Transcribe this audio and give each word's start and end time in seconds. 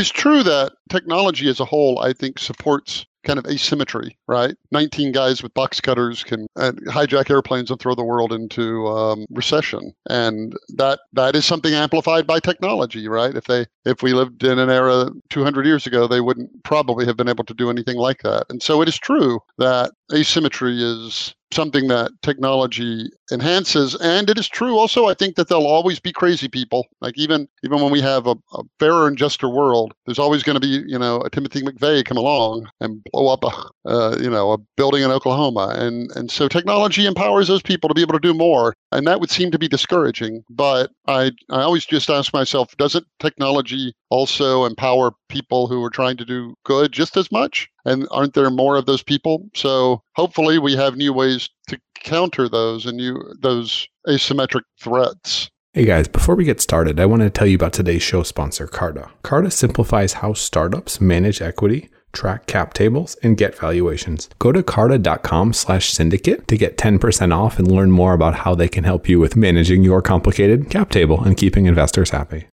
it 0.00 0.04
is 0.04 0.10
true 0.10 0.42
that 0.42 0.72
technology 0.88 1.46
as 1.50 1.60
a 1.60 1.64
whole, 1.66 1.98
I 1.98 2.14
think, 2.14 2.38
supports 2.38 3.04
kind 3.22 3.38
of 3.38 3.44
asymmetry, 3.44 4.16
right? 4.26 4.56
19 4.72 5.12
guys 5.12 5.42
with 5.42 5.52
box 5.52 5.78
cutters 5.78 6.24
can 6.24 6.46
uh, 6.56 6.72
hijack 6.86 7.28
airplanes 7.30 7.70
and 7.70 7.78
throw 7.78 7.94
the 7.94 8.02
world 8.02 8.32
into 8.32 8.86
um, 8.86 9.26
recession, 9.28 9.92
and 10.08 10.54
that 10.70 11.00
that 11.12 11.36
is 11.36 11.44
something 11.44 11.74
amplified 11.74 12.26
by 12.26 12.40
technology, 12.40 13.08
right? 13.08 13.36
If 13.36 13.44
they 13.44 13.66
if 13.84 14.02
we 14.02 14.14
lived 14.14 14.42
in 14.42 14.58
an 14.58 14.70
era 14.70 15.10
200 15.28 15.66
years 15.66 15.86
ago, 15.86 16.06
they 16.06 16.22
wouldn't 16.22 16.64
probably 16.64 17.04
have 17.04 17.18
been 17.18 17.28
able 17.28 17.44
to 17.44 17.54
do 17.54 17.68
anything 17.68 17.98
like 17.98 18.22
that. 18.22 18.46
And 18.48 18.62
so 18.62 18.80
it 18.80 18.88
is 18.88 18.98
true 18.98 19.40
that 19.58 19.92
asymmetry 20.12 20.82
is 20.82 21.34
something 21.52 21.88
that 21.88 22.12
technology 22.22 23.10
enhances 23.32 23.96
and 23.96 24.30
it 24.30 24.38
is 24.38 24.48
true. 24.48 24.78
Also 24.78 25.06
i 25.06 25.14
think 25.14 25.34
that 25.36 25.48
there'll 25.48 25.66
always 25.66 25.98
be 25.98 26.12
crazy 26.12 26.48
people. 26.48 26.86
Like 27.00 27.18
even 27.18 27.48
even 27.64 27.80
when 27.80 27.90
we 27.90 28.00
have 28.00 28.26
a, 28.26 28.36
a 28.52 28.62
fairer 28.78 29.06
and 29.08 29.18
juster 29.18 29.48
world 29.48 29.92
there's 30.06 30.18
always 30.18 30.42
going 30.42 30.54
to 30.54 30.60
be 30.60 30.84
you 30.86 30.98
know 30.98 31.20
a 31.20 31.30
timothy 31.30 31.62
mcveigh 31.62 32.04
come 32.04 32.16
along 32.16 32.68
and 32.80 33.02
blow 33.12 33.32
up 33.32 33.44
a 33.44 33.88
uh, 33.88 34.16
you 34.20 34.30
know 34.30 34.52
a 34.52 34.58
building 34.76 35.02
in 35.02 35.10
oklahoma. 35.10 35.74
And 35.76 36.10
and 36.16 36.30
so 36.30 36.48
technology 36.48 37.06
empowers 37.06 37.48
those 37.48 37.62
people 37.62 37.88
to 37.88 37.94
be 37.94 38.02
able 38.02 38.14
to 38.14 38.20
do 38.20 38.34
more 38.34 38.74
and 38.92 39.06
that 39.06 39.20
would 39.20 39.30
seem 39.30 39.50
to 39.50 39.58
be 39.58 39.68
discouraging. 39.68 40.44
But 40.50 40.90
i 41.08 41.32
i 41.50 41.62
always 41.62 41.84
just 41.84 42.10
ask 42.10 42.32
myself 42.32 42.76
doesn't 42.76 43.06
technology 43.18 43.92
also 44.10 44.64
empower 44.64 45.12
people 45.30 45.66
who 45.66 45.82
are 45.82 45.90
trying 45.90 46.16
to 46.18 46.24
do 46.24 46.54
good 46.64 46.92
just 46.92 47.16
as 47.16 47.32
much 47.32 47.68
and 47.84 48.06
aren't 48.10 48.34
there 48.34 48.50
more 48.50 48.76
of 48.76 48.86
those 48.86 49.02
people? 49.02 49.48
So 49.54 50.02
hopefully 50.14 50.58
we 50.58 50.76
have 50.76 50.96
new 50.96 51.12
ways 51.12 51.48
to 51.68 51.80
counter 51.94 52.48
those 52.48 52.84
and 52.84 52.96
new 52.96 53.16
those 53.40 53.88
asymmetric 54.06 54.62
threats. 54.78 55.50
Hey 55.72 55.84
guys, 55.84 56.08
before 56.08 56.34
we 56.34 56.44
get 56.44 56.60
started, 56.60 56.98
I 56.98 57.06
want 57.06 57.22
to 57.22 57.30
tell 57.30 57.46
you 57.46 57.54
about 57.54 57.72
today's 57.72 58.02
show 58.02 58.24
sponsor, 58.24 58.66
Carta. 58.66 59.08
Carta 59.22 59.52
simplifies 59.52 60.14
how 60.14 60.32
startups 60.32 61.00
manage 61.00 61.40
equity, 61.40 61.90
track 62.12 62.46
cap 62.46 62.74
tables, 62.74 63.16
and 63.22 63.36
get 63.36 63.56
valuations. 63.56 64.28
Go 64.40 64.50
to 64.50 64.64
carta.com 64.64 65.52
slash 65.52 65.92
syndicate 65.92 66.48
to 66.48 66.58
get 66.58 66.76
10% 66.76 67.32
off 67.32 67.60
and 67.60 67.70
learn 67.70 67.92
more 67.92 68.14
about 68.14 68.34
how 68.34 68.56
they 68.56 68.68
can 68.68 68.82
help 68.82 69.08
you 69.08 69.20
with 69.20 69.36
managing 69.36 69.84
your 69.84 70.02
complicated 70.02 70.70
cap 70.70 70.90
table 70.90 71.22
and 71.22 71.36
keeping 71.36 71.66
investors 71.66 72.10
happy. 72.10 72.48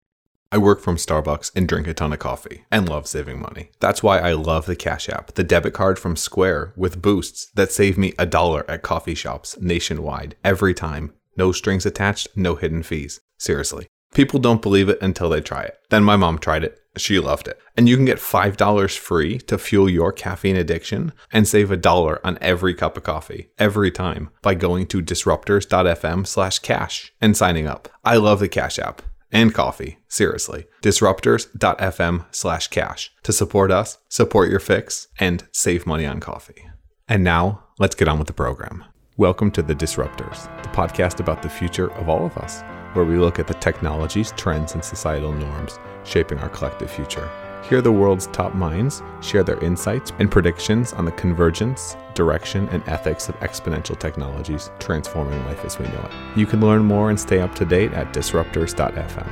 I 0.54 0.58
work 0.60 0.82
from 0.82 0.98
Starbucks 0.98 1.52
and 1.56 1.68
drink 1.68 1.88
a 1.88 1.96
ton 1.96 2.14
of 2.14 2.20
coffee 2.20 2.66
and 2.70 2.88
love 2.88 3.08
saving 3.08 3.42
money. 3.42 3.72
That's 3.80 4.04
why 4.04 4.20
I 4.20 4.34
love 4.34 4.68
the 4.68 4.76
Cash 4.76 5.10
App, 5.10 5.34
the 5.34 5.44
debit 5.44 5.74
card 5.74 5.98
from 5.98 6.16
Square 6.16 6.74
with 6.76 7.02
boosts 7.02 7.48
that 7.56 7.72
save 7.72 7.98
me 7.98 8.14
a 8.20 8.28
dollar 8.28 8.64
at 8.70 8.84
coffee 8.84 9.16
shops 9.16 9.60
nationwide 9.60 10.36
every 10.44 10.76
time. 10.76 11.12
No 11.36 11.54
strings 11.54 11.88
attached, 11.88 12.28
no 12.36 12.54
hidden 12.54 12.84
fees. 12.84 13.20
Seriously. 13.40 13.88
People 14.14 14.40
don't 14.40 14.62
believe 14.62 14.90
it 14.90 15.02
until 15.02 15.28
they 15.28 15.42
try 15.42 15.64
it. 15.64 15.80
Then 15.90 16.04
my 16.04 16.18
mom 16.18 16.38
tried 16.38 16.64
it. 16.64 16.80
She 16.98 17.20
loved 17.20 17.48
it. 17.48 17.60
And 17.76 17.90
you 17.90 17.96
can 17.96 18.06
get 18.06 18.20
$5 18.20 18.96
free 19.00 19.40
to 19.40 19.58
fuel 19.58 19.90
your 19.90 20.12
caffeine 20.12 20.56
addiction 20.56 21.14
and 21.32 21.48
save 21.48 21.72
a 21.72 21.78
dollar 21.78 22.24
on 22.24 22.38
every 22.42 22.76
cup 22.76 22.96
of 22.96 23.02
coffee 23.02 23.50
every 23.58 23.90
time 23.90 24.30
by 24.44 24.54
going 24.54 24.86
to 24.90 25.02
disruptors.fm 25.02 26.28
slash 26.28 26.60
cash 26.60 27.12
and 27.20 27.36
signing 27.36 27.66
up. 27.66 27.90
I 28.06 28.18
love 28.18 28.40
the 28.40 28.48
Cash 28.48 28.78
App 28.78 29.02
and 29.34 29.54
coffee. 29.54 29.98
Seriously. 30.08 30.68
Disruptors.fm 30.82 32.26
slash 32.32 32.68
cash 32.70 33.12
to 33.24 33.34
support 33.34 33.72
us, 33.72 33.98
support 34.08 34.50
your 34.50 34.60
fix, 34.60 35.08
and 35.20 35.46
save 35.52 35.86
money 35.86 36.06
on 36.06 36.22
coffee. 36.22 36.70
And 37.10 37.24
now, 37.24 37.64
let's 37.80 37.96
get 37.96 38.08
on 38.08 38.20
with 38.20 38.28
the 38.28 38.34
program. 38.34 38.86
Welcome 39.18 39.52
to 39.52 39.62
The 39.62 39.76
Disruptors, 39.76 40.44
the 40.64 40.70
podcast 40.70 41.20
about 41.20 41.42
the 41.42 41.50
future 41.50 41.92
of 41.94 42.08
all 42.08 42.26
of 42.26 42.38
us, 42.38 42.62
where 42.94 43.06
we 43.06 43.18
look 43.18 43.40
at 43.40 43.48
the 43.48 43.54
technologies, 43.56 44.34
trends, 44.38 44.74
and 44.74 44.84
societal 44.84 45.34
norms 45.34 45.80
shaping 46.04 46.40
our 46.40 46.50
collective 46.50 46.90
future. 46.90 47.30
Hear 47.70 47.82
the 47.82 47.94
world's 47.94 48.28
top 48.28 48.54
minds 48.54 49.02
share 49.22 49.42
their 49.42 49.58
insights 49.64 50.12
and 50.20 50.30
predictions 50.30 50.92
on 50.92 51.06
the 51.06 51.14
convergence, 51.14 51.96
direction, 52.14 52.68
and 52.70 52.84
ethics 52.90 53.30
of 53.30 53.40
exponential 53.40 53.98
technologies 53.98 54.70
transforming 54.80 55.44
life 55.46 55.64
as 55.64 55.80
we 55.80 55.86
know 55.86 56.02
it. 56.02 56.38
You 56.38 56.46
can 56.46 56.60
learn 56.60 56.84
more 56.84 57.10
and 57.10 57.18
stay 57.18 57.40
up 57.40 57.56
to 57.56 57.66
date 57.66 57.94
at 57.94 58.14
disruptors.fm. 58.14 59.30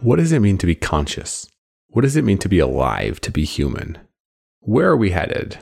What 0.00 0.16
does 0.16 0.30
it 0.30 0.40
mean 0.40 0.58
to 0.58 0.66
be 0.66 0.76
conscious? 0.76 1.48
What 1.88 2.02
does 2.02 2.14
it 2.14 2.24
mean 2.24 2.38
to 2.38 2.48
be 2.48 2.60
alive, 2.60 3.20
to 3.22 3.32
be 3.32 3.44
human? 3.44 3.98
Where 4.60 4.90
are 4.90 4.96
we 4.96 5.10
headed? 5.10 5.58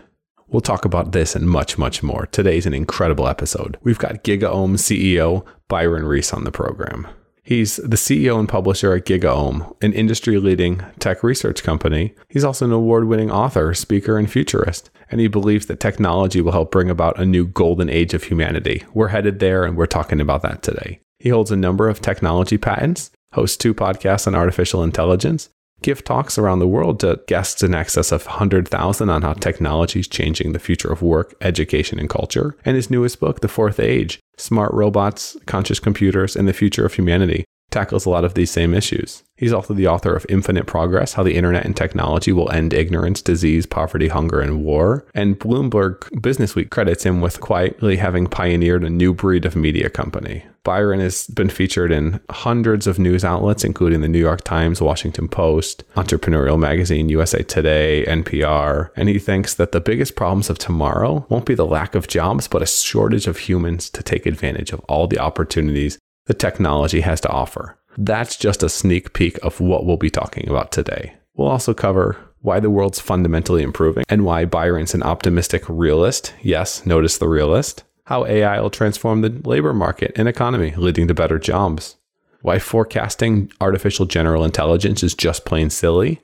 We'll 0.48 0.60
talk 0.60 0.84
about 0.84 1.12
this 1.12 1.34
and 1.34 1.48
much, 1.48 1.78
much 1.78 2.02
more. 2.02 2.26
Today's 2.26 2.66
an 2.66 2.74
incredible 2.74 3.26
episode. 3.26 3.78
We've 3.82 3.98
got 3.98 4.22
GigaOM 4.22 4.76
CEO 4.76 5.46
Byron 5.68 6.04
Reese 6.04 6.34
on 6.34 6.44
the 6.44 6.52
program. 6.52 7.08
He's 7.44 7.76
the 7.76 7.96
CEO 7.96 8.38
and 8.38 8.48
publisher 8.48 8.94
at 8.94 9.04
GigaOM, 9.04 9.74
an 9.82 9.92
industry 9.92 10.38
leading 10.38 10.80
tech 11.00 11.24
research 11.24 11.64
company. 11.64 12.14
He's 12.28 12.44
also 12.44 12.66
an 12.66 12.72
award 12.72 13.08
winning 13.08 13.32
author, 13.32 13.74
speaker, 13.74 14.16
and 14.16 14.30
futurist. 14.30 14.90
And 15.10 15.20
he 15.20 15.26
believes 15.26 15.66
that 15.66 15.80
technology 15.80 16.40
will 16.40 16.52
help 16.52 16.70
bring 16.70 16.88
about 16.88 17.18
a 17.18 17.26
new 17.26 17.46
golden 17.46 17.90
age 17.90 18.14
of 18.14 18.24
humanity. 18.24 18.84
We're 18.94 19.08
headed 19.08 19.40
there, 19.40 19.64
and 19.64 19.76
we're 19.76 19.86
talking 19.86 20.20
about 20.20 20.42
that 20.42 20.62
today. 20.62 21.00
He 21.18 21.30
holds 21.30 21.50
a 21.50 21.56
number 21.56 21.88
of 21.88 22.00
technology 22.00 22.58
patents, 22.58 23.10
hosts 23.32 23.56
two 23.56 23.74
podcasts 23.74 24.26
on 24.28 24.36
artificial 24.36 24.84
intelligence, 24.84 25.48
give 25.82 26.04
talks 26.04 26.38
around 26.38 26.58
the 26.58 26.68
world 26.68 27.00
to 27.00 27.20
guests 27.26 27.62
in 27.62 27.74
excess 27.74 28.12
of 28.12 28.26
100,000 28.26 29.10
on 29.10 29.22
how 29.22 29.32
technology 29.34 30.00
is 30.00 30.08
changing 30.08 30.52
the 30.52 30.58
future 30.58 30.90
of 30.90 31.02
work, 31.02 31.34
education, 31.40 31.98
and 31.98 32.08
culture. 32.08 32.56
And 32.64 32.76
his 32.76 32.90
newest 32.90 33.20
book, 33.20 33.40
The 33.40 33.48
Fourth 33.48 33.80
Age 33.80 34.20
Smart 34.36 34.72
Robots, 34.72 35.36
Conscious 35.46 35.78
Computers, 35.78 36.36
and 36.36 36.48
the 36.48 36.52
Future 36.52 36.86
of 36.86 36.94
Humanity, 36.94 37.44
tackles 37.72 38.06
a 38.06 38.10
lot 38.10 38.24
of 38.24 38.34
these 38.34 38.50
same 38.50 38.74
issues. 38.74 39.22
He's 39.36 39.52
also 39.52 39.74
the 39.74 39.88
author 39.88 40.14
of 40.14 40.24
Infinite 40.28 40.66
Progress 40.66 41.14
How 41.14 41.24
the 41.24 41.34
Internet 41.34 41.64
and 41.64 41.76
Technology 41.76 42.32
Will 42.32 42.50
End 42.52 42.72
Ignorance, 42.72 43.20
Disease, 43.20 43.66
Poverty, 43.66 44.06
Hunger, 44.06 44.40
and 44.40 44.62
War. 44.62 45.04
And 45.14 45.38
Bloomberg 45.38 45.98
Businessweek 46.20 46.70
credits 46.70 47.04
him 47.04 47.20
with 47.20 47.40
quietly 47.40 47.96
having 47.96 48.28
pioneered 48.28 48.84
a 48.84 48.90
new 48.90 49.12
breed 49.12 49.44
of 49.44 49.56
media 49.56 49.90
company. 49.90 50.44
Byron 50.64 51.00
has 51.00 51.26
been 51.26 51.48
featured 51.48 51.90
in 51.90 52.20
hundreds 52.30 52.86
of 52.86 53.00
news 53.00 53.24
outlets, 53.24 53.64
including 53.64 54.00
the 54.00 54.08
New 54.08 54.20
York 54.20 54.42
Times, 54.44 54.80
Washington 54.80 55.26
Post, 55.26 55.82
Entrepreneurial 55.96 56.58
Magazine, 56.58 57.08
USA 57.08 57.42
Today, 57.42 58.04
NPR. 58.06 58.90
And 58.94 59.08
he 59.08 59.18
thinks 59.18 59.54
that 59.54 59.72
the 59.72 59.80
biggest 59.80 60.14
problems 60.14 60.50
of 60.50 60.58
tomorrow 60.58 61.26
won't 61.28 61.46
be 61.46 61.56
the 61.56 61.66
lack 61.66 61.96
of 61.96 62.06
jobs, 62.06 62.46
but 62.46 62.62
a 62.62 62.66
shortage 62.66 63.26
of 63.26 63.38
humans 63.38 63.90
to 63.90 64.04
take 64.04 64.24
advantage 64.24 64.72
of 64.72 64.78
all 64.88 65.08
the 65.08 65.18
opportunities 65.18 65.98
the 66.26 66.34
technology 66.34 67.00
has 67.00 67.20
to 67.22 67.28
offer. 67.28 67.78
That's 67.98 68.36
just 68.36 68.62
a 68.62 68.68
sneak 68.68 69.12
peek 69.12 69.38
of 69.42 69.60
what 69.60 69.84
we'll 69.84 69.96
be 69.96 70.10
talking 70.10 70.48
about 70.48 70.72
today. 70.72 71.14
We'll 71.34 71.48
also 71.48 71.74
cover 71.74 72.16
why 72.40 72.60
the 72.60 72.70
world's 72.70 73.00
fundamentally 73.00 73.62
improving 73.62 74.04
and 74.08 74.24
why 74.24 74.44
Byron's 74.44 74.94
an 74.94 75.02
optimistic 75.02 75.64
realist. 75.68 76.34
Yes, 76.42 76.84
notice 76.84 77.18
the 77.18 77.28
realist. 77.28 77.84
How 78.04 78.26
AI 78.26 78.60
will 78.60 78.70
transform 78.70 79.20
the 79.20 79.30
labor 79.44 79.72
market 79.72 80.12
and 80.16 80.28
economy, 80.28 80.74
leading 80.76 81.06
to 81.08 81.14
better 81.14 81.38
jobs. 81.38 81.96
Why 82.40 82.58
forecasting 82.58 83.52
artificial 83.60 84.06
general 84.06 84.44
intelligence 84.44 85.04
is 85.04 85.14
just 85.14 85.44
plain 85.44 85.70
silly. 85.70 86.20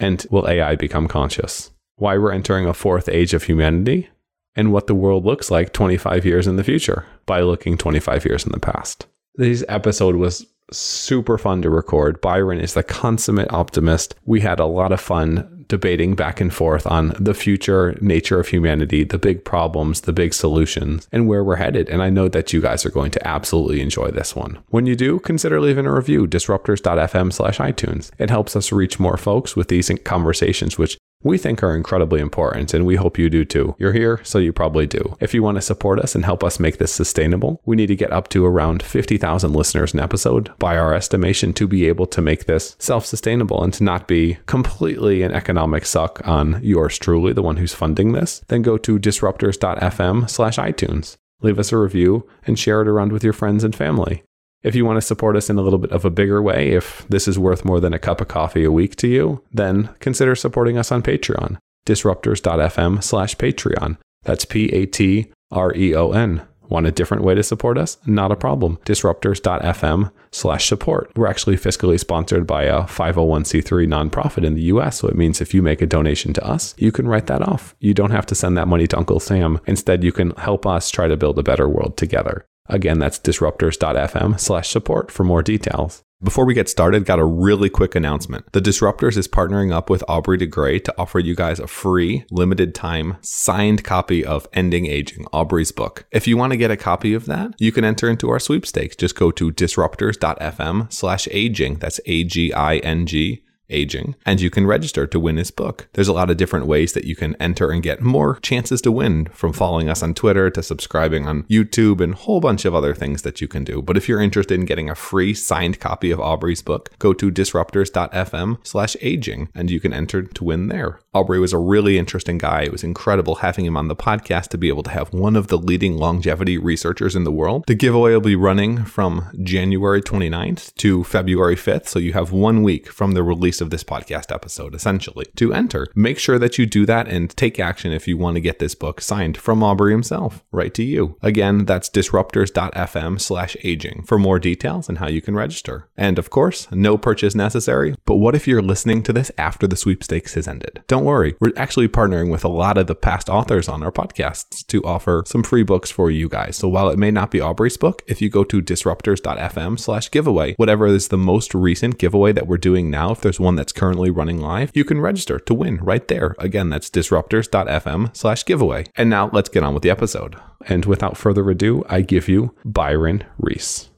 And 0.00 0.26
will 0.30 0.48
AI 0.48 0.74
become 0.74 1.06
conscious? 1.06 1.70
Why 1.96 2.18
we're 2.18 2.32
entering 2.32 2.66
a 2.66 2.74
fourth 2.74 3.08
age 3.08 3.34
of 3.34 3.44
humanity 3.44 4.08
and 4.56 4.72
what 4.72 4.88
the 4.88 4.94
world 4.94 5.24
looks 5.24 5.50
like 5.50 5.72
25 5.72 6.24
years 6.24 6.46
in 6.46 6.56
the 6.56 6.64
future 6.64 7.06
by 7.26 7.40
looking 7.40 7.78
25 7.78 8.24
years 8.24 8.44
in 8.44 8.52
the 8.52 8.58
past. 8.58 9.06
This 9.34 9.64
episode 9.68 10.16
was 10.16 10.46
super 10.72 11.38
fun 11.38 11.62
to 11.62 11.70
record. 11.70 12.20
Byron 12.20 12.60
is 12.60 12.74
the 12.74 12.82
consummate 12.82 13.52
optimist. 13.52 14.14
We 14.24 14.40
had 14.40 14.60
a 14.60 14.66
lot 14.66 14.92
of 14.92 15.00
fun 15.00 15.64
debating 15.68 16.16
back 16.16 16.40
and 16.40 16.52
forth 16.52 16.86
on 16.86 17.14
the 17.18 17.32
future 17.32 17.96
nature 18.00 18.40
of 18.40 18.48
humanity, 18.48 19.04
the 19.04 19.18
big 19.18 19.44
problems, 19.44 20.02
the 20.02 20.12
big 20.12 20.34
solutions, 20.34 21.08
and 21.12 21.28
where 21.28 21.44
we're 21.44 21.56
headed. 21.56 21.88
And 21.88 22.02
I 22.02 22.10
know 22.10 22.28
that 22.28 22.52
you 22.52 22.60
guys 22.60 22.84
are 22.84 22.90
going 22.90 23.12
to 23.12 23.26
absolutely 23.26 23.80
enjoy 23.80 24.10
this 24.10 24.34
one. 24.34 24.58
When 24.68 24.86
you 24.86 24.96
do, 24.96 25.20
consider 25.20 25.60
leaving 25.60 25.86
a 25.86 25.94
review, 25.94 26.26
disruptors.fm 26.26 27.32
slash 27.32 27.58
iTunes. 27.58 28.10
It 28.18 28.30
helps 28.30 28.56
us 28.56 28.72
reach 28.72 28.98
more 28.98 29.16
folks 29.16 29.54
with 29.54 29.68
these 29.68 29.90
conversations, 30.04 30.76
which 30.76 30.98
we 31.22 31.36
think 31.36 31.62
are 31.62 31.76
incredibly 31.76 32.20
important, 32.20 32.72
and 32.72 32.86
we 32.86 32.96
hope 32.96 33.18
you 33.18 33.28
do 33.28 33.44
too. 33.44 33.74
You're 33.78 33.92
here, 33.92 34.20
so 34.24 34.38
you 34.38 34.52
probably 34.52 34.86
do. 34.86 35.16
If 35.20 35.34
you 35.34 35.42
want 35.42 35.56
to 35.56 35.62
support 35.62 35.98
us 36.00 36.14
and 36.14 36.24
help 36.24 36.42
us 36.42 36.58
make 36.58 36.78
this 36.78 36.92
sustainable, 36.92 37.60
we 37.64 37.76
need 37.76 37.88
to 37.88 37.96
get 37.96 38.12
up 38.12 38.28
to 38.30 38.46
around 38.46 38.82
50,000 38.82 39.52
listeners 39.52 39.92
an 39.92 40.00
episode 40.00 40.50
by 40.58 40.78
our 40.78 40.94
estimation 40.94 41.52
to 41.54 41.68
be 41.68 41.86
able 41.88 42.06
to 42.06 42.22
make 42.22 42.46
this 42.46 42.74
self 42.78 43.04
sustainable 43.04 43.62
and 43.62 43.74
to 43.74 43.84
not 43.84 44.08
be 44.08 44.38
completely 44.46 45.22
an 45.22 45.32
economic 45.32 45.84
suck 45.84 46.26
on 46.26 46.60
yours 46.62 46.98
truly, 46.98 47.32
the 47.32 47.42
one 47.42 47.58
who's 47.58 47.74
funding 47.74 48.12
this. 48.12 48.42
Then 48.48 48.62
go 48.62 48.78
to 48.78 48.98
disruptors.fm 48.98 50.30
slash 50.30 50.56
iTunes. 50.56 51.16
Leave 51.42 51.58
us 51.58 51.72
a 51.72 51.78
review 51.78 52.28
and 52.46 52.58
share 52.58 52.82
it 52.82 52.88
around 52.88 53.12
with 53.12 53.24
your 53.24 53.32
friends 53.32 53.64
and 53.64 53.74
family. 53.74 54.22
If 54.62 54.74
you 54.74 54.84
want 54.84 54.98
to 54.98 55.06
support 55.06 55.36
us 55.36 55.48
in 55.48 55.58
a 55.58 55.62
little 55.62 55.78
bit 55.78 55.92
of 55.92 56.04
a 56.04 56.10
bigger 56.10 56.42
way, 56.42 56.70
if 56.70 57.06
this 57.08 57.26
is 57.26 57.38
worth 57.38 57.64
more 57.64 57.80
than 57.80 57.94
a 57.94 57.98
cup 57.98 58.20
of 58.20 58.28
coffee 58.28 58.64
a 58.64 58.72
week 58.72 58.94
to 58.96 59.08
you, 59.08 59.42
then 59.52 59.88
consider 60.00 60.34
supporting 60.34 60.76
us 60.76 60.92
on 60.92 61.02
Patreon. 61.02 61.56
Disruptors.fm 61.86 63.02
slash 63.02 63.36
Patreon. 63.36 63.96
That's 64.24 64.44
P 64.44 64.66
A 64.66 64.84
T 64.84 65.32
R 65.50 65.74
E 65.74 65.94
O 65.94 66.12
N. 66.12 66.42
Want 66.68 66.86
a 66.86 66.92
different 66.92 67.24
way 67.24 67.34
to 67.34 67.42
support 67.42 67.78
us? 67.78 67.96
Not 68.06 68.30
a 68.30 68.36
problem. 68.36 68.76
Disruptors.fm 68.84 70.12
slash 70.30 70.68
support. 70.68 71.10
We're 71.16 71.26
actually 71.26 71.56
fiscally 71.56 71.98
sponsored 71.98 72.46
by 72.46 72.64
a 72.64 72.82
501c3 72.82 73.88
nonprofit 73.88 74.44
in 74.44 74.54
the 74.54 74.62
US. 74.62 74.98
So 74.98 75.08
it 75.08 75.16
means 75.16 75.40
if 75.40 75.52
you 75.52 75.62
make 75.62 75.82
a 75.82 75.86
donation 75.86 76.32
to 76.34 76.46
us, 76.46 76.76
you 76.78 76.92
can 76.92 77.08
write 77.08 77.26
that 77.26 77.42
off. 77.42 77.74
You 77.80 77.92
don't 77.92 78.12
have 78.12 78.26
to 78.26 78.36
send 78.36 78.56
that 78.56 78.68
money 78.68 78.86
to 78.86 78.98
Uncle 78.98 79.18
Sam. 79.18 79.58
Instead, 79.66 80.04
you 80.04 80.12
can 80.12 80.30
help 80.36 80.64
us 80.64 80.90
try 80.90 81.08
to 81.08 81.16
build 81.16 81.40
a 81.40 81.42
better 81.42 81.68
world 81.68 81.96
together. 81.96 82.46
Again, 82.70 82.98
that's 82.98 83.18
disruptors.fm 83.18 84.40
slash 84.40 84.68
support 84.70 85.10
for 85.10 85.24
more 85.24 85.42
details. 85.42 86.02
Before 86.22 86.44
we 86.44 86.52
get 86.52 86.68
started, 86.68 87.06
got 87.06 87.18
a 87.18 87.24
really 87.24 87.70
quick 87.70 87.94
announcement. 87.94 88.52
The 88.52 88.60
Disruptors 88.60 89.16
is 89.16 89.26
partnering 89.26 89.72
up 89.72 89.88
with 89.88 90.04
Aubrey 90.06 90.36
de 90.36 90.46
Grey 90.46 90.78
to 90.80 90.94
offer 90.98 91.18
you 91.18 91.34
guys 91.34 91.58
a 91.58 91.66
free, 91.66 92.26
limited 92.30 92.74
time, 92.74 93.16
signed 93.22 93.84
copy 93.84 94.22
of 94.22 94.46
Ending 94.52 94.84
Aging, 94.84 95.24
Aubrey's 95.32 95.72
book. 95.72 96.04
If 96.12 96.28
you 96.28 96.36
want 96.36 96.52
to 96.52 96.58
get 96.58 96.70
a 96.70 96.76
copy 96.76 97.14
of 97.14 97.24
that, 97.24 97.54
you 97.58 97.72
can 97.72 97.86
enter 97.86 98.08
into 98.08 98.28
our 98.28 98.38
sweepstakes. 98.38 98.96
Just 98.96 99.16
go 99.16 99.30
to 99.30 99.50
disruptors.fm 99.50 100.92
slash 100.92 101.26
aging. 101.30 101.76
That's 101.76 102.00
A-G-I-N-G 102.04 103.42
aging, 103.70 104.14
and 104.26 104.40
you 104.40 104.50
can 104.50 104.66
register 104.66 105.06
to 105.06 105.20
win 105.20 105.36
his 105.36 105.50
book. 105.50 105.88
There's 105.94 106.08
a 106.08 106.12
lot 106.12 106.30
of 106.30 106.36
different 106.36 106.66
ways 106.66 106.92
that 106.92 107.04
you 107.04 107.16
can 107.16 107.36
enter 107.36 107.70
and 107.70 107.82
get 107.82 108.02
more 108.02 108.38
chances 108.40 108.80
to 108.82 108.92
win 108.92 109.26
from 109.26 109.52
following 109.52 109.88
us 109.88 110.02
on 110.02 110.14
Twitter 110.14 110.50
to 110.50 110.62
subscribing 110.62 111.26
on 111.26 111.44
YouTube 111.44 112.00
and 112.00 112.14
a 112.14 112.16
whole 112.16 112.40
bunch 112.40 112.64
of 112.64 112.74
other 112.74 112.94
things 112.94 113.22
that 113.22 113.40
you 113.40 113.48
can 113.48 113.64
do. 113.64 113.82
But 113.82 113.96
if 113.96 114.08
you're 114.08 114.20
interested 114.20 114.54
in 114.54 114.66
getting 114.66 114.90
a 114.90 114.94
free 114.94 115.34
signed 115.34 115.80
copy 115.80 116.10
of 116.10 116.20
Aubrey's 116.20 116.62
book, 116.62 116.90
go 116.98 117.12
to 117.12 117.30
disruptors.fm 117.30 118.66
slash 118.66 118.96
aging 119.00 119.48
and 119.54 119.70
you 119.70 119.80
can 119.80 119.92
enter 119.92 120.22
to 120.22 120.44
win 120.44 120.68
there. 120.68 121.00
Aubrey 121.12 121.40
was 121.40 121.52
a 121.52 121.58
really 121.58 121.98
interesting 121.98 122.38
guy. 122.38 122.62
It 122.62 122.72
was 122.72 122.84
incredible 122.84 123.36
having 123.36 123.64
him 123.64 123.76
on 123.76 123.88
the 123.88 123.96
podcast 123.96 124.48
to 124.48 124.58
be 124.58 124.68
able 124.68 124.82
to 124.84 124.90
have 124.90 125.12
one 125.12 125.36
of 125.36 125.48
the 125.48 125.58
leading 125.58 125.96
longevity 125.96 126.58
researchers 126.58 127.16
in 127.16 127.24
the 127.24 127.32
world. 127.32 127.64
The 127.66 127.74
giveaway 127.74 128.12
will 128.12 128.20
be 128.20 128.36
running 128.36 128.84
from 128.84 129.28
January 129.42 130.02
29th 130.02 130.74
to 130.76 131.04
February 131.04 131.56
5th. 131.56 131.88
So 131.88 131.98
you 131.98 132.12
have 132.12 132.32
one 132.32 132.62
week 132.62 132.88
from 132.88 133.12
the 133.12 133.22
release 133.22 133.59
of 133.60 133.70
this 133.70 133.84
podcast 133.84 134.32
episode, 134.32 134.74
essentially, 134.74 135.26
to 135.36 135.52
enter. 135.52 135.86
Make 135.94 136.18
sure 136.18 136.38
that 136.38 136.58
you 136.58 136.66
do 136.66 136.86
that 136.86 137.08
and 137.08 137.30
take 137.36 137.60
action 137.60 137.92
if 137.92 138.06
you 138.06 138.16
want 138.16 138.36
to 138.36 138.40
get 138.40 138.58
this 138.58 138.74
book 138.74 139.00
signed 139.00 139.36
from 139.36 139.62
Aubrey 139.62 139.92
himself, 139.92 140.42
right 140.52 140.72
to 140.74 140.82
you. 140.82 141.16
Again, 141.22 141.64
that's 141.64 141.90
disruptors.fm 141.90 143.20
slash 143.20 143.56
aging 143.62 144.04
for 144.06 144.18
more 144.18 144.38
details 144.38 144.88
and 144.88 144.98
how 144.98 145.08
you 145.08 145.20
can 145.20 145.34
register. 145.34 145.88
And 145.96 146.18
of 146.18 146.30
course, 146.30 146.70
no 146.70 146.96
purchase 146.96 147.34
necessary. 147.34 147.94
But 148.04 148.16
what 148.16 148.34
if 148.34 148.46
you're 148.46 148.62
listening 148.62 149.02
to 149.04 149.12
this 149.12 149.30
after 149.38 149.66
the 149.66 149.76
sweepstakes 149.76 150.34
has 150.34 150.48
ended? 150.48 150.82
Don't 150.86 151.04
worry, 151.04 151.36
we're 151.40 151.52
actually 151.56 151.88
partnering 151.88 152.30
with 152.30 152.44
a 152.44 152.48
lot 152.48 152.78
of 152.78 152.86
the 152.86 152.94
past 152.94 153.28
authors 153.28 153.68
on 153.68 153.82
our 153.82 153.92
podcasts 153.92 154.66
to 154.66 154.82
offer 154.84 155.22
some 155.26 155.42
free 155.42 155.62
books 155.62 155.90
for 155.90 156.10
you 156.10 156.28
guys. 156.28 156.56
So 156.56 156.68
while 156.68 156.88
it 156.90 156.98
may 156.98 157.10
not 157.10 157.30
be 157.30 157.40
Aubrey's 157.40 157.76
book, 157.76 158.02
if 158.06 158.20
you 158.22 158.28
go 158.28 158.44
to 158.44 158.62
disruptors.fm 158.62 159.78
slash 159.78 160.10
giveaway, 160.10 160.54
whatever 160.54 160.86
is 160.86 161.08
the 161.08 161.18
most 161.18 161.54
recent 161.54 161.98
giveaway 161.98 162.32
that 162.32 162.46
we're 162.46 162.58
doing 162.58 162.90
now, 162.90 163.12
if 163.12 163.20
there's 163.20 163.40
one 163.40 163.49
one 163.50 163.56
that's 163.56 163.72
currently 163.72 164.10
running 164.10 164.38
live, 164.38 164.70
you 164.74 164.84
can 164.84 165.00
register 165.00 165.36
to 165.40 165.52
win 165.52 165.78
right 165.78 166.06
there. 166.06 166.36
Again, 166.38 166.70
that's 166.70 166.88
disruptors.fm 166.88 168.16
slash 168.16 168.44
giveaway. 168.44 168.86
And 168.94 169.10
now 169.10 169.28
let's 169.32 169.48
get 169.48 169.64
on 169.64 169.74
with 169.74 169.82
the 169.82 169.90
episode. 169.90 170.36
And 170.66 170.84
without 170.84 171.16
further 171.16 171.50
ado, 171.50 171.84
I 171.88 172.02
give 172.02 172.28
you 172.28 172.54
Byron 172.64 173.24
Reese. 173.38 173.90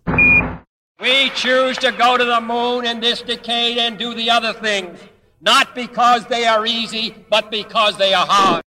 We 0.98 1.28
choose 1.34 1.76
to 1.78 1.92
go 1.92 2.16
to 2.16 2.24
the 2.24 2.40
moon 2.40 2.86
in 2.86 3.00
this 3.00 3.20
decade 3.20 3.76
and 3.76 3.98
do 3.98 4.14
the 4.14 4.30
other 4.30 4.54
things, 4.54 4.98
not 5.42 5.74
because 5.74 6.24
they 6.28 6.46
are 6.46 6.64
easy, 6.64 7.14
but 7.28 7.50
because 7.50 7.98
they 7.98 8.14
are 8.14 8.26
hard. 8.26 8.62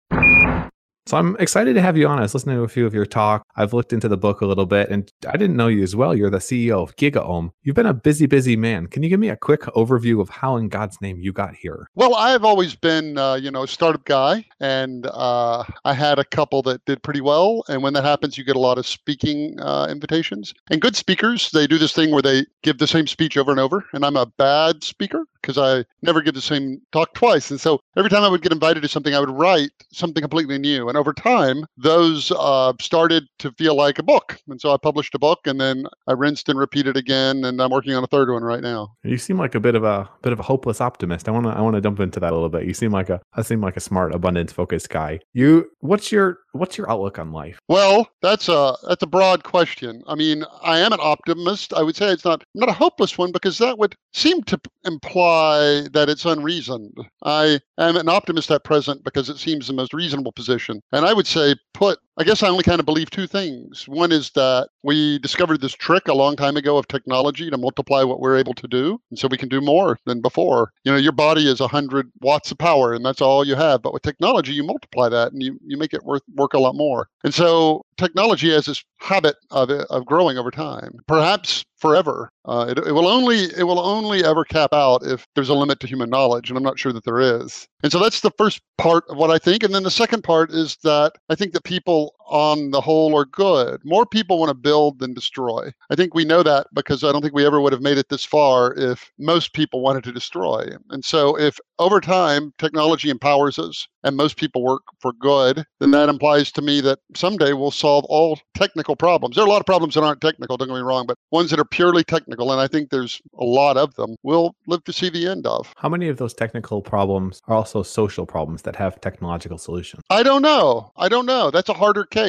So 1.06 1.18
I'm 1.18 1.36
excited 1.38 1.74
to 1.76 1.82
have 1.82 1.98
you 1.98 2.08
on. 2.08 2.18
I 2.18 2.22
was 2.22 2.34
listening 2.34 2.56
to 2.56 2.64
a 2.64 2.68
few 2.68 2.88
of 2.88 2.94
your 2.96 3.06
talk. 3.06 3.44
I've 3.56 3.74
looked 3.74 3.94
into 3.94 4.08
the 4.08 4.18
book 4.18 4.42
a 4.42 4.46
little 4.48 4.66
bit, 4.66 4.90
and 4.90 5.11
I 5.28 5.38
didn't 5.38 5.56
know 5.56 5.68
you 5.68 5.84
as 5.84 5.96
well. 5.96 6.16
You're 6.16 6.30
the 6.30 6.40
CEO 6.40 6.82
of 6.82 6.96
GigaOM. 6.96 7.52
You've 7.64 7.76
been 7.76 7.86
a 7.86 7.94
busy, 7.94 8.26
busy 8.26 8.56
man. 8.56 8.88
Can 8.88 9.04
you 9.04 9.10
give 9.10 9.20
me 9.20 9.30
a 9.30 9.36
quick 9.36 9.62
overview 9.62 10.22
of 10.22 10.30
how, 10.30 10.58
in 10.58 10.70
God's 10.70 11.00
name, 11.02 11.20
you 11.20 11.32
got 11.32 11.56
here? 11.56 11.90
Well, 11.96 12.16
I've 12.16 12.44
always 12.44 12.76
been, 12.76 13.18
uh, 13.18 13.36
you 13.36 13.52
know, 13.52 13.64
a 13.64 13.68
startup 13.68 14.06
guy, 14.06 14.46
and 14.60 15.08
uh, 15.08 15.64
I 15.86 15.94
had 15.94 16.20
a 16.20 16.26
couple 16.26 16.62
that 16.64 16.84
did 16.86 17.04
pretty 17.04 17.22
well. 17.22 17.64
And 17.68 17.84
when 17.84 17.94
that 17.94 18.04
happens, 18.04 18.38
you 18.38 18.44
get 18.44 18.56
a 18.56 18.60
lot 18.60 18.78
of 18.78 18.88
speaking 18.88 19.60
uh, 19.60 19.88
invitations. 19.90 20.54
And 20.70 20.82
good 20.82 20.96
speakers, 20.96 21.52
they 21.52 21.68
do 21.68 21.78
this 21.78 21.94
thing 21.94 22.12
where 22.12 22.22
they 22.22 22.46
give 22.64 22.78
the 22.78 22.88
same 22.88 23.08
speech 23.08 23.38
over 23.38 23.52
and 23.52 23.60
over. 23.60 23.86
And 23.94 24.06
I'm 24.06 24.18
a 24.18 24.26
bad 24.26 24.84
speaker 24.84 25.26
because 25.42 25.58
I 25.58 25.86
never 26.02 26.22
give 26.22 26.36
the 26.36 26.42
same 26.42 26.82
talk 26.92 27.14
twice. 27.14 27.50
And 27.52 27.60
so 27.60 27.80
every 27.98 28.10
time 28.10 28.24
I 28.24 28.30
would 28.30 28.42
get 28.42 28.52
invited 28.52 28.82
to 28.84 28.90
something, 28.90 29.14
I 29.14 29.20
would 29.20 29.30
write 29.30 29.72
something 29.92 30.22
completely 30.22 30.58
new. 30.58 30.88
And 30.88 30.98
over 30.98 31.14
time, 31.14 31.66
those 31.78 32.32
uh, 32.38 32.74
started 32.80 33.28
to 33.40 33.52
feel 33.54 33.76
like 33.76 34.00
a 34.00 34.04
book. 34.04 34.40
And 34.48 34.62
so 34.62 34.72
I 34.72 34.78
published 34.78 35.11
a 35.14 35.20
book, 35.20 35.40
and 35.46 35.60
then 35.60 35.86
I 36.08 36.14
rinsed 36.14 36.50
and 36.50 36.58
repeated 36.58 36.98
again, 36.98 37.44
and 37.46 37.62
I'm 37.62 37.72
working 37.72 37.94
on 37.94 38.04
a 38.04 38.08
third 38.08 38.32
one 38.32 38.44
right 38.44 38.62
now. 38.62 38.96
You 39.04 39.18
seem 39.18 39.38
like 39.38 39.56
a 39.56 39.60
bit 39.60 39.76
of 39.76 39.84
a 39.84 40.10
bit 40.22 40.34
of 40.34 40.40
a 40.40 40.44
hopeless 40.44 40.82
optimist. 40.82 41.28
I 41.28 41.32
want 41.32 41.46
to 41.46 41.52
I 41.52 41.62
want 41.62 41.76
to 41.76 41.82
jump 41.82 42.00
into 42.00 42.20
that 42.20 42.32
a 42.32 42.36
little 42.36 42.50
bit. 42.50 42.66
You 42.66 42.74
seem 42.74 42.92
like 42.92 43.10
a 43.10 43.22
I 43.34 43.42
seem 43.42 43.62
like 43.62 43.78
a 43.78 43.82
smart, 43.82 44.14
abundance 44.14 44.52
focused 44.52 44.90
guy. 44.90 45.20
You 45.34 45.70
what's 45.80 46.12
your 46.12 46.40
what's 46.54 46.78
your 46.78 46.90
outlook 46.90 47.20
on 47.20 47.32
life? 47.32 47.60
Well, 47.68 48.10
that's 48.22 48.50
a 48.50 48.76
that's 48.88 49.04
a 49.04 49.08
broad 49.08 49.44
question. 49.44 50.04
I 50.08 50.16
mean, 50.16 50.44
I 50.64 50.80
am 50.80 50.94
an 50.94 51.00
optimist. 51.02 51.74
I 51.74 51.84
would 51.84 51.96
say 51.96 52.10
it's 52.10 52.26
not 52.26 52.44
not 52.56 52.70
a 52.70 52.74
hopeless 52.74 53.18
one 53.18 53.32
because 53.32 53.58
that 53.58 53.78
would 53.78 53.96
seem 54.14 54.44
to 54.44 54.60
imply 54.86 55.88
that 55.94 56.10
it's 56.10 56.26
unreasoned. 56.26 56.98
I 57.24 57.60
am 57.78 57.96
an 57.96 58.10
optimist 58.10 58.52
at 58.52 58.64
present 58.64 59.04
because 59.04 59.30
it 59.30 59.38
seems 59.38 59.68
the 59.68 59.74
most 59.74 59.94
reasonable 59.94 60.32
position. 60.32 60.82
And 60.92 61.06
I 61.06 61.14
would 61.14 61.28
say, 61.28 61.56
put, 61.74 62.00
I 62.22 62.24
guess 62.24 62.44
I 62.44 62.50
only 62.50 62.64
kind 62.64 62.80
of 62.80 62.86
believe 62.86 63.10
two 63.10 63.26
things. 63.26 63.88
One 63.88 64.12
is 64.12 64.30
that 64.36 64.70
we 64.84 65.18
discovered 65.18 65.60
this 65.60 65.74
trick 65.74 66.08
a 66.08 66.14
long 66.14 66.36
time 66.36 66.56
ago 66.56 66.78
of 66.78 66.88
technology 66.88 67.50
to 67.50 67.58
multiply 67.58 68.04
what 68.04 68.20
we're 68.20 68.38
able 68.38 68.54
to 68.54 68.68
do. 68.68 69.02
And 69.10 69.18
so 69.18 69.28
we 69.28 69.38
can 69.38 69.50
do 69.50 69.60
more 69.60 69.98
than 70.06 70.22
before. 70.22 70.72
You 70.84 70.92
know, 70.92 71.00
your 71.00 71.14
body 71.14 71.50
is 71.50 71.60
100 71.60 72.12
watts 72.22 72.52
of 72.52 72.60
power, 72.60 72.94
and 72.94 73.04
that's 73.04 73.22
all 73.22 73.44
you 73.44 73.56
have. 73.56 73.82
But 73.82 73.92
with 73.92 74.04
technology, 74.04 74.54
you 74.54 74.64
multiply 74.64 75.10
that 75.10 75.32
and 75.32 75.42
you, 75.42 75.58
you 75.66 75.78
make 75.78 75.96
it 75.96 76.04
worth, 76.04 76.22
work 76.36 76.54
a 76.54 76.60
lot 76.60 76.76
more. 76.76 77.10
And 77.24 77.34
so 77.34 77.88
technology 78.02 78.52
has 78.52 78.66
this 78.66 78.84
habit 79.00 79.36
of, 79.52 79.70
of 79.70 80.06
growing 80.06 80.38
over 80.38 80.52
time. 80.52 81.00
Perhaps 81.08 81.64
forever. 81.78 82.32
Uh, 82.46 82.68
it, 82.70 82.78
it 82.80 82.92
will 82.92 83.08
only 83.08 83.46
it 83.58 83.64
will 83.64 83.80
only 83.80 84.24
ever 84.24 84.44
cap 84.44 84.74
out 84.74 85.04
if 85.04 85.26
there's 85.36 85.50
a 85.50 85.54
limit 85.54 85.80
to 85.80 85.88
human 85.88 86.10
knowledge, 86.10 86.50
and 86.50 86.58
I'm 86.58 86.64
not 86.64 86.80
sure 86.80 86.94
that 86.94 87.04
there 87.04 87.20
is. 87.20 87.68
And 87.84 87.92
so 87.92 88.00
that's 88.00 88.22
the 88.22 88.32
first 88.38 88.62
part 88.78 89.04
of 89.10 89.18
what 89.18 89.32
I 89.32 89.38
think. 89.38 89.64
And 89.64 89.74
then 89.74 89.84
the 89.84 89.92
second 89.92 90.24
part 90.24 90.52
is 90.52 90.78
that 90.84 91.14
I 91.30 91.36
think 91.36 91.54
that 91.54 91.64
people 91.64 92.14
on 92.32 92.72
the 92.72 92.82
whole 92.82 93.16
are 93.16 93.26
good. 93.26 93.82
More 93.84 94.06
people 94.06 94.40
want 94.40 94.50
to 94.50 94.56
build 94.56 95.00
than 95.00 95.14
destroy. 95.14 95.72
I 95.90 95.96
think 95.96 96.16
we 96.16 96.26
know 96.26 96.42
that 96.44 96.68
because 96.74 97.04
I 97.04 97.12
don't 97.12 97.22
think 97.22 97.36
we 97.36 97.46
ever 97.46 97.60
would 97.60 97.74
have 97.74 97.82
made 97.82 97.98
it 97.98 98.10
this 98.10 98.26
far 98.26 98.74
if 98.76 99.12
most 99.20 99.54
people 99.54 99.82
wanted 99.82 100.04
to 100.06 100.12
destroy. 100.12 100.70
And 100.90 101.04
so 101.04 101.38
if 101.38 101.60
over 101.78 102.00
time 102.00 102.54
technology 102.58 103.10
empowers 103.10 103.60
us 103.60 103.88
and 104.04 104.16
most 104.16 104.38
people 104.38 104.64
work 104.64 104.84
for 105.00 105.14
good, 105.14 105.64
then 105.80 105.92
that 105.92 106.10
implies 106.10 106.52
to 106.54 106.62
me 106.62 106.80
that 106.82 107.00
someday 107.16 107.54
we'll 107.54 107.72
solve 107.72 108.06
all 108.06 108.40
technical 108.56 108.96
problems. 108.96 109.36
There 109.36 109.44
are 109.44 109.48
a 109.48 109.52
lot 109.52 109.60
of 109.60 109.66
problems 109.66 109.96
that 109.96 110.04
aren't 110.04 110.22
technical, 110.22 110.58
don't 110.58 110.70
get 110.70 110.76
me 110.76 110.82
wrong, 110.82 111.06
but 111.06 111.18
ones 111.32 111.50
that 111.50 111.60
are 111.60 111.66
purely 111.66 112.04
technical, 112.04 112.52
and 112.52 112.62
I 112.62 112.68
think 112.68 112.90
there's 112.90 113.22
a 113.38 113.44
lot 113.44 113.78
of 113.78 113.94
them, 113.96 114.16
we'll 114.24 114.56
live 114.68 114.84
to 114.86 114.94
see 114.94 115.10
the 115.10 115.28
end 115.28 115.46
of. 115.46 115.74
How 115.78 115.90
many 115.90 116.08
of 116.08 116.18
those 116.18 116.34
technical 116.34 116.82
problems 116.82 117.42
are 117.48 117.56
also 117.56 117.84
social 117.84 118.26
problems 118.26 118.62
that 118.64 118.76
have 118.78 119.02
technological 119.02 119.58
solutions? 119.58 120.04
I 120.10 120.24
don't 120.24 120.42
know. 120.42 120.92
I 120.98 121.10
don't 121.10 121.26
know. 121.26 121.52
That's 121.52 121.70
a 121.70 121.74
harder 121.74 122.06
case. 122.06 122.21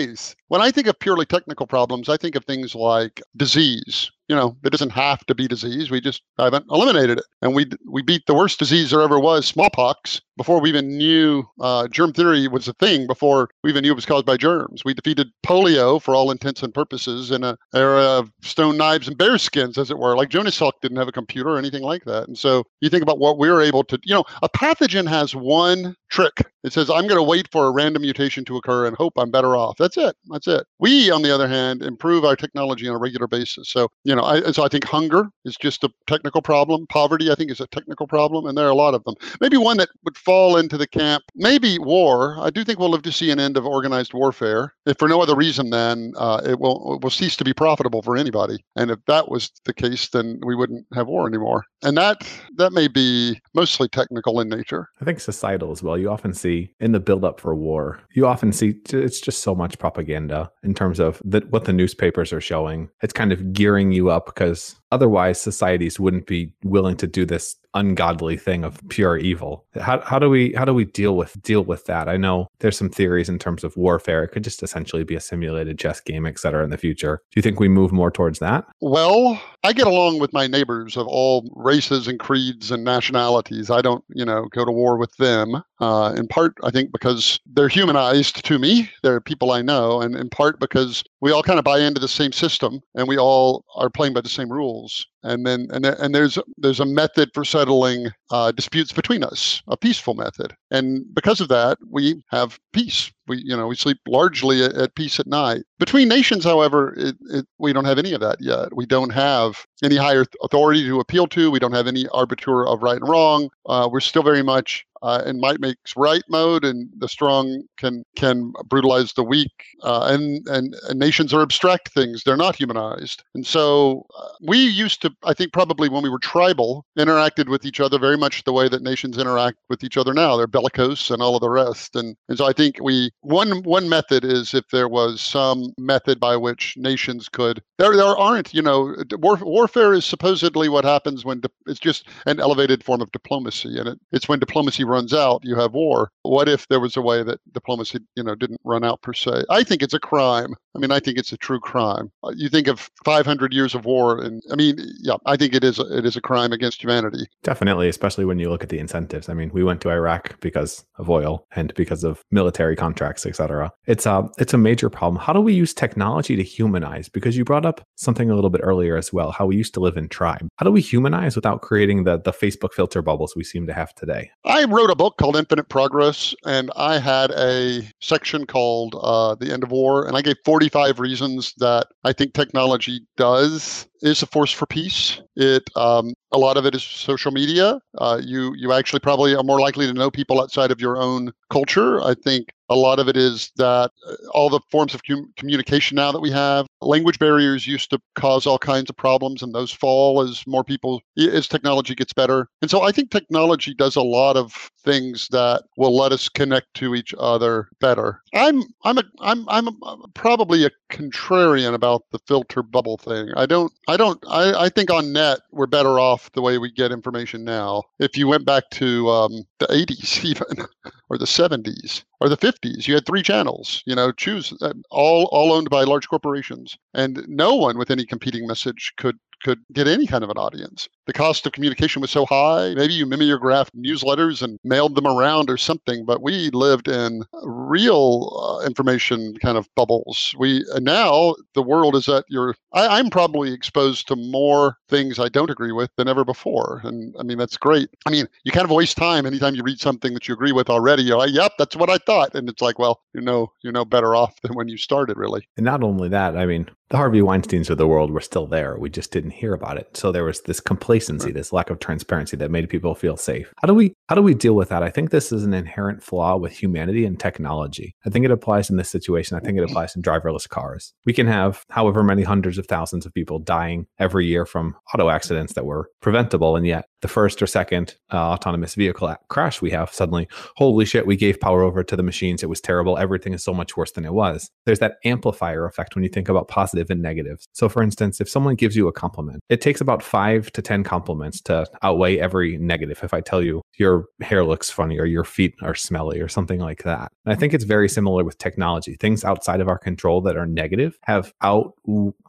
When 0.49 0.61
I 0.61 0.71
think 0.71 0.87
of 0.87 0.99
purely 0.99 1.27
technical 1.27 1.67
problems, 1.67 2.09
I 2.09 2.17
think 2.17 2.35
of 2.35 2.45
things 2.45 2.75
like 2.75 3.23
disease. 3.37 4.11
You 4.29 4.37
know, 4.37 4.57
it 4.65 4.71
doesn't 4.71 4.91
have 4.91 5.25
to 5.27 5.35
be 5.35 5.49
disease. 5.49 5.91
We 5.91 6.01
just 6.01 6.23
haven't 6.39 6.67
eliminated 6.71 7.19
it, 7.19 7.25
and 7.43 7.55
we 7.55 7.67
we 7.91 8.03
beat 8.03 8.27
the 8.27 8.35
worst 8.35 8.59
disease 8.59 8.91
there 8.91 9.03
ever 9.03 9.19
was, 9.19 9.47
smallpox, 9.47 10.21
before 10.37 10.61
we 10.61 10.69
even 10.69 10.97
knew 10.97 11.45
uh, 11.61 11.89
germ 11.89 12.13
theory 12.13 12.49
was 12.49 12.67
a 12.69 12.73
thing. 12.75 13.07
Before 13.07 13.49
we 13.63 13.71
even 13.71 13.83
knew 13.83 13.93
it 13.93 13.97
was 13.97 14.07
caused 14.07 14.27
by 14.27 14.37
germs, 14.37 14.85
we 14.85 14.95
defeated 14.95 15.29
polio 15.45 16.01
for 16.01 16.15
all 16.15 16.31
intents 16.31 16.63
and 16.63 16.73
purposes 16.73 17.31
in 17.31 17.45
an 17.45 17.57
era 17.75 18.03
of 18.03 18.33
stone 18.43 18.77
knives 18.77 19.09
and 19.09 19.19
bear 19.19 19.39
skins, 19.39 19.77
as 19.77 19.91
it 19.91 19.99
were. 19.99 20.17
Like 20.17 20.31
Jonas 20.31 20.59
Salk 20.59 20.73
didn't 20.81 20.99
have 20.99 21.09
a 21.09 21.13
computer 21.13 21.51
or 21.51 21.59
anything 21.59 21.83
like 21.83 22.05
that, 22.05 22.29
and 22.29 22.39
so 22.39 22.65
you 22.81 22.89
think 22.89 23.03
about 23.03 23.19
what 23.19 23.39
we 23.39 23.51
we're 23.51 23.63
able 23.63 23.85
to. 23.85 23.99
You 24.05 24.15
know, 24.15 24.25
a 24.43 24.49
pathogen 24.49 25.09
has 25.09 25.35
one 25.35 25.95
trick. 26.11 26.45
It 26.65 26.73
says, 26.73 26.91
"I'm 26.91 27.07
going 27.07 27.19
to 27.19 27.23
wait 27.23 27.49
for 27.51 27.67
a 27.67 27.71
random 27.71 28.03
mutation 28.03 28.45
to 28.47 28.57
occur 28.57 28.87
and 28.87 28.97
hope 28.97 29.15
I'm 29.17 29.31
better 29.31 29.57
off." 29.57 29.77
That's 29.79 29.97
it. 29.97 30.17
That's 30.31 30.47
it. 30.47 30.67
We, 30.79 31.11
on 31.11 31.23
the 31.23 31.35
other 31.35 31.49
hand, 31.49 31.83
improve 31.83 32.25
our 32.25 32.37
technology 32.37 32.89
on 32.89 32.95
a 32.95 32.99
regular 32.99 33.27
basis. 33.27 33.71
So, 33.71 33.89
you 34.05 34.12
know, 34.17 34.25
I, 34.25 34.53
so 34.53 34.65
I 34.65 34.69
think 34.69 34.85
hunger 34.85 35.29
is 35.45 35.57
just 35.57 35.85
a 35.85 35.91
technical 36.07 36.43
problem. 36.43 36.87
Poverty, 36.89 37.31
I 37.31 37.35
think, 37.35 37.51
is 37.51 37.61
a 37.61 37.67
technical 37.69 38.07
problem, 38.07 38.47
and 38.47 38.57
there 38.57 38.67
are 38.67 38.71
a 38.71 38.75
lot 38.75 38.95
of 38.95 39.05
them. 39.05 39.15
Maybe 39.41 39.57
one 39.57 39.79
that 39.79 39.89
would 40.05 40.17
fall 40.17 40.57
into 40.57 40.77
the 40.77 40.87
camp, 40.87 41.25
maybe 41.35 41.79
war. 41.79 42.37
I 42.41 42.51
do 42.51 42.65
think 42.65 42.79
we'll 42.79 42.91
live 42.91 43.03
to 43.03 43.13
see 43.13 43.31
an 43.31 43.41
end 43.41 43.57
of 43.57 43.67
organized 43.67 44.15
warfare. 44.15 44.75
If 44.87 44.99
for 44.99 45.09
no 45.09 45.21
other 45.21 45.35
reason, 45.35 45.71
than 45.71 46.13
uh, 46.17 46.43
it 46.45 46.61
will 46.61 46.95
it 46.95 47.03
will 47.03 47.11
cease 47.11 47.37
to 47.37 47.45
be 47.45 47.53
profitable 47.53 48.03
for 48.03 48.17
anybody. 48.17 48.65
And 48.77 48.91
if 48.91 48.99
that 49.07 49.29
was 49.29 49.51
the 49.65 49.75
case, 49.75 50.09
then 50.09 50.41
we 50.45 50.55
wouldn't 50.55 50.87
have 50.95 51.09
war 51.09 51.27
anymore. 51.27 51.65
And 51.83 51.97
that 51.97 52.27
that 52.57 52.73
may 52.73 52.89
be 52.89 53.41
mostly 53.55 53.89
technical 53.89 54.41
in 54.41 54.49
nature. 54.49 54.89
I 55.01 55.05
think 55.05 55.21
societal 55.21 55.71
as 55.71 55.83
well. 55.83 55.99
You 55.99 56.11
often 56.11 56.33
see 56.33 56.75
in 56.81 56.93
the 56.93 57.01
buildup 57.01 57.41
for 57.41 57.55
war, 57.55 58.01
you 58.15 58.27
often 58.27 58.53
see 58.53 58.75
it's 58.91 59.21
just 59.21 59.43
so 59.43 59.55
much 59.55 59.79
propaganda 59.79 60.51
in 60.63 60.75
terms 60.75 61.01
of 61.01 61.21
the, 61.25 61.41
what 61.51 61.65
the 61.65 61.73
newspapers 61.73 62.33
are 62.33 62.41
showing. 62.41 62.89
It's 63.03 63.13
kind 63.13 63.33
of 63.33 63.53
gearing 63.53 63.93
you 63.93 64.11
up 64.11 64.27
because 64.27 64.77
otherwise 64.93 65.41
societies 65.41 65.99
wouldn't 65.99 66.27
be 66.27 66.53
willing 66.63 66.97
to 66.99 67.07
do 67.09 67.25
this 67.25 67.57
ungodly 67.75 68.37
thing 68.37 68.65
of 68.65 68.79
pure 68.91 69.17
evil. 69.17 69.65
How, 69.81 70.01
how 70.03 70.19
do 70.19 70.29
we 70.29 70.53
how 70.53 70.65
do 70.65 70.75
we 70.75 70.85
deal 70.85 71.17
with 71.17 71.41
deal 71.43 71.63
with 71.63 71.87
that? 71.87 72.09
I 72.09 72.17
know 72.17 72.49
there's 72.61 72.77
some 72.77 72.91
theories 72.91 73.29
in 73.29 73.39
terms 73.39 73.65
of 73.65 73.77
warfare. 73.77 74.23
It 74.23 74.29
could 74.29 74.45
just 74.45 74.63
essentially 74.63 75.05
be 75.05 75.15
a 75.15 75.21
simulated 75.21 75.79
chess 75.79 76.01
game, 76.01 76.27
et 76.27 76.39
cetera, 76.39 76.63
in 76.63 76.71
the 76.71 76.77
future. 76.77 77.23
Do 77.31 77.39
you 77.39 77.43
think 77.43 77.59
we 77.59 77.69
move 77.69 77.91
more 77.91 78.11
towards 78.11 78.39
that? 78.41 78.67
Well, 78.81 79.41
I 79.65 79.73
get 79.73 79.87
along 79.87 80.19
with 80.19 80.33
my 80.33 80.47
neighbors 80.47 80.97
of 80.97 81.07
all 81.07 81.51
races 81.57 82.07
and 82.07 82.19
creeds 82.19 82.71
and 82.71 82.85
nationalities. 82.85 83.71
I 83.71 83.81
don't, 83.81 84.05
you 84.15 84.25
know, 84.25 84.49
go 84.51 84.65
to 84.65 84.73
war 84.73 84.99
with 84.99 85.17
them. 85.17 85.63
Uh, 85.83 86.15
in 86.17 86.29
part, 86.29 86.55
I 86.63 86.71
think 86.71 86.93
because 86.93 87.41
they're 87.45 87.67
humanized 87.69 88.45
to 88.45 88.57
me. 88.57 88.89
They're 89.03 89.21
people 89.21 89.51
I 89.51 89.63
know, 89.63 90.01
and 90.01 90.15
in 90.15 90.31
part 90.31 90.61
because 90.61 91.03
we 91.21 91.33
all 91.33 91.43
kind 91.43 91.59
of 91.59 91.65
buy 91.65 91.81
into 91.81 92.01
the 92.01 92.07
same 92.07 92.31
system 92.31 92.81
and 92.95 93.09
we 93.09 93.19
all 93.19 93.65
are 93.75 93.91
playing 93.91 94.15
by 94.15 94.21
the 94.21 94.29
same 94.29 94.53
rules 94.53 95.09
and 95.23 95.47
then 95.47 95.69
and, 95.73 95.85
and 95.87 96.15
there's 96.15 96.39
there's 96.59 96.81
a 96.81 96.85
method 96.85 97.31
for 97.35 97.45
settling 97.45 98.09
uh, 98.31 98.53
disputes 98.53 98.93
between 98.93 99.23
us, 99.23 99.63
a 99.69 99.77
peaceful 99.77 100.15
method, 100.15 100.55
and 100.71 101.05
because 101.15 101.41
of 101.41 101.49
that, 101.49 101.79
we 101.89 102.23
have 102.31 102.59
peace. 102.73 103.11
We 103.29 103.39
you 103.39 103.57
know 103.57 103.67
we 103.67 103.77
sleep 103.77 103.99
largely 104.07 104.65
at, 104.65 104.75
at 104.75 104.95
peace 104.95 105.21
at 105.21 105.27
night. 105.27 105.63
Between 105.79 106.09
nations, 106.09 106.45
however, 106.45 106.95
it, 106.97 107.17
it, 107.31 107.47
we 107.59 107.73
don't 107.73 107.85
have 107.85 107.99
any 107.99 108.13
of 108.13 108.21
that 108.21 108.41
yet. 108.41 108.75
We 108.75 108.87
don't 108.87 109.11
have 109.11 109.65
any 109.83 109.97
higher 109.97 110.25
authority 110.43 110.85
to 110.85 111.01
appeal 111.01 111.27
to. 111.29 111.51
We 111.51 111.59
don't 111.59 111.73
have 111.73 111.87
any 111.87 112.07
arbiter 112.09 112.67
of 112.67 112.83
right 112.83 112.99
and 113.01 113.09
wrong. 113.09 113.51
Uh, 113.67 113.89
we're 113.91 114.01
still 114.01 114.23
very 114.23 114.43
much 114.43 114.85
uh, 115.03 115.23
in 115.27 115.41
might 115.41 115.61
makes 115.61 115.95
right 115.97 116.23
mode, 116.29 116.65
and 116.65 116.89
the 116.97 117.09
strong 117.09 117.65
can 117.77 118.05
can 118.17 118.53
brutalize 118.67 119.13
the 119.13 119.25
weak. 119.25 119.51
Uh, 119.83 120.09
and, 120.11 120.47
and, 120.49 120.77
and 120.89 120.99
nations 120.99 121.35
are 121.35 121.43
abstract 121.43 121.91
things; 121.91 122.25
they're 122.25 122.37
not 122.37 122.57
humanized. 122.57 123.23
And 123.35 123.47
so 123.47 124.07
uh, 124.19 124.29
we 124.41 124.59
used 124.59 125.03
to, 125.03 125.13
I 125.25 125.35
think, 125.35 125.53
probably 125.53 125.89
when 125.89 126.03
we 126.03 126.11
were 126.11 126.19
tribal, 126.19 126.87
interacted 126.99 127.49
with 127.49 127.65
each 127.65 127.81
other 127.81 127.99
very 127.99 128.17
much 128.17 128.45
the 128.45 128.53
way 128.53 128.69
that 128.69 128.83
nations 128.83 129.19
interact 129.19 129.59
with 129.69 129.85
each 129.85 129.97
other 129.97 130.15
now. 130.15 130.37
They're 130.37 130.47
bellicose 130.47 131.11
and 131.11 131.21
all 131.23 131.35
of 131.35 131.41
the 131.41 131.51
rest. 131.51 131.97
And 131.97 132.17
and 132.29 132.39
so 132.39 132.47
I 132.47 132.53
think 132.53 132.79
we 132.81 133.11
one 133.21 133.63
one 133.63 133.89
method 133.89 134.25
is 134.25 134.55
if 134.55 134.69
there 134.71 134.89
was 134.89 135.21
some 135.21 135.73
method 135.79 136.21
by 136.21 136.37
which 136.37 136.75
nations 136.77 137.29
could 137.29 137.63
there 137.79 137.97
there 137.97 138.17
aren't 138.17 138.53
you 138.55 138.63
know 138.63 138.95
war, 139.19 139.37
warfare 139.43 139.93
is 139.93 140.05
supposedly 140.05 140.69
what 140.69 140.85
happens 140.85 141.25
when 141.25 141.41
di- 141.41 141.49
it's 141.67 141.81
just 141.81 142.09
an 142.27 142.41
elevated 142.41 142.85
form 142.85 143.01
of 143.01 143.11
diplomacy 143.13 143.79
and 143.79 143.89
it, 143.89 143.99
it's 144.13 144.29
when 144.29 144.39
diplomacy 144.39 144.85
runs 144.93 145.13
out, 145.15 145.41
you 145.45 145.57
have 145.57 145.73
war. 145.73 146.11
What 146.23 146.49
if 146.49 146.69
there 146.69 146.81
was 146.81 146.97
a 146.97 147.03
way 147.03 147.23
that 147.23 147.41
diplomacy, 147.53 148.01
you 148.17 148.23
know, 148.23 148.35
didn't 148.35 148.61
run 148.65 148.85
out 148.85 149.03
per 149.03 149.13
se? 149.13 149.45
I 149.51 149.65
think 149.65 149.83
it's 149.83 149.95
a 149.95 149.99
crime. 149.99 150.55
I 150.75 150.79
mean, 150.79 150.91
I 150.91 151.01
think 151.01 151.19
it's 151.19 151.33
a 151.33 151.37
true 151.37 151.61
crime. 151.61 152.11
Uh, 152.25 152.33
you 152.35 152.49
think 152.49 152.67
of 152.67 152.91
500 153.05 153.53
years 153.53 153.75
of 153.75 153.85
war, 153.85 154.23
and 154.23 154.43
I 154.51 154.57
mean, 154.57 154.77
yeah, 155.01 155.17
I 155.27 155.37
think 155.37 155.55
it 155.55 155.65
is 155.65 155.79
a, 155.79 155.99
it 155.99 156.07
is 156.07 156.17
a 156.17 156.21
crime 156.21 156.53
against 156.53 156.83
humanity. 156.83 157.27
Definitely, 157.43 157.89
especially 157.89 158.25
when 158.25 158.39
you 158.39 158.49
look 158.49 158.63
at 158.63 158.69
the 158.69 158.79
incentives. 158.79 159.29
I 159.29 159.35
mean, 159.35 159.51
we 159.53 159.65
went 159.65 159.81
to 159.83 159.91
Iraq 159.91 160.41
because 160.41 160.85
of 160.97 161.11
oil 161.11 161.47
and 161.55 161.75
because 161.75 162.05
of 162.05 162.23
military 162.31 162.77
contracts, 162.77 163.27
etc. 163.27 163.71
It's 163.87 164.07
a 164.07 164.29
it's 164.39 164.55
a 164.55 164.59
major 164.59 164.89
problem. 164.89 165.21
How 165.21 165.33
do 165.33 165.41
we 165.41 165.53
use 165.55 165.75
technology 165.75 166.37
to 166.37 166.43
humanize? 166.43 167.09
Because 167.09 167.37
you 167.37 167.45
brought 167.45 167.67
up 167.67 167.83
something 167.97 168.31
a 168.31 168.35
little 168.35 168.51
bit 168.51 168.63
earlier 168.65 168.97
as 168.97 169.13
well. 169.13 169.31
How 169.31 169.47
we 169.47 169.57
used 169.57 169.75
to 169.75 169.81
live 169.81 169.97
in 169.97 170.09
tribe. 170.09 170.49
How 170.57 170.65
do 170.65 170.73
we 170.73 170.81
humanize 170.81 171.37
without 171.37 171.61
creating 171.61 172.05
the 172.05 172.19
the 172.19 172.33
Facebook 172.33 172.73
filter 172.73 173.03
bubbles 173.03 173.37
we 173.37 173.45
seem 173.45 173.67
to 173.67 173.75
have 173.75 173.95
today? 173.95 174.31
I 174.45 174.65
wrote 174.65 174.82
a 174.91 174.97
book 174.97 175.17
called 175.17 175.37
Infinite 175.37 175.69
Progress, 175.69 176.35
and 176.47 176.71
I 176.77 176.99
had 176.99 177.31
a 177.33 177.89
section 178.01 178.47
called 178.47 178.95
uh, 179.01 179.35
The 179.35 179.53
End 179.53 179.63
of 179.63 179.71
War, 179.71 180.07
and 180.07 180.17
I 180.17 180.23
gave 180.23 180.37
45 180.45 181.01
reasons 181.01 181.55
that 181.59 181.89
I 182.05 182.13
think 182.13 182.35
technology 182.35 183.01
does 183.17 183.87
is 184.03 184.23
a 184.23 184.27
force 184.27 184.51
for 184.51 184.67
peace. 184.67 185.21
It 185.37 185.63
um, 185.77 186.15
a 186.33 186.39
lot 186.39 186.57
of 186.57 186.67
it 186.67 186.75
is 186.75 186.83
social 186.83 187.31
media. 187.31 187.81
Uh, 187.99 188.21
you 188.23 188.53
you 188.57 188.73
actually 188.73 189.01
probably 189.01 189.35
are 189.35 189.45
more 189.45 189.61
likely 189.61 189.87
to 189.87 189.93
know 189.93 190.11
people 190.11 190.41
outside 190.41 190.71
of 190.71 190.81
your 190.81 190.97
own 190.97 191.33
culture. 191.51 192.03
I 192.03 192.15
think 192.15 192.49
a 192.69 192.77
lot 192.77 192.99
of 192.99 193.09
it 193.09 193.17
is 193.17 193.53
that 193.57 193.91
uh, 194.09 194.15
all 194.33 194.49
the 194.49 194.61
forms 194.71 194.95
of 194.95 195.03
com- 195.05 195.33
communication 195.37 195.95
now 195.95 196.11
that 196.11 196.21
we 196.21 196.31
have, 196.31 196.67
language 196.81 197.19
barriers 197.19 197.67
used 197.67 197.91
to 197.91 198.01
cause 198.15 198.47
all 198.47 198.59
kinds 198.59 198.91
of 198.91 198.97
problems, 198.97 199.43
and 199.43 199.55
those 199.55 199.71
fall 199.71 200.21
as 200.23 200.45
more 200.47 200.65
people, 200.65 201.01
as 201.19 201.47
technology 201.47 201.95
gets 201.95 202.13
better. 202.13 202.49
And 202.61 202.71
so 202.71 202.83
I 202.83 202.91
think 202.91 203.11
technology 203.11 203.75
does 203.75 203.95
a 203.95 204.03
lot 204.03 204.37
of 204.37 204.71
things 204.85 205.29
that 205.29 205.65
will 205.77 205.97
let 205.97 206.13
us 206.13 206.29
connect 206.29 206.75
to 206.75 206.95
each 206.95 207.15
other 207.19 207.69
better. 207.81 208.23
I'm 208.35 208.63
I'm 208.85 208.99
a 208.99 209.05
I'm 209.21 209.49
I'm 209.49 209.69
a, 209.69 209.97
probably 210.15 210.65
a 210.65 210.71
contrarian 210.91 211.75
about 211.75 212.03
the 212.11 212.19
filter 212.21 212.63
bubble 212.63 212.99
thing. 212.99 213.31
I 213.37 213.47
don't 213.47 213.73
I 213.89 213.97
don't 213.97 214.23
I, 214.29 214.65
I 214.65 214.69
think 214.69 214.91
on 214.91 215.13
net 215.13 215.41
we're 215.51 215.67
better 215.67 215.99
off 215.99 216.31
the 216.33 216.43
way 216.43 216.59
we 216.59 216.71
get 216.71 216.93
information 216.93 217.45
now. 217.45 217.83
If 217.99 218.17
you 218.17 218.29
went 218.29 218.45
back 218.45 218.71
to 218.71 219.09
um, 219.11 219.45
the 219.59 219.67
80s 219.67 220.25
even 220.25 220.67
or 221.09 221.19
the 221.19 221.25
70s 221.25 222.05
or 222.21 222.29
the 222.29 222.37
50s 222.37 222.87
you 222.87 222.95
had 222.95 223.07
three 223.07 223.23
channels 223.23 223.83
you 223.87 223.95
know 223.95 224.13
choose 224.13 224.53
uh, 224.63 224.73
all 224.91 225.29
all 225.33 225.53
owned 225.53 225.69
by 225.71 225.85
large 225.85 226.09
corporations 226.09 226.79
and 226.95 227.25
no 227.29 227.55
one 227.55 227.79
with 227.79 227.91
any 227.91 228.05
competing 228.05 228.47
message 228.47 228.93
could 228.97 229.19
could 229.43 229.61
get 229.73 229.89
any 229.89 230.07
kind 230.07 230.25
of 230.25 230.31
an 230.31 230.39
audience. 230.39 230.89
The 231.07 231.13
cost 231.13 231.47
of 231.47 231.53
communication 231.53 232.01
was 232.01 232.11
so 232.11 232.25
high. 232.25 232.75
Maybe 232.75 232.95
you 232.95 233.07
mimeographed 233.07 233.77
newsletters 233.77 234.43
and 234.43 234.59
mailed 234.65 234.95
them 234.95 235.07
around 235.07 235.51
or 235.51 235.57
something, 235.57 236.05
but 236.05 236.23
we 236.23 236.51
lived 236.51 236.89
in 236.89 237.25
real 237.43 238.61
uh, 238.61 238.67
information 238.67 239.37
kind 239.39 239.59
of 239.59 239.69
bubbles. 239.75 240.35
We 240.39 240.65
now 240.79 241.35
the 241.55 241.63
world 241.63 241.97
is 241.97 242.09
at 242.09 242.25
your. 242.29 242.55
I, 242.73 242.99
I'm 242.99 243.11
probably 243.11 243.53
exposed 243.53 244.09
to 244.09 244.17
more 244.17 244.79
things 244.89 245.19
I 245.19 245.29
don't 245.29 245.51
agree 245.51 245.73
with 245.73 245.91
than 245.97 246.09
ever 246.09 246.25
before, 246.25 246.81
and 246.85 247.15
I 247.19 247.25
mean 247.25 247.39
that's 247.39 247.57
great. 247.57 247.91
I 248.07 248.11
mean 248.11 248.27
you 248.45 248.53
kind 248.53 248.65
of 248.65 248.71
waste 248.71 248.97
time 248.97 249.27
anytime 249.27 249.55
you 249.55 249.63
read 249.63 249.81
something 249.81 250.15
that 250.15 250.29
you 250.29 250.35
agree 250.35 250.53
with 250.53 250.71
already. 250.71 251.03
You're 251.03 251.19
like, 251.19 251.33
yep, 251.33 251.53
that's 251.59 251.77
what 251.77 251.91
I 251.91 251.99
thought, 251.99 252.35
and 252.35 252.49
it's 252.49 252.63
like, 252.63 252.79
well, 252.79 253.01
you 253.13 253.21
know, 253.21 253.53
you're 253.63 253.73
no 253.73 253.85
better 253.85 254.15
off 254.15 254.41
than 254.43 254.55
when 254.55 254.69
you 254.69 254.77
started, 254.77 255.17
really. 255.17 255.49
And 255.57 255.65
not 255.65 255.83
only 255.83 256.09
that, 256.11 256.37
I 256.37 256.47
mean, 256.47 256.69
the 256.93 256.99
Harvey 256.99 257.23
Weinsteins 257.23 257.71
of 257.71 257.79
the 257.79 257.89
world 257.89 258.11
were 258.11 258.21
still 258.21 258.47
there. 258.47 258.77
We 258.77 258.91
just 258.91 259.13
didn't 259.13 259.31
hear 259.31 259.55
about 259.55 259.79
it. 259.79 259.97
So 259.97 260.13
there 260.13 260.25
was 260.25 260.43
this 260.43 260.61
complacency, 260.61 261.29
right. 261.29 261.35
this 261.35 261.51
lack 261.51 261.71
of 261.71 261.79
transparency 261.79 262.37
that 262.37 262.51
made 262.51 262.69
people 262.69 262.95
feel 262.95 263.17
safe. 263.17 263.51
How 263.63 263.67
do 263.67 263.73
we 263.73 263.95
how 264.11 264.15
do 264.15 264.21
we 264.21 264.35
deal 264.35 264.53
with 264.53 264.69
that? 264.69 264.83
I 264.83 264.91
think 264.91 265.09
this 265.09 265.33
is 265.33 265.43
an 265.43 265.55
inherent 265.55 266.03
flaw 266.03 266.37
with 266.37 266.53
humanity 266.53 267.07
and 267.07 267.19
technology. 267.19 267.97
I 268.05 268.11
think 268.11 268.27
it 268.27 268.31
applies 268.31 268.69
in 268.69 268.77
this 268.77 268.91
situation. 268.91 269.39
I 269.39 269.41
think 269.41 269.57
it 269.57 269.65
applies 269.65 269.97
in 269.97 270.03
driverless 270.03 270.47
cars. 270.47 270.93
We 271.07 271.15
can 271.15 271.27
have 271.27 271.65
however 271.71 272.03
many 272.03 272.25
hundreds 272.25 272.59
of 272.59 272.67
thousands 272.67 273.07
of 273.07 273.15
people 273.15 273.39
dying 273.39 273.87
every 273.99 274.27
year 274.27 274.45
from 274.45 274.77
auto 274.93 275.09
accidents 275.09 275.55
that 275.55 275.65
were 275.65 275.89
preventable, 276.03 276.57
and 276.57 276.67
yet 276.67 276.85
the 277.03 277.09
first 277.09 277.43
or 277.43 277.47
second 277.47 277.97
uh, 278.13 278.17
autonomous 278.17 278.75
vehicle 278.75 279.15
crash 279.29 279.61
we 279.61 279.71
have 279.71 279.93
suddenly, 279.93 280.29
holy 280.57 280.85
shit, 280.85 281.07
we 281.07 281.17
gave 281.17 281.41
power 281.41 281.63
over 281.63 281.83
to 281.83 281.97
the 281.97 282.03
machines. 282.03 282.43
It 282.43 282.49
was 282.49 282.61
terrible. 282.61 282.97
Everything 282.97 283.35
is 283.35 283.45
so 283.45 283.53
much 283.53 283.77
worse 283.77 283.93
than 283.93 284.05
it 284.05 284.15
was. 284.15 284.51
There's 284.65 284.79
that 284.79 284.97
amplifier 285.05 285.67
effect 285.67 285.95
when 285.95 286.05
you 286.05 286.11
think 286.11 286.29
about 286.29 286.49
positive 286.49 286.91
and 286.91 287.03
negatives. 287.03 287.47
So, 287.53 287.69
for 287.69 287.83
instance, 287.83 288.21
if 288.21 288.29
someone 288.29 288.55
gives 288.55 288.77
you 288.77 288.89
a 288.89 288.93
compliment, 288.93 289.41
it 289.49 289.61
takes 289.61 289.81
about 289.81 290.03
five 290.03 290.51
to 290.53 290.63
10 290.63 290.85
compliments 290.85 291.41
to 291.43 291.67
outweigh 291.83 292.19
every 292.19 292.57
negative. 292.59 293.01
If 293.03 293.13
I 293.13 293.21
tell 293.21 293.43
you 293.43 293.63
your 293.79 294.07
hair 294.21 294.45
looks 294.45 294.71
funny 294.71 294.99
or 294.99 295.07
your 295.07 295.25
feet 295.25 295.55
are 295.63 295.75
smelly 295.75 296.21
or 296.21 296.29
something 296.29 296.61
like 296.61 296.85
that. 296.85 297.11
And 297.25 297.35
I 297.35 297.37
think 297.37 297.53
it's 297.53 297.65
very 297.65 297.89
similar 297.89 298.25
with 298.25 298.39
technology. 298.39 298.97
Things 298.99 299.25
outside 299.25 299.61
of 299.61 299.69
our 299.69 299.79
control 299.79 300.21
that 300.23 300.37
are 300.37 300.47
negative 300.47 300.99
have 301.03 301.33
out 301.43 301.75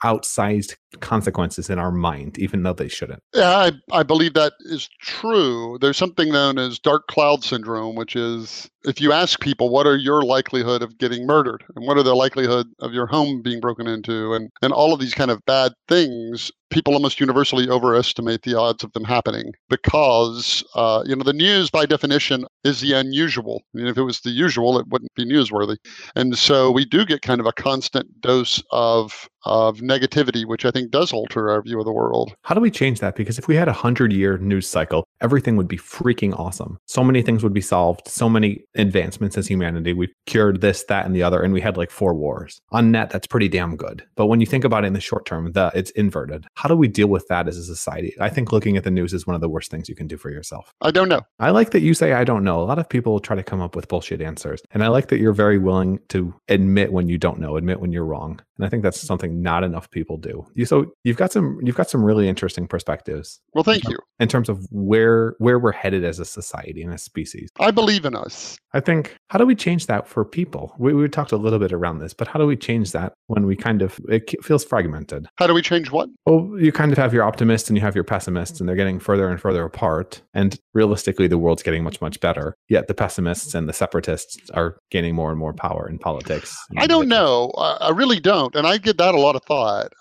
outsized 0.03 0.75
consequences 0.99 1.69
in 1.69 1.79
our 1.79 1.91
mind, 1.91 2.37
even 2.39 2.63
though 2.63 2.73
they 2.73 2.87
shouldn't. 2.87 3.21
Yeah, 3.33 3.49
I, 3.49 3.71
I 3.91 4.03
believe 4.03 4.33
that 4.33 4.53
is 4.59 4.89
true. 5.01 5.77
There's 5.81 5.97
something 5.97 6.29
known 6.29 6.57
as 6.57 6.79
dark 6.79 7.07
cloud 7.07 7.43
syndrome, 7.43 7.95
which 7.95 8.15
is 8.15 8.69
if 8.85 8.99
you 8.99 9.11
ask 9.11 9.39
people 9.39 9.69
what 9.69 9.87
are 9.87 9.95
your 9.95 10.23
likelihood 10.23 10.81
of 10.81 10.97
getting 10.97 11.25
murdered 11.25 11.63
and 11.75 11.85
what 11.87 11.97
are 11.97 12.03
the 12.03 12.15
likelihood 12.15 12.67
of 12.79 12.93
your 12.93 13.05
home 13.05 13.41
being 13.41 13.59
broken 13.59 13.87
into 13.87 14.33
and, 14.33 14.49
and 14.61 14.73
all 14.73 14.93
of 14.93 14.99
these 14.99 15.13
kind 15.13 15.31
of 15.31 15.43
bad 15.45 15.73
things 15.87 16.51
people 16.73 16.95
almost 16.95 17.19
universally 17.19 17.69
overestimate 17.69 18.41
the 18.41 18.57
odds 18.57 18.83
of 18.83 18.91
them 18.93 19.03
happening 19.03 19.53
because 19.69 20.63
uh, 20.73 21.03
you 21.05 21.15
know 21.15 21.23
the 21.23 21.31
news 21.31 21.69
by 21.69 21.85
definition 21.85 22.45
is 22.63 22.81
the 22.81 22.93
unusual. 22.93 23.61
I 23.73 23.77
mean, 23.77 23.87
if 23.87 23.97
it 23.97 24.03
was 24.03 24.21
the 24.21 24.31
usual, 24.31 24.79
it 24.79 24.87
wouldn't 24.87 25.13
be 25.13 25.25
newsworthy. 25.25 25.77
And 26.15 26.37
so 26.37 26.71
we 26.71 26.83
do 26.83 27.05
get 27.05 27.21
kind 27.21 27.39
of 27.39 27.45
a 27.45 27.53
constant 27.53 28.21
dose 28.21 28.61
of 28.71 29.29
of 29.45 29.79
negativity, 29.79 30.45
which 30.45 30.65
I 30.65 30.71
think 30.71 30.91
does 30.91 31.11
alter 31.11 31.49
our 31.49 31.61
view 31.61 31.79
of 31.79 31.85
the 31.85 31.91
world. 31.91 32.33
How 32.43 32.55
do 32.55 32.61
we 32.61 32.71
change 32.71 32.99
that? 33.01 33.15
Because 33.15 33.37
if 33.37 33.47
we 33.47 33.55
had 33.55 33.67
a 33.67 33.73
hundred 33.73 34.13
year 34.13 34.37
news 34.37 34.67
cycle, 34.67 35.05
everything 35.21 35.57
would 35.57 35.67
be 35.67 35.77
freaking 35.77 36.37
awesome. 36.39 36.77
So 36.85 37.03
many 37.03 37.21
things 37.21 37.43
would 37.43 37.53
be 37.53 37.61
solved, 37.61 38.07
so 38.07 38.29
many 38.29 38.63
advancements 38.75 39.37
as 39.37 39.47
humanity. 39.47 39.93
We've 39.93 40.13
cured 40.25 40.61
this, 40.61 40.85
that, 40.85 41.05
and 41.05 41.15
the 41.15 41.23
other, 41.23 41.41
and 41.41 41.53
we 41.53 41.61
had 41.61 41.77
like 41.77 41.91
four 41.91 42.13
wars. 42.13 42.61
On 42.71 42.91
net, 42.91 43.09
that's 43.09 43.27
pretty 43.27 43.49
damn 43.49 43.75
good. 43.75 44.03
But 44.15 44.27
when 44.27 44.39
you 44.39 44.45
think 44.45 44.63
about 44.63 44.85
it 44.85 44.87
in 44.87 44.93
the 44.93 45.01
short 45.01 45.25
term, 45.25 45.51
the 45.51 45.71
it's 45.73 45.91
inverted. 45.91 46.45
How 46.63 46.69
do 46.69 46.77
we 46.77 46.87
deal 46.87 47.07
with 47.07 47.27
that 47.27 47.49
as 47.49 47.57
a 47.57 47.63
society? 47.65 48.15
I 48.21 48.29
think 48.29 48.53
looking 48.53 48.77
at 48.77 48.85
the 48.85 48.89
news 48.89 49.11
is 49.13 49.27
one 49.27 49.35
of 49.35 49.41
the 49.41 49.49
worst 49.49 49.69
things 49.69 49.89
you 49.89 49.95
can 49.95 50.07
do 50.07 50.15
for 50.15 50.29
yourself. 50.29 50.73
I 50.79 50.91
don't 50.91 51.09
know. 51.09 51.19
I 51.37 51.49
like 51.49 51.71
that 51.71 51.81
you 51.81 51.93
say 51.93 52.13
I 52.13 52.23
don't 52.23 52.45
know. 52.45 52.61
A 52.61 52.63
lot 52.63 52.79
of 52.79 52.87
people 52.87 53.19
try 53.19 53.35
to 53.35 53.43
come 53.43 53.59
up 53.59 53.75
with 53.75 53.89
bullshit 53.89 54.21
answers. 54.21 54.61
And 54.71 54.81
I 54.81 54.87
like 54.87 55.09
that 55.09 55.19
you're 55.19 55.33
very 55.33 55.57
willing 55.57 55.99
to 56.07 56.33
admit 56.47 56.93
when 56.93 57.09
you 57.09 57.17
don't 57.17 57.37
know, 57.37 57.57
admit 57.57 57.81
when 57.81 57.91
you're 57.91 58.05
wrong. 58.05 58.39
And 58.57 58.65
I 58.65 58.69
think 58.69 58.83
that's 58.83 58.99
something 59.01 59.41
not 59.41 59.63
enough 59.63 59.89
people 59.89 60.17
do. 60.17 60.45
You 60.53 60.65
so 60.65 60.93
you've 61.03 61.17
got 61.17 61.31
some 61.31 61.59
you've 61.63 61.75
got 61.75 61.89
some 61.89 62.03
really 62.03 62.27
interesting 62.27 62.67
perspectives. 62.67 63.39
Well, 63.53 63.63
thank 63.63 63.87
you. 63.87 63.97
In 64.19 64.27
terms 64.27 64.49
of 64.49 64.65
where 64.71 65.35
where 65.39 65.59
we're 65.59 65.71
headed 65.71 66.03
as 66.03 66.19
a 66.19 66.25
society 66.25 66.81
and 66.83 66.93
a 66.93 66.97
species. 66.97 67.49
I 67.59 67.71
believe 67.71 68.05
in 68.05 68.15
us. 68.15 68.57
I 68.73 68.79
think 68.79 69.15
how 69.29 69.39
do 69.39 69.45
we 69.45 69.55
change 69.55 69.87
that 69.87 70.07
for 70.07 70.25
people? 70.25 70.73
We, 70.77 70.93
we 70.93 71.07
talked 71.07 71.31
a 71.31 71.37
little 71.37 71.59
bit 71.59 71.71
around 71.71 71.99
this, 71.99 72.13
but 72.13 72.27
how 72.27 72.39
do 72.39 72.45
we 72.45 72.55
change 72.55 72.91
that 72.91 73.13
when 73.27 73.45
we 73.45 73.55
kind 73.55 73.81
of 73.81 73.99
it 74.09 74.43
feels 74.43 74.65
fragmented? 74.65 75.27
How 75.37 75.47
do 75.47 75.53
we 75.53 75.61
change 75.61 75.91
what? 75.91 76.09
Well, 76.25 76.51
you 76.59 76.71
kind 76.71 76.91
of 76.91 76.97
have 76.97 77.13
your 77.13 77.23
optimists 77.23 77.69
and 77.69 77.77
you 77.77 77.81
have 77.81 77.95
your 77.95 78.03
pessimists, 78.03 78.59
and 78.59 78.67
they're 78.67 78.75
getting 78.75 78.99
further 78.99 79.29
and 79.29 79.39
further 79.39 79.63
apart. 79.63 80.21
And 80.33 80.59
realistically, 80.73 81.27
the 81.27 81.37
world's 81.37 81.63
getting 81.63 81.83
much 81.83 82.01
much 82.01 82.19
better. 82.19 82.55
Yet 82.67 82.87
the 82.87 82.93
pessimists 82.93 83.53
and 83.53 83.69
the 83.69 83.73
separatists 83.73 84.49
are 84.51 84.77
gaining 84.89 85.15
more 85.15 85.29
and 85.29 85.39
more 85.39 85.53
power 85.53 85.87
in 85.87 85.99
politics. 85.99 86.55
I 86.77 86.87
don't 86.87 87.07
know. 87.07 87.51
I 87.57 87.91
really 87.91 88.19
don't, 88.19 88.42
and 88.53 88.67
I 88.67 88.77
give 88.77 88.97
that 88.97 89.15
a 89.15 89.19
lot 89.19 89.35
of 89.35 89.43
thought. 89.43 89.93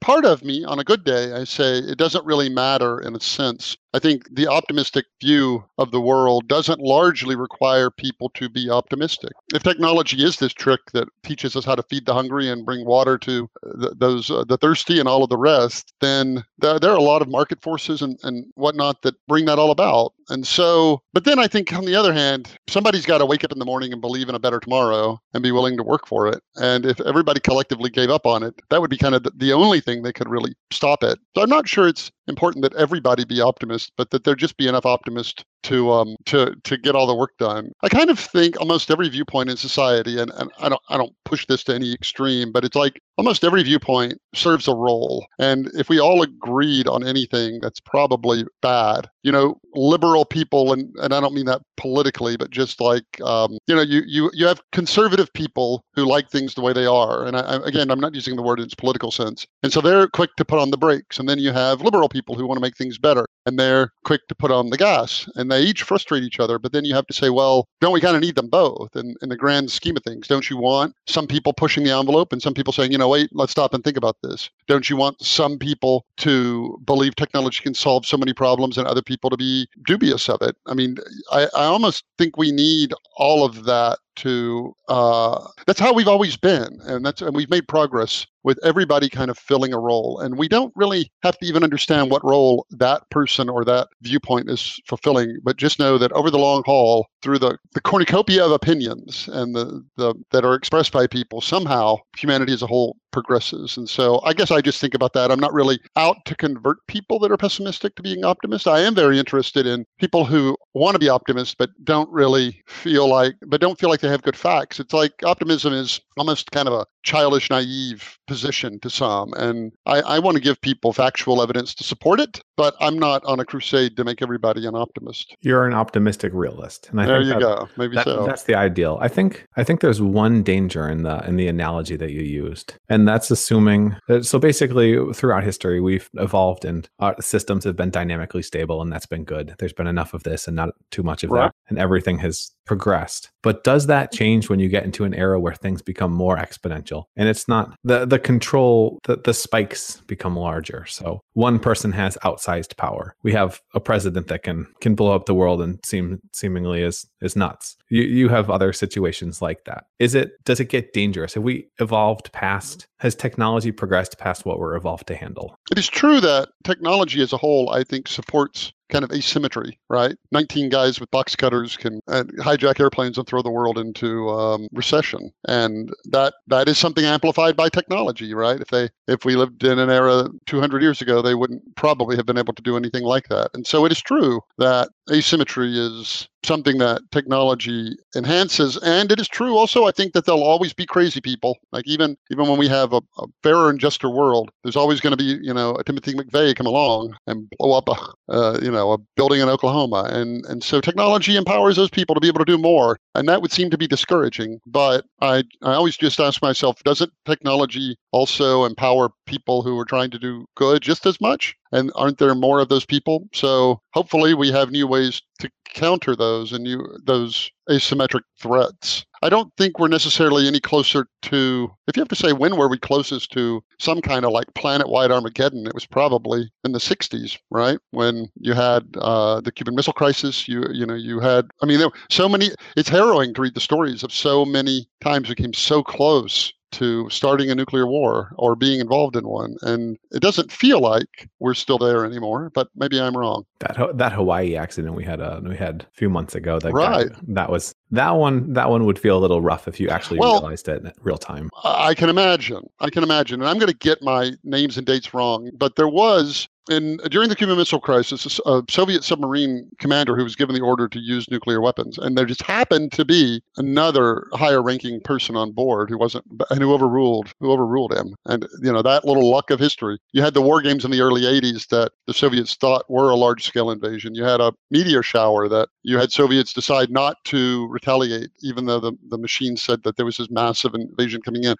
Part 0.00 0.24
of 0.24 0.42
me, 0.42 0.64
on 0.64 0.78
a 0.78 0.84
good 0.84 1.04
day, 1.04 1.32
I 1.32 1.44
say 1.44 1.78
it 1.78 1.98
doesn't 1.98 2.24
really 2.24 2.48
matter 2.48 3.00
in 3.00 3.14
a 3.14 3.20
sense 3.20 3.76
I 3.92 3.98
think 3.98 4.28
the 4.34 4.46
optimistic 4.46 5.06
view 5.20 5.64
of 5.78 5.90
the 5.90 6.00
world 6.00 6.48
doesn't 6.48 6.80
largely 6.80 7.34
require 7.34 7.90
people 7.90 8.30
to 8.34 8.48
be 8.48 8.70
optimistic. 8.70 9.32
If 9.52 9.62
technology 9.62 10.22
is 10.24 10.36
this 10.36 10.52
trick 10.52 10.80
that 10.92 11.08
teaches 11.24 11.56
us 11.56 11.64
how 11.64 11.74
to 11.74 11.82
feed 11.82 12.06
the 12.06 12.14
hungry 12.14 12.48
and 12.48 12.64
bring 12.64 12.84
water 12.84 13.18
to 13.18 13.50
the, 13.62 13.94
those 13.96 14.30
uh, 14.30 14.44
the 14.44 14.56
thirsty 14.56 15.00
and 15.00 15.08
all 15.08 15.24
of 15.24 15.30
the 15.30 15.36
rest, 15.36 15.92
then 16.00 16.44
there, 16.58 16.78
there, 16.78 16.92
are 16.92 16.96
a 16.96 17.02
lot 17.02 17.22
of 17.22 17.28
market 17.28 17.62
forces 17.62 18.02
and, 18.02 18.18
and 18.22 18.46
whatnot 18.54 19.02
that 19.02 19.14
bring 19.26 19.44
that 19.46 19.58
all 19.58 19.70
about. 19.70 20.12
And 20.28 20.46
so, 20.46 21.02
but 21.12 21.24
then 21.24 21.40
I 21.40 21.48
think 21.48 21.72
on 21.72 21.84
the 21.84 21.96
other 21.96 22.12
hand, 22.12 22.48
somebody's 22.68 23.06
got 23.06 23.18
to 23.18 23.26
wake 23.26 23.42
up 23.42 23.52
in 23.52 23.58
the 23.58 23.64
morning 23.64 23.92
and 23.92 24.00
believe 24.00 24.28
in 24.28 24.34
a 24.36 24.40
better 24.40 24.60
tomorrow 24.60 25.20
and 25.34 25.42
be 25.42 25.50
willing 25.50 25.76
to 25.76 25.82
work 25.82 26.06
for 26.06 26.28
it. 26.28 26.40
And 26.56 26.86
if 26.86 27.00
everybody 27.00 27.40
collectively 27.40 27.90
gave 27.90 28.10
up 28.10 28.26
on 28.26 28.44
it, 28.44 28.54
that 28.70 28.80
would 28.80 28.90
be 28.90 28.98
kind 28.98 29.16
of 29.16 29.24
the, 29.24 29.32
the 29.34 29.52
only 29.52 29.80
thing 29.80 30.02
that 30.02 30.14
could 30.14 30.28
really 30.28 30.54
stop 30.70 31.02
it. 31.02 31.18
So 31.34 31.42
I'm 31.42 31.50
not 31.50 31.68
sure 31.68 31.88
it's 31.88 32.12
important 32.30 32.62
that 32.62 32.74
everybody 32.74 33.26
be 33.26 33.42
optimist, 33.42 33.92
but 33.98 34.10
that 34.10 34.24
there 34.24 34.34
just 34.34 34.56
be 34.56 34.68
enough 34.68 34.86
optimists 34.86 35.44
to 35.64 35.90
um 35.90 36.16
to 36.26 36.54
to 36.64 36.76
get 36.76 36.94
all 36.94 37.06
the 37.06 37.14
work 37.14 37.36
done. 37.38 37.72
I 37.82 37.88
kind 37.88 38.10
of 38.10 38.18
think 38.18 38.58
almost 38.60 38.90
every 38.90 39.08
viewpoint 39.08 39.50
in 39.50 39.56
society, 39.56 40.20
and, 40.20 40.30
and 40.36 40.50
I 40.58 40.68
don't 40.68 40.82
I 40.88 40.96
don't 40.96 41.14
push 41.24 41.46
this 41.46 41.64
to 41.64 41.74
any 41.74 41.92
extreme, 41.92 42.52
but 42.52 42.64
it's 42.64 42.76
like 42.76 43.00
almost 43.18 43.44
every 43.44 43.62
viewpoint 43.62 44.14
serves 44.34 44.66
a 44.66 44.74
role. 44.74 45.26
And 45.38 45.70
if 45.74 45.88
we 45.88 46.00
all 46.00 46.22
agreed 46.22 46.88
on 46.88 47.06
anything, 47.06 47.60
that's 47.60 47.80
probably 47.80 48.44
bad. 48.62 49.08
You 49.22 49.32
know, 49.32 49.60
liberal 49.74 50.24
people, 50.24 50.72
and, 50.72 50.94
and 51.02 51.12
I 51.12 51.20
don't 51.20 51.34
mean 51.34 51.44
that 51.46 51.60
politically, 51.76 52.36
but 52.36 52.50
just 52.50 52.80
like 52.80 53.04
um, 53.20 53.58
you 53.66 53.74
know, 53.74 53.82
you 53.82 54.02
you 54.06 54.30
you 54.32 54.46
have 54.46 54.62
conservative 54.72 55.32
people 55.34 55.84
who 55.94 56.04
like 56.04 56.30
things 56.30 56.54
the 56.54 56.62
way 56.62 56.72
they 56.72 56.86
are. 56.86 57.26
And 57.26 57.36
I, 57.36 57.56
again, 57.64 57.90
I'm 57.90 58.00
not 58.00 58.14
using 58.14 58.36
the 58.36 58.42
word 58.42 58.58
in 58.58 58.64
its 58.66 58.74
political 58.74 59.10
sense. 59.10 59.46
And 59.62 59.72
so 59.72 59.80
they're 59.80 60.08
quick 60.08 60.34
to 60.36 60.44
put 60.44 60.58
on 60.58 60.70
the 60.70 60.78
brakes. 60.78 61.18
And 61.18 61.28
then 61.28 61.38
you 61.38 61.52
have 61.52 61.82
liberal 61.82 62.08
people 62.08 62.34
who 62.34 62.46
want 62.46 62.56
to 62.56 62.62
make 62.62 62.76
things 62.76 62.98
better, 62.98 63.26
and 63.46 63.58
they're 63.58 63.92
quick 64.04 64.26
to 64.28 64.34
put 64.34 64.50
on 64.50 64.70
the 64.70 64.78
gas. 64.78 65.28
And 65.34 65.49
they 65.50 65.62
each 65.62 65.82
frustrate 65.82 66.22
each 66.22 66.40
other. 66.40 66.58
But 66.58 66.72
then 66.72 66.84
you 66.84 66.94
have 66.94 67.06
to 67.06 67.14
say, 67.14 67.30
well, 67.30 67.66
don't 67.80 67.92
we 67.92 68.00
kind 68.00 68.16
of 68.16 68.22
need 68.22 68.34
them 68.34 68.48
both 68.48 68.94
in, 68.96 69.14
in 69.22 69.28
the 69.28 69.36
grand 69.36 69.70
scheme 69.70 69.96
of 69.96 70.02
things? 70.02 70.26
Don't 70.26 70.48
you 70.48 70.56
want 70.56 70.94
some 71.06 71.26
people 71.26 71.52
pushing 71.52 71.84
the 71.84 71.90
envelope 71.90 72.32
and 72.32 72.42
some 72.42 72.54
people 72.54 72.72
saying, 72.72 72.92
you 72.92 72.98
know, 72.98 73.08
wait, 73.08 73.30
let's 73.32 73.52
stop 73.52 73.74
and 73.74 73.84
think 73.84 73.96
about 73.96 74.16
this? 74.22 74.50
Don't 74.70 74.88
you 74.88 74.96
want 74.96 75.20
some 75.20 75.58
people 75.58 76.06
to 76.18 76.80
believe 76.84 77.16
technology 77.16 77.60
can 77.60 77.74
solve 77.74 78.06
so 78.06 78.16
many 78.16 78.32
problems 78.32 78.78
and 78.78 78.86
other 78.86 79.02
people 79.02 79.28
to 79.28 79.36
be 79.36 79.66
dubious 79.84 80.28
of 80.28 80.40
it? 80.42 80.54
I 80.68 80.74
mean, 80.74 80.94
I, 81.32 81.48
I 81.56 81.64
almost 81.64 82.04
think 82.18 82.36
we 82.36 82.52
need 82.52 82.94
all 83.16 83.44
of 83.44 83.64
that 83.64 83.98
to 84.16 84.74
uh, 84.88 85.46
that's 85.66 85.80
how 85.80 85.92
we've 85.92 86.08
always 86.08 86.36
been 86.36 86.78
and 86.84 87.04
that's 87.04 87.22
and 87.22 87.34
we've 87.34 87.50
made 87.50 87.66
progress 87.66 88.26
with 88.42 88.58
everybody 88.64 89.08
kind 89.08 89.30
of 89.30 89.38
filling 89.38 89.72
a 89.72 89.78
role 89.78 90.20
and 90.20 90.36
we 90.36 90.48
don't 90.48 90.72
really 90.76 91.10
have 91.22 91.38
to 91.38 91.46
even 91.46 91.64
understand 91.64 92.10
what 92.10 92.24
role 92.24 92.66
that 92.70 93.08
person 93.10 93.48
or 93.48 93.64
that 93.64 93.88
viewpoint 94.02 94.50
is 94.50 94.80
fulfilling 94.86 95.38
but 95.42 95.56
just 95.56 95.78
know 95.78 95.96
that 95.96 96.12
over 96.12 96.30
the 96.30 96.38
long 96.38 96.62
haul 96.66 97.06
through 97.22 97.38
the, 97.38 97.56
the 97.72 97.80
cornucopia 97.80 98.44
of 98.44 98.52
opinions 98.52 99.28
and 99.32 99.54
the, 99.54 99.82
the 99.96 100.14
that 100.32 100.44
are 100.44 100.54
expressed 100.54 100.92
by 100.92 101.06
people 101.06 101.40
somehow 101.40 101.96
humanity 102.18 102.52
as 102.52 102.62
a 102.62 102.66
whole 102.66 102.96
progresses 103.12 103.76
and 103.76 103.88
so 103.88 104.20
i 104.24 104.32
guess 104.32 104.50
i 104.50 104.60
just 104.60 104.80
think 104.80 104.94
about 104.94 105.12
that. 105.12 105.30
I'm 105.30 105.40
not 105.40 105.52
really 105.52 105.78
out 105.96 106.24
to 106.26 106.34
convert 106.34 106.86
people 106.86 107.18
that 107.20 107.30
are 107.30 107.36
pessimistic 107.36 107.94
to 107.96 108.02
being 108.02 108.24
optimists 108.24 108.66
i 108.66 108.80
am 108.80 108.94
very 108.94 109.18
interested 109.18 109.66
in 109.66 109.84
people 109.98 110.24
who 110.24 110.56
want 110.74 110.94
to 110.94 110.98
be 110.98 111.08
optimists 111.08 111.54
but 111.54 111.70
don't 111.84 112.10
really 112.10 112.62
feel 112.66 113.08
like 113.08 113.34
but 113.46 113.60
don't 113.60 113.78
feel 113.78 113.90
like 113.90 114.00
they 114.00 114.08
have 114.08 114.22
good 114.22 114.36
facts. 114.36 114.80
It's 114.80 114.94
like 114.94 115.12
optimism 115.24 115.72
is 115.72 116.00
almost 116.16 116.50
kind 116.50 116.68
of 116.68 116.74
a 116.74 116.86
childish, 117.02 117.50
naive 117.50 118.18
position 118.26 118.78
to 118.80 118.90
some. 118.90 119.32
And 119.34 119.72
I, 119.86 120.00
I, 120.02 120.18
want 120.18 120.36
to 120.36 120.42
give 120.42 120.60
people 120.60 120.92
factual 120.92 121.42
evidence 121.42 121.74
to 121.76 121.84
support 121.84 122.20
it, 122.20 122.40
but 122.56 122.74
I'm 122.80 122.98
not 122.98 123.24
on 123.24 123.40
a 123.40 123.44
crusade 123.44 123.96
to 123.96 124.04
make 124.04 124.22
everybody 124.22 124.66
an 124.66 124.74
optimist. 124.74 125.34
You're 125.40 125.66
an 125.66 125.74
optimistic 125.74 126.32
realist. 126.34 126.88
And 126.90 127.00
I 127.00 127.06
there 127.06 127.22
you 127.22 127.30
that, 127.30 127.40
go. 127.40 127.68
Maybe 127.76 127.96
that, 127.96 128.04
so. 128.04 128.26
That's 128.26 128.44
the 128.44 128.54
ideal. 128.54 128.98
I 129.00 129.08
think 129.08 129.46
I 129.56 129.64
think 129.64 129.80
there's 129.80 130.00
one 130.00 130.42
danger 130.42 130.88
in 130.88 131.02
the 131.02 131.26
in 131.26 131.36
the 131.36 131.48
analogy 131.48 131.96
that 131.96 132.12
you 132.12 132.22
used. 132.22 132.74
And 132.88 133.08
that's 133.08 133.30
assuming 133.30 133.96
that 134.08 134.26
so 134.26 134.38
basically 134.38 134.98
throughout 135.12 135.42
history 135.42 135.80
we've 135.80 136.08
evolved 136.14 136.64
and 136.64 136.88
our 136.98 137.16
systems 137.20 137.64
have 137.64 137.76
been 137.76 137.90
dynamically 137.90 138.42
stable 138.42 138.82
and 138.82 138.92
that's 138.92 139.06
been 139.06 139.24
good. 139.24 139.54
There's 139.58 139.72
been 139.72 139.86
enough 139.86 140.14
of 140.14 140.22
this 140.22 140.46
and 140.46 140.54
not 140.54 140.70
too 140.90 141.02
much 141.02 141.24
of 141.24 141.30
right. 141.30 141.46
that. 141.46 141.54
And 141.68 141.78
everything 141.78 142.18
has 142.18 142.52
progressed. 142.66 143.30
But 143.42 143.64
does 143.64 143.86
that 143.86 144.10
mm-hmm. 144.10 144.18
change 144.18 144.48
when 144.48 144.60
you 144.60 144.68
get 144.68 144.84
into 144.84 145.04
an 145.04 145.14
era 145.14 145.40
where 145.40 145.54
things 145.54 145.82
become 145.82 146.12
more 146.12 146.36
exponential? 146.36 146.89
And 147.16 147.28
it's 147.28 147.48
not 147.48 147.76
the 147.84 148.06
the 148.06 148.18
control 148.18 148.98
the, 149.04 149.16
the 149.16 149.34
spikes 149.34 150.00
become 150.06 150.36
larger. 150.36 150.86
So 150.86 151.20
one 151.34 151.58
person 151.58 151.92
has 151.92 152.18
outsized 152.24 152.76
power. 152.76 153.14
We 153.22 153.32
have 153.32 153.60
a 153.74 153.80
president 153.80 154.28
that 154.28 154.42
can 154.42 154.66
can 154.80 154.94
blow 154.94 155.14
up 155.14 155.26
the 155.26 155.34
world 155.34 155.62
and 155.62 155.78
seem 155.84 156.20
seemingly 156.32 156.82
is 156.82 157.06
is 157.20 157.36
nuts. 157.36 157.76
You 157.90 158.02
you 158.02 158.28
have 158.28 158.50
other 158.50 158.72
situations 158.72 159.42
like 159.42 159.64
that. 159.64 159.84
Is 159.98 160.14
it 160.14 160.32
does 160.44 160.60
it 160.60 160.66
get 160.66 160.92
dangerous? 160.92 161.34
Have 161.34 161.42
we 161.42 161.68
evolved 161.78 162.32
past 162.32 162.86
has 163.00 163.14
technology 163.14 163.72
progressed 163.72 164.18
past 164.18 164.44
what 164.44 164.58
we're 164.58 164.76
evolved 164.76 165.06
to 165.08 165.14
handle? 165.16 165.54
It 165.70 165.78
is 165.78 165.88
true 165.88 166.20
that 166.20 166.48
technology 166.64 167.22
as 167.22 167.32
a 167.32 167.36
whole, 167.36 167.70
I 167.70 167.84
think, 167.84 168.08
supports 168.08 168.72
kind 168.90 169.04
of 169.04 169.12
asymmetry, 169.12 169.78
right? 169.88 170.16
19 170.32 170.68
guys 170.68 171.00
with 171.00 171.10
box 171.10 171.34
cutters 171.36 171.76
can 171.76 172.00
hijack 172.08 172.80
airplanes 172.80 173.16
and 173.16 173.26
throw 173.26 173.40
the 173.40 173.50
world 173.50 173.78
into 173.78 174.28
um, 174.28 174.68
recession, 174.72 175.30
and 175.48 175.90
that 176.06 176.34
that 176.48 176.68
is 176.68 176.78
something 176.78 177.04
amplified 177.04 177.56
by 177.56 177.68
technology, 177.68 178.34
right? 178.34 178.60
If 178.60 178.68
they 178.68 178.88
if 179.08 179.24
we 179.24 179.36
lived 179.36 179.64
in 179.64 179.78
an 179.78 179.90
era 179.90 180.28
200 180.46 180.82
years 180.82 181.00
ago, 181.00 181.22
they 181.22 181.34
wouldn't 181.34 181.62
probably 181.76 182.16
have 182.16 182.26
been 182.26 182.38
able 182.38 182.54
to 182.54 182.62
do 182.62 182.76
anything 182.76 183.04
like 183.04 183.28
that. 183.28 183.50
And 183.54 183.66
so 183.66 183.84
it 183.84 183.92
is 183.92 184.00
true 184.00 184.40
that 184.58 184.90
asymmetry 185.10 185.78
is 185.78 186.28
something 186.44 186.78
that 186.78 187.02
technology 187.10 187.96
enhances. 188.16 188.76
And 188.78 189.12
it 189.12 189.20
is 189.20 189.28
true 189.28 189.56
also 189.56 189.84
i 189.84 189.90
think 189.90 190.12
that 190.12 190.24
there'll 190.24 190.42
always 190.42 190.72
be 190.72 190.86
crazy 190.86 191.20
people. 191.20 191.58
Like 191.72 191.86
even 191.86 192.16
even 192.30 192.48
when 192.48 192.58
we 192.58 192.68
have 192.68 192.92
a, 192.92 193.02
a 193.18 193.26
fairer 193.42 193.70
and 193.70 193.78
juster 193.78 194.10
world 194.10 194.50
there's 194.62 194.76
always 194.76 195.00
going 195.00 195.16
to 195.16 195.16
be 195.16 195.38
you 195.42 195.54
know 195.54 195.74
a 195.74 195.84
timothy 195.84 196.14
mcveigh 196.14 196.56
come 196.56 196.66
along 196.66 197.16
and 197.26 197.48
blow 197.58 197.76
up 197.76 197.88
a 197.88 197.96
uh, 198.32 198.58
you 198.62 198.70
know 198.70 198.92
a 198.92 198.98
building 199.16 199.40
in 199.40 199.48
oklahoma. 199.48 200.08
And 200.10 200.44
and 200.46 200.62
so 200.62 200.80
technology 200.80 201.36
empowers 201.36 201.76
those 201.76 201.90
people 201.90 202.14
to 202.14 202.20
be 202.20 202.28
able 202.28 202.44
to 202.44 202.52
do 202.52 202.58
more. 202.58 202.98
And 203.14 203.28
that 203.28 203.42
would 203.42 203.52
seem 203.52 203.70
to 203.70 203.78
be 203.78 203.86
discouraging. 203.86 204.60
But 204.66 205.04
i 205.20 205.44
i 205.62 205.74
always 205.74 205.96
just 205.96 206.20
ask 206.20 206.42
myself 206.42 206.82
doesn't 206.84 207.12
technology 207.26 207.96
also 208.12 208.64
empower 208.64 209.10
people 209.26 209.62
who 209.62 209.78
are 209.78 209.84
trying 209.84 210.10
to 210.10 210.18
do 210.18 210.46
good 210.56 210.82
just 210.82 211.06
as 211.06 211.20
much? 211.20 211.54
And 211.72 211.92
aren't 211.94 212.18
there 212.18 212.34
more 212.34 212.60
of 212.60 212.68
those 212.68 212.84
people? 212.84 213.28
So 213.32 213.80
hopefully 213.92 214.34
we 214.34 214.50
have 214.50 214.70
new 214.70 214.86
ways 214.86 215.22
to 215.38 215.50
counter 215.74 216.16
those 216.16 216.52
and 216.52 216.66
you 216.66 216.86
those 217.04 217.50
asymmetric 217.68 218.22
threats. 218.38 219.04
I 219.22 219.28
don't 219.28 219.52
think 219.56 219.78
we're 219.78 219.88
necessarily 219.88 220.46
any 220.46 220.60
closer 220.60 221.06
to 221.22 221.70
if 221.86 221.96
you 221.96 222.00
have 222.00 222.08
to 222.08 222.16
say 222.16 222.32
when 222.32 222.56
were 222.56 222.68
we 222.68 222.78
closest 222.78 223.32
to 223.32 223.62
some 223.78 224.00
kind 224.00 224.24
of 224.24 224.32
like 224.32 224.52
planet-wide 224.54 225.10
armageddon 225.10 225.66
it 225.66 225.74
was 225.74 225.86
probably 225.86 226.50
in 226.64 226.72
the 226.72 226.78
60s 226.78 227.38
right? 227.50 227.78
When 227.90 228.28
you 228.36 228.54
had 228.54 228.84
uh, 228.98 229.40
the 229.40 229.52
cuban 229.52 229.74
missile 229.74 229.92
crisis 229.92 230.48
you 230.48 230.64
you 230.72 230.86
know 230.86 230.94
you 230.94 231.20
had 231.20 231.46
i 231.62 231.66
mean 231.66 231.78
there 231.78 231.88
were 231.88 231.94
so 232.10 232.28
many 232.28 232.50
it's 232.76 232.88
harrowing 232.88 233.34
to 233.34 233.42
read 233.42 233.54
the 233.54 233.60
stories 233.60 234.02
of 234.02 234.12
so 234.12 234.44
many 234.44 234.86
times 235.00 235.28
we 235.28 235.34
came 235.34 235.52
so 235.52 235.82
close 235.82 236.52
to 236.72 237.08
starting 237.10 237.50
a 237.50 237.54
nuclear 237.54 237.86
war 237.86 238.32
or 238.36 238.56
being 238.56 238.80
involved 238.80 239.16
in 239.16 239.26
one. 239.26 239.56
And 239.62 239.98
it 240.10 240.20
doesn't 240.20 240.52
feel 240.52 240.80
like 240.80 241.28
we're 241.38 241.54
still 241.54 241.78
there 241.78 242.04
anymore, 242.04 242.50
but 242.54 242.68
maybe 242.74 243.00
I'm 243.00 243.16
wrong. 243.16 243.44
That 243.60 243.96
that 243.98 244.12
Hawaii 244.12 244.56
accident 244.56 244.94
we 244.94 245.04
had 245.04 245.20
uh, 245.20 245.40
we 245.42 245.56
had 245.56 245.86
a 245.90 245.96
few 245.96 246.08
months 246.08 246.34
ago 246.34 246.58
that 246.58 246.72
right. 246.72 247.08
Guy, 247.08 247.16
that 247.28 247.50
was 247.50 247.74
that 247.90 248.10
one 248.10 248.52
that 248.52 248.70
one 248.70 248.84
would 248.84 248.98
feel 248.98 249.18
a 249.18 249.20
little 249.20 249.42
rough 249.42 249.68
if 249.68 249.80
you 249.80 249.88
actually 249.88 250.18
well, 250.18 250.40
realized 250.40 250.68
it 250.68 250.82
in 250.84 250.92
real 251.00 251.18
time. 251.18 251.50
I 251.64 251.94
can 251.94 252.08
imagine. 252.08 252.68
I 252.80 252.90
can 252.90 253.02
imagine. 253.02 253.40
And 253.40 253.48
I'm 253.48 253.58
going 253.58 253.72
to 253.72 253.78
get 253.78 254.02
my 254.02 254.32
names 254.44 254.76
and 254.76 254.86
dates 254.86 255.12
wrong, 255.12 255.50
but 255.56 255.76
there 255.76 255.88
was 255.88 256.48
in 256.70 256.96
during 257.10 257.28
the 257.28 257.36
Cuban 257.36 257.56
Missile 257.56 257.80
Crisis, 257.80 258.40
a 258.46 258.62
Soviet 258.70 259.04
submarine 259.04 259.68
commander 259.78 260.16
who 260.16 260.24
was 260.24 260.36
given 260.36 260.54
the 260.54 260.60
order 260.60 260.88
to 260.88 260.98
use 260.98 261.30
nuclear 261.30 261.60
weapons, 261.60 261.98
and 261.98 262.16
there 262.16 262.24
just 262.24 262.42
happened 262.42 262.92
to 262.92 263.04
be 263.04 263.42
another 263.56 264.26
higher-ranking 264.32 265.00
person 265.00 265.36
on 265.36 265.50
board 265.52 265.90
who 265.90 265.98
wasn't, 265.98 266.24
and 266.50 266.60
who 266.60 266.72
overruled, 266.72 267.32
who 267.40 267.50
overruled 267.50 267.92
him. 267.92 268.14
And 268.26 268.46
you 268.62 268.72
know 268.72 268.82
that 268.82 269.04
little 269.04 269.28
luck 269.28 269.50
of 269.50 269.58
history. 269.58 269.98
You 270.12 270.22
had 270.22 270.34
the 270.34 270.42
war 270.42 270.62
games 270.62 270.84
in 270.84 270.90
the 270.90 271.00
early 271.00 271.22
'80s 271.22 271.68
that 271.68 271.92
the 272.06 272.14
Soviets 272.14 272.54
thought 272.54 272.88
were 272.88 273.10
a 273.10 273.16
large-scale 273.16 273.70
invasion. 273.70 274.14
You 274.14 274.24
had 274.24 274.40
a 274.40 274.52
meteor 274.70 275.02
shower 275.02 275.48
that 275.48 275.68
you 275.82 275.98
had 275.98 276.12
Soviets 276.12 276.52
decide 276.52 276.90
not 276.90 277.16
to 277.24 277.66
retaliate, 277.68 278.30
even 278.42 278.66
though 278.66 278.80
the 278.80 278.92
the 279.08 279.18
machine 279.18 279.56
said 279.56 279.82
that 279.82 279.96
there 279.96 280.06
was 280.06 280.16
this 280.16 280.30
massive 280.30 280.74
invasion 280.74 281.20
coming 281.22 281.44
in. 281.44 281.56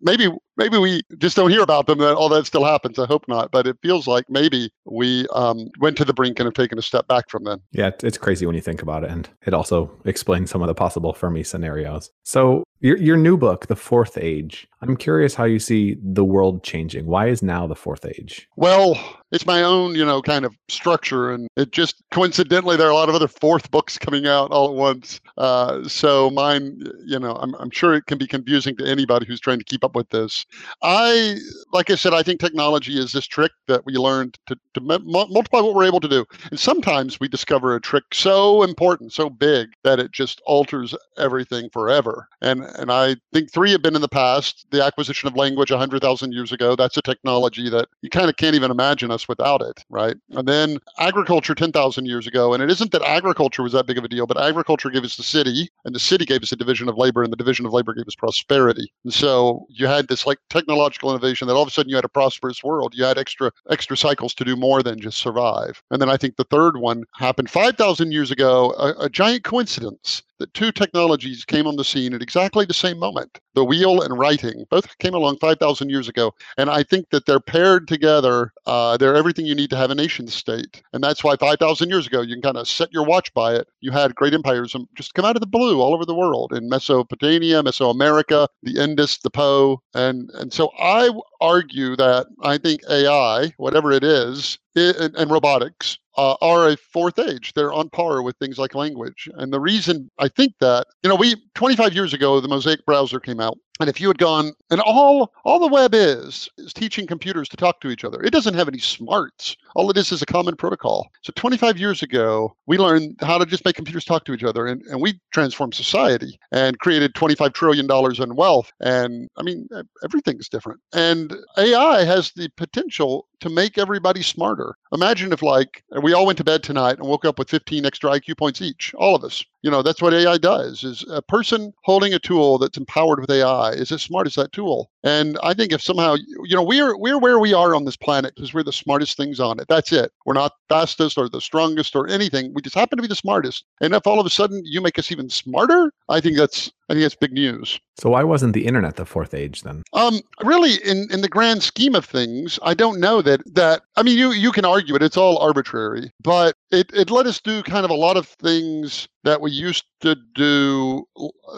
Maybe 0.00 0.30
maybe 0.56 0.78
we 0.78 1.02
just 1.18 1.36
don't 1.36 1.50
hear 1.50 1.62
about 1.62 1.86
them. 1.86 1.98
That 1.98 2.14
all 2.14 2.28
that 2.28 2.46
still 2.46 2.64
happens. 2.64 2.98
I 2.98 3.06
hope 3.06 3.26
not, 3.28 3.50
but 3.50 3.66
it 3.66 3.76
feels 3.82 4.06
like 4.06 4.24
maybe 4.28 4.43
we 4.84 5.26
um, 5.28 5.70
went 5.78 5.96
to 5.98 6.04
the 6.04 6.14
brink 6.14 6.38
and 6.38 6.46
have 6.46 6.54
taken 6.54 6.78
a 6.78 6.82
step 6.82 7.06
back 7.08 7.28
from 7.28 7.44
then. 7.44 7.60
Yeah, 7.72 7.90
it's 8.02 8.18
crazy 8.18 8.46
when 8.46 8.54
you 8.54 8.60
think 8.60 8.82
about 8.82 9.04
it, 9.04 9.10
and 9.10 9.28
it 9.46 9.54
also 9.54 9.90
explains 10.04 10.50
some 10.50 10.62
of 10.62 10.68
the 10.68 10.74
possible 10.74 11.12
Fermi 11.12 11.42
scenarios. 11.42 12.10
So 12.22 12.64
your 12.84 12.98
your 12.98 13.16
new 13.16 13.38
book, 13.38 13.66
The 13.66 13.76
Fourth 13.76 14.18
Age. 14.18 14.68
I'm 14.88 14.96
curious 14.96 15.34
how 15.34 15.44
you 15.44 15.58
see 15.58 15.96
the 16.02 16.24
world 16.24 16.62
changing. 16.62 17.06
Why 17.06 17.28
is 17.28 17.42
now 17.42 17.66
the 17.66 17.74
fourth 17.74 18.04
age? 18.04 18.46
Well, 18.56 18.98
it's 19.32 19.46
my 19.46 19.62
own, 19.62 19.94
you 19.94 20.04
know, 20.04 20.20
kind 20.20 20.44
of 20.44 20.54
structure, 20.68 21.32
and 21.32 21.48
it 21.56 21.72
just 21.72 22.02
coincidentally 22.10 22.76
there 22.76 22.86
are 22.86 22.90
a 22.90 22.94
lot 22.94 23.08
of 23.08 23.14
other 23.14 23.26
fourth 23.26 23.70
books 23.70 23.96
coming 23.96 24.26
out 24.26 24.50
all 24.50 24.68
at 24.68 24.74
once. 24.74 25.22
Uh, 25.38 25.88
so 25.88 26.30
mine, 26.30 26.82
you 27.06 27.18
know, 27.18 27.34
I'm 27.36 27.54
I'm 27.54 27.70
sure 27.70 27.94
it 27.94 28.04
can 28.04 28.18
be 28.18 28.26
confusing 28.26 28.76
to 28.76 28.86
anybody 28.86 29.24
who's 29.26 29.40
trying 29.40 29.58
to 29.58 29.64
keep 29.64 29.84
up 29.84 29.96
with 29.96 30.10
this. 30.10 30.44
I, 30.82 31.38
like 31.72 31.88
I 31.88 31.94
said, 31.94 32.12
I 32.12 32.22
think 32.22 32.38
technology 32.38 32.98
is 32.98 33.12
this 33.12 33.26
trick 33.26 33.52
that 33.68 33.86
we 33.86 33.94
learned 33.94 34.38
to 34.46 34.56
to 34.74 34.80
multiply 34.82 35.60
what 35.60 35.74
we're 35.74 35.86
able 35.86 36.00
to 36.00 36.08
do, 36.08 36.26
and 36.50 36.60
sometimes 36.60 37.18
we 37.18 37.28
discover 37.28 37.74
a 37.74 37.80
trick 37.80 38.04
so 38.12 38.62
important, 38.62 39.14
so 39.14 39.30
big 39.30 39.68
that 39.82 39.98
it 39.98 40.12
just 40.12 40.42
alters 40.44 40.94
everything 41.16 41.70
forever. 41.70 42.28
And 42.42 42.64
and 42.78 42.90
I 42.90 43.16
think 43.32 43.50
three 43.50 43.72
have 43.72 43.82
been 43.82 43.96
in 43.96 44.02
the 44.02 44.08
past. 44.08 44.66
The 44.70 44.84
acquisition 44.84 45.28
of 45.28 45.36
language 45.36 45.70
100,000 45.70 46.32
years 46.32 46.52
ago, 46.52 46.76
that's 46.76 46.96
a 46.96 47.02
technology 47.02 47.68
that 47.70 47.88
you 48.02 48.10
kind 48.10 48.28
of 48.28 48.36
can't 48.36 48.54
even 48.54 48.70
imagine 48.70 49.10
us 49.10 49.28
without 49.28 49.62
it, 49.62 49.84
right? 49.90 50.16
And 50.30 50.46
then 50.48 50.78
agriculture 50.98 51.54
10,000 51.54 52.06
years 52.06 52.26
ago. 52.26 52.54
And 52.54 52.62
it 52.62 52.70
isn't 52.70 52.92
that 52.92 53.02
agriculture 53.02 53.62
was 53.62 53.72
that 53.72 53.86
big 53.86 53.98
of 53.98 54.04
a 54.04 54.08
deal, 54.08 54.26
but 54.26 54.40
agriculture 54.40 54.90
gave 54.90 55.04
us 55.04 55.16
the 55.16 55.22
city, 55.22 55.68
and 55.84 55.94
the 55.94 56.00
city 56.00 56.24
gave 56.24 56.42
us 56.42 56.52
a 56.52 56.56
division 56.56 56.88
of 56.88 56.96
labor, 56.96 57.22
and 57.22 57.32
the 57.32 57.36
division 57.36 57.66
of 57.66 57.72
labor 57.72 57.94
gave 57.94 58.06
us 58.06 58.14
prosperity. 58.14 58.92
And 59.04 59.12
so 59.12 59.66
you 59.68 59.86
had 59.86 60.08
this 60.08 60.26
like 60.26 60.38
technological 60.50 61.10
innovation 61.10 61.48
that 61.48 61.54
all 61.54 61.62
of 61.62 61.68
a 61.68 61.70
sudden 61.70 61.90
you 61.90 61.96
had 61.96 62.04
a 62.04 62.08
prosperous 62.08 62.62
world. 62.62 62.94
You 62.94 63.04
had 63.04 63.18
extra 63.18 63.50
extra 63.70 63.96
cycles 63.96 64.34
to 64.34 64.44
do 64.44 64.56
more 64.56 64.82
than 64.82 65.00
just 65.00 65.18
survive. 65.18 65.82
And 65.90 66.00
then 66.00 66.10
I 66.10 66.16
think 66.16 66.36
the 66.36 66.44
third 66.44 66.76
one 66.76 67.04
happened 67.14 67.50
5,000 67.50 68.12
years 68.12 68.30
ago, 68.30 68.74
a, 68.78 69.04
a 69.04 69.08
giant 69.08 69.44
coincidence 69.44 70.22
that 70.44 70.52
two 70.52 70.70
technologies 70.70 71.42
came 71.42 71.66
on 71.66 71.76
the 71.76 71.84
scene 71.84 72.12
at 72.12 72.20
exactly 72.20 72.66
the 72.66 72.74
same 72.74 72.98
moment. 72.98 73.40
The 73.54 73.64
wheel 73.64 74.02
and 74.02 74.18
writing 74.18 74.66
both 74.68 74.98
came 74.98 75.14
along 75.14 75.38
5,000 75.38 75.88
years 75.88 76.06
ago. 76.06 76.34
And 76.58 76.68
I 76.68 76.82
think 76.82 77.08
that 77.10 77.24
they're 77.24 77.40
paired 77.40 77.88
together. 77.88 78.52
Uh, 78.66 78.98
they're 78.98 79.14
everything 79.14 79.46
you 79.46 79.54
need 79.54 79.70
to 79.70 79.76
have 79.76 79.90
a 79.90 79.94
nation 79.94 80.28
state. 80.28 80.82
And 80.92 81.02
that's 81.02 81.24
why 81.24 81.36
5,000 81.36 81.88
years 81.88 82.06
ago, 82.06 82.20
you 82.20 82.34
can 82.34 82.42
kind 82.42 82.58
of 82.58 82.68
set 82.68 82.92
your 82.92 83.06
watch 83.06 83.32
by 83.32 83.54
it. 83.54 83.68
You 83.80 83.90
had 83.90 84.14
great 84.14 84.34
empires 84.34 84.76
just 84.94 85.14
come 85.14 85.24
out 85.24 85.36
of 85.36 85.40
the 85.40 85.46
blue 85.46 85.80
all 85.80 85.94
over 85.94 86.04
the 86.04 86.14
world 86.14 86.52
in 86.52 86.68
Mesopotamia, 86.68 87.62
Mesoamerica, 87.62 88.46
the 88.62 88.82
Indus, 88.82 89.16
the 89.18 89.30
Po. 89.30 89.80
And, 89.94 90.28
and 90.34 90.52
so 90.52 90.70
I 90.78 91.08
argue 91.40 91.96
that 91.96 92.26
I 92.42 92.58
think 92.58 92.82
AI, 92.90 93.50
whatever 93.56 93.92
it 93.92 94.04
is, 94.04 94.58
it, 94.74 94.96
and, 94.96 95.16
and 95.16 95.30
robotics 95.30 95.98
uh, 96.16 96.36
are 96.40 96.68
a 96.68 96.76
fourth 96.76 97.18
age. 97.18 97.52
They're 97.54 97.72
on 97.72 97.88
par 97.90 98.22
with 98.22 98.36
things 98.36 98.58
like 98.58 98.74
language. 98.74 99.28
And 99.34 99.52
the 99.52 99.60
reason 99.60 100.10
I 100.18 100.28
think 100.28 100.54
that, 100.60 100.86
you 101.02 101.08
know, 101.08 101.16
we 101.16 101.36
25 101.54 101.94
years 101.94 102.14
ago, 102.14 102.40
the 102.40 102.48
Mosaic 102.48 102.84
browser 102.86 103.20
came 103.20 103.40
out. 103.40 103.58
And 103.80 103.88
if 103.90 104.00
you 104.00 104.06
had 104.08 104.18
gone, 104.18 104.52
and 104.70 104.80
all 104.80 105.32
all 105.44 105.58
the 105.58 105.66
web 105.66 105.94
is 105.94 106.48
is 106.58 106.72
teaching 106.72 107.06
computers 107.06 107.48
to 107.48 107.56
talk 107.56 107.80
to 107.80 107.90
each 107.90 108.04
other. 108.04 108.22
It 108.22 108.30
doesn't 108.30 108.54
have 108.54 108.68
any 108.68 108.78
smarts. 108.78 109.56
All 109.74 109.90
it 109.90 109.96
is 109.96 110.12
is 110.12 110.22
a 110.22 110.26
common 110.26 110.54
protocol. 110.54 111.08
So 111.22 111.32
25 111.34 111.76
years 111.78 112.02
ago, 112.02 112.56
we 112.66 112.78
learned 112.78 113.16
how 113.20 113.36
to 113.38 113.46
just 113.46 113.64
make 113.64 113.74
computers 113.74 114.04
talk 114.04 114.24
to 114.26 114.32
each 114.32 114.44
other, 114.44 114.66
and, 114.66 114.82
and 114.82 115.00
we 115.02 115.20
transformed 115.32 115.74
society 115.74 116.38
and 116.52 116.78
created 116.78 117.14
25 117.16 117.52
trillion 117.52 117.86
dollars 117.88 118.20
in 118.20 118.36
wealth. 118.36 118.72
And 118.80 119.28
I 119.36 119.42
mean, 119.42 119.68
everything's 120.04 120.48
different. 120.48 120.80
And 120.92 121.34
AI 121.58 122.04
has 122.04 122.30
the 122.32 122.48
potential 122.56 123.26
to 123.40 123.50
make 123.50 123.76
everybody 123.76 124.22
smarter. 124.22 124.76
Imagine 124.92 125.32
if, 125.32 125.42
like, 125.42 125.82
we 126.00 126.12
all 126.12 126.26
went 126.26 126.38
to 126.38 126.44
bed 126.44 126.62
tonight 126.62 126.98
and 126.98 127.08
woke 127.08 127.24
up 127.24 127.38
with 127.38 127.50
15 127.50 127.84
extra 127.84 128.10
IQ 128.10 128.38
points 128.38 128.62
each, 128.62 128.94
all 128.94 129.16
of 129.16 129.24
us. 129.24 129.44
You 129.64 129.70
know, 129.70 129.80
that's 129.80 130.02
what 130.02 130.12
AI 130.12 130.36
does. 130.36 130.84
Is 130.84 131.06
a 131.08 131.22
person 131.22 131.72
holding 131.84 132.12
a 132.12 132.18
tool 132.18 132.58
that's 132.58 132.76
empowered 132.76 133.18
with 133.18 133.30
AI 133.30 133.70
is 133.70 133.90
as 133.92 134.02
smart 134.02 134.26
as 134.26 134.34
that 134.34 134.52
tool. 134.52 134.90
And 135.02 135.38
I 135.42 135.54
think 135.54 135.72
if 135.72 135.80
somehow, 135.80 136.16
you 136.16 136.54
know, 136.54 136.62
we're 136.62 136.98
we're 136.98 137.18
where 137.18 137.38
we 137.38 137.54
are 137.54 137.74
on 137.74 137.86
this 137.86 137.96
planet 137.96 138.34
because 138.34 138.52
we're 138.52 138.62
the 138.62 138.74
smartest 138.74 139.16
things 139.16 139.40
on 139.40 139.58
it. 139.58 139.66
That's 139.66 139.90
it. 139.90 140.12
We're 140.26 140.34
not 140.34 140.52
fastest 140.68 141.16
or 141.16 141.30
the 141.30 141.40
strongest 141.40 141.96
or 141.96 142.06
anything. 142.08 142.52
We 142.52 142.60
just 142.60 142.74
happen 142.74 142.98
to 142.98 143.02
be 143.02 143.08
the 143.08 143.14
smartest. 143.14 143.64
And 143.80 143.94
if 143.94 144.06
all 144.06 144.20
of 144.20 144.26
a 144.26 144.30
sudden 144.30 144.60
you 144.66 144.82
make 144.82 144.98
us 144.98 145.10
even 145.10 145.30
smarter, 145.30 145.90
I 146.10 146.20
think 146.20 146.36
that's 146.36 146.70
I 146.88 146.94
think 146.94 147.02
that's 147.02 147.14
big 147.14 147.32
news. 147.32 147.80
So 147.96 148.10
why 148.10 148.24
wasn't 148.24 148.54
the 148.54 148.66
internet 148.66 148.96
the 148.96 149.06
fourth 149.06 149.34
age 149.34 149.62
then? 149.62 149.84
Um, 149.92 150.20
really, 150.42 150.74
in, 150.84 151.06
in 151.12 151.20
the 151.20 151.28
grand 151.28 151.62
scheme 151.62 151.94
of 151.94 152.04
things, 152.04 152.58
I 152.62 152.74
don't 152.74 152.98
know 152.98 153.22
that 153.22 153.42
that 153.54 153.82
I 153.96 154.02
mean 154.02 154.18
you 154.18 154.32
you 154.32 154.50
can 154.50 154.64
argue 154.64 154.96
it. 154.96 155.02
It's 155.02 155.16
all 155.16 155.38
arbitrary, 155.38 156.10
but 156.20 156.56
it, 156.70 156.90
it 156.92 157.10
let 157.10 157.26
us 157.26 157.40
do 157.40 157.62
kind 157.62 157.84
of 157.84 157.90
a 157.90 157.94
lot 157.94 158.16
of 158.16 158.26
things 158.26 159.08
that 159.22 159.40
we 159.40 159.50
used 159.50 159.84
to 160.00 160.16
do. 160.34 161.06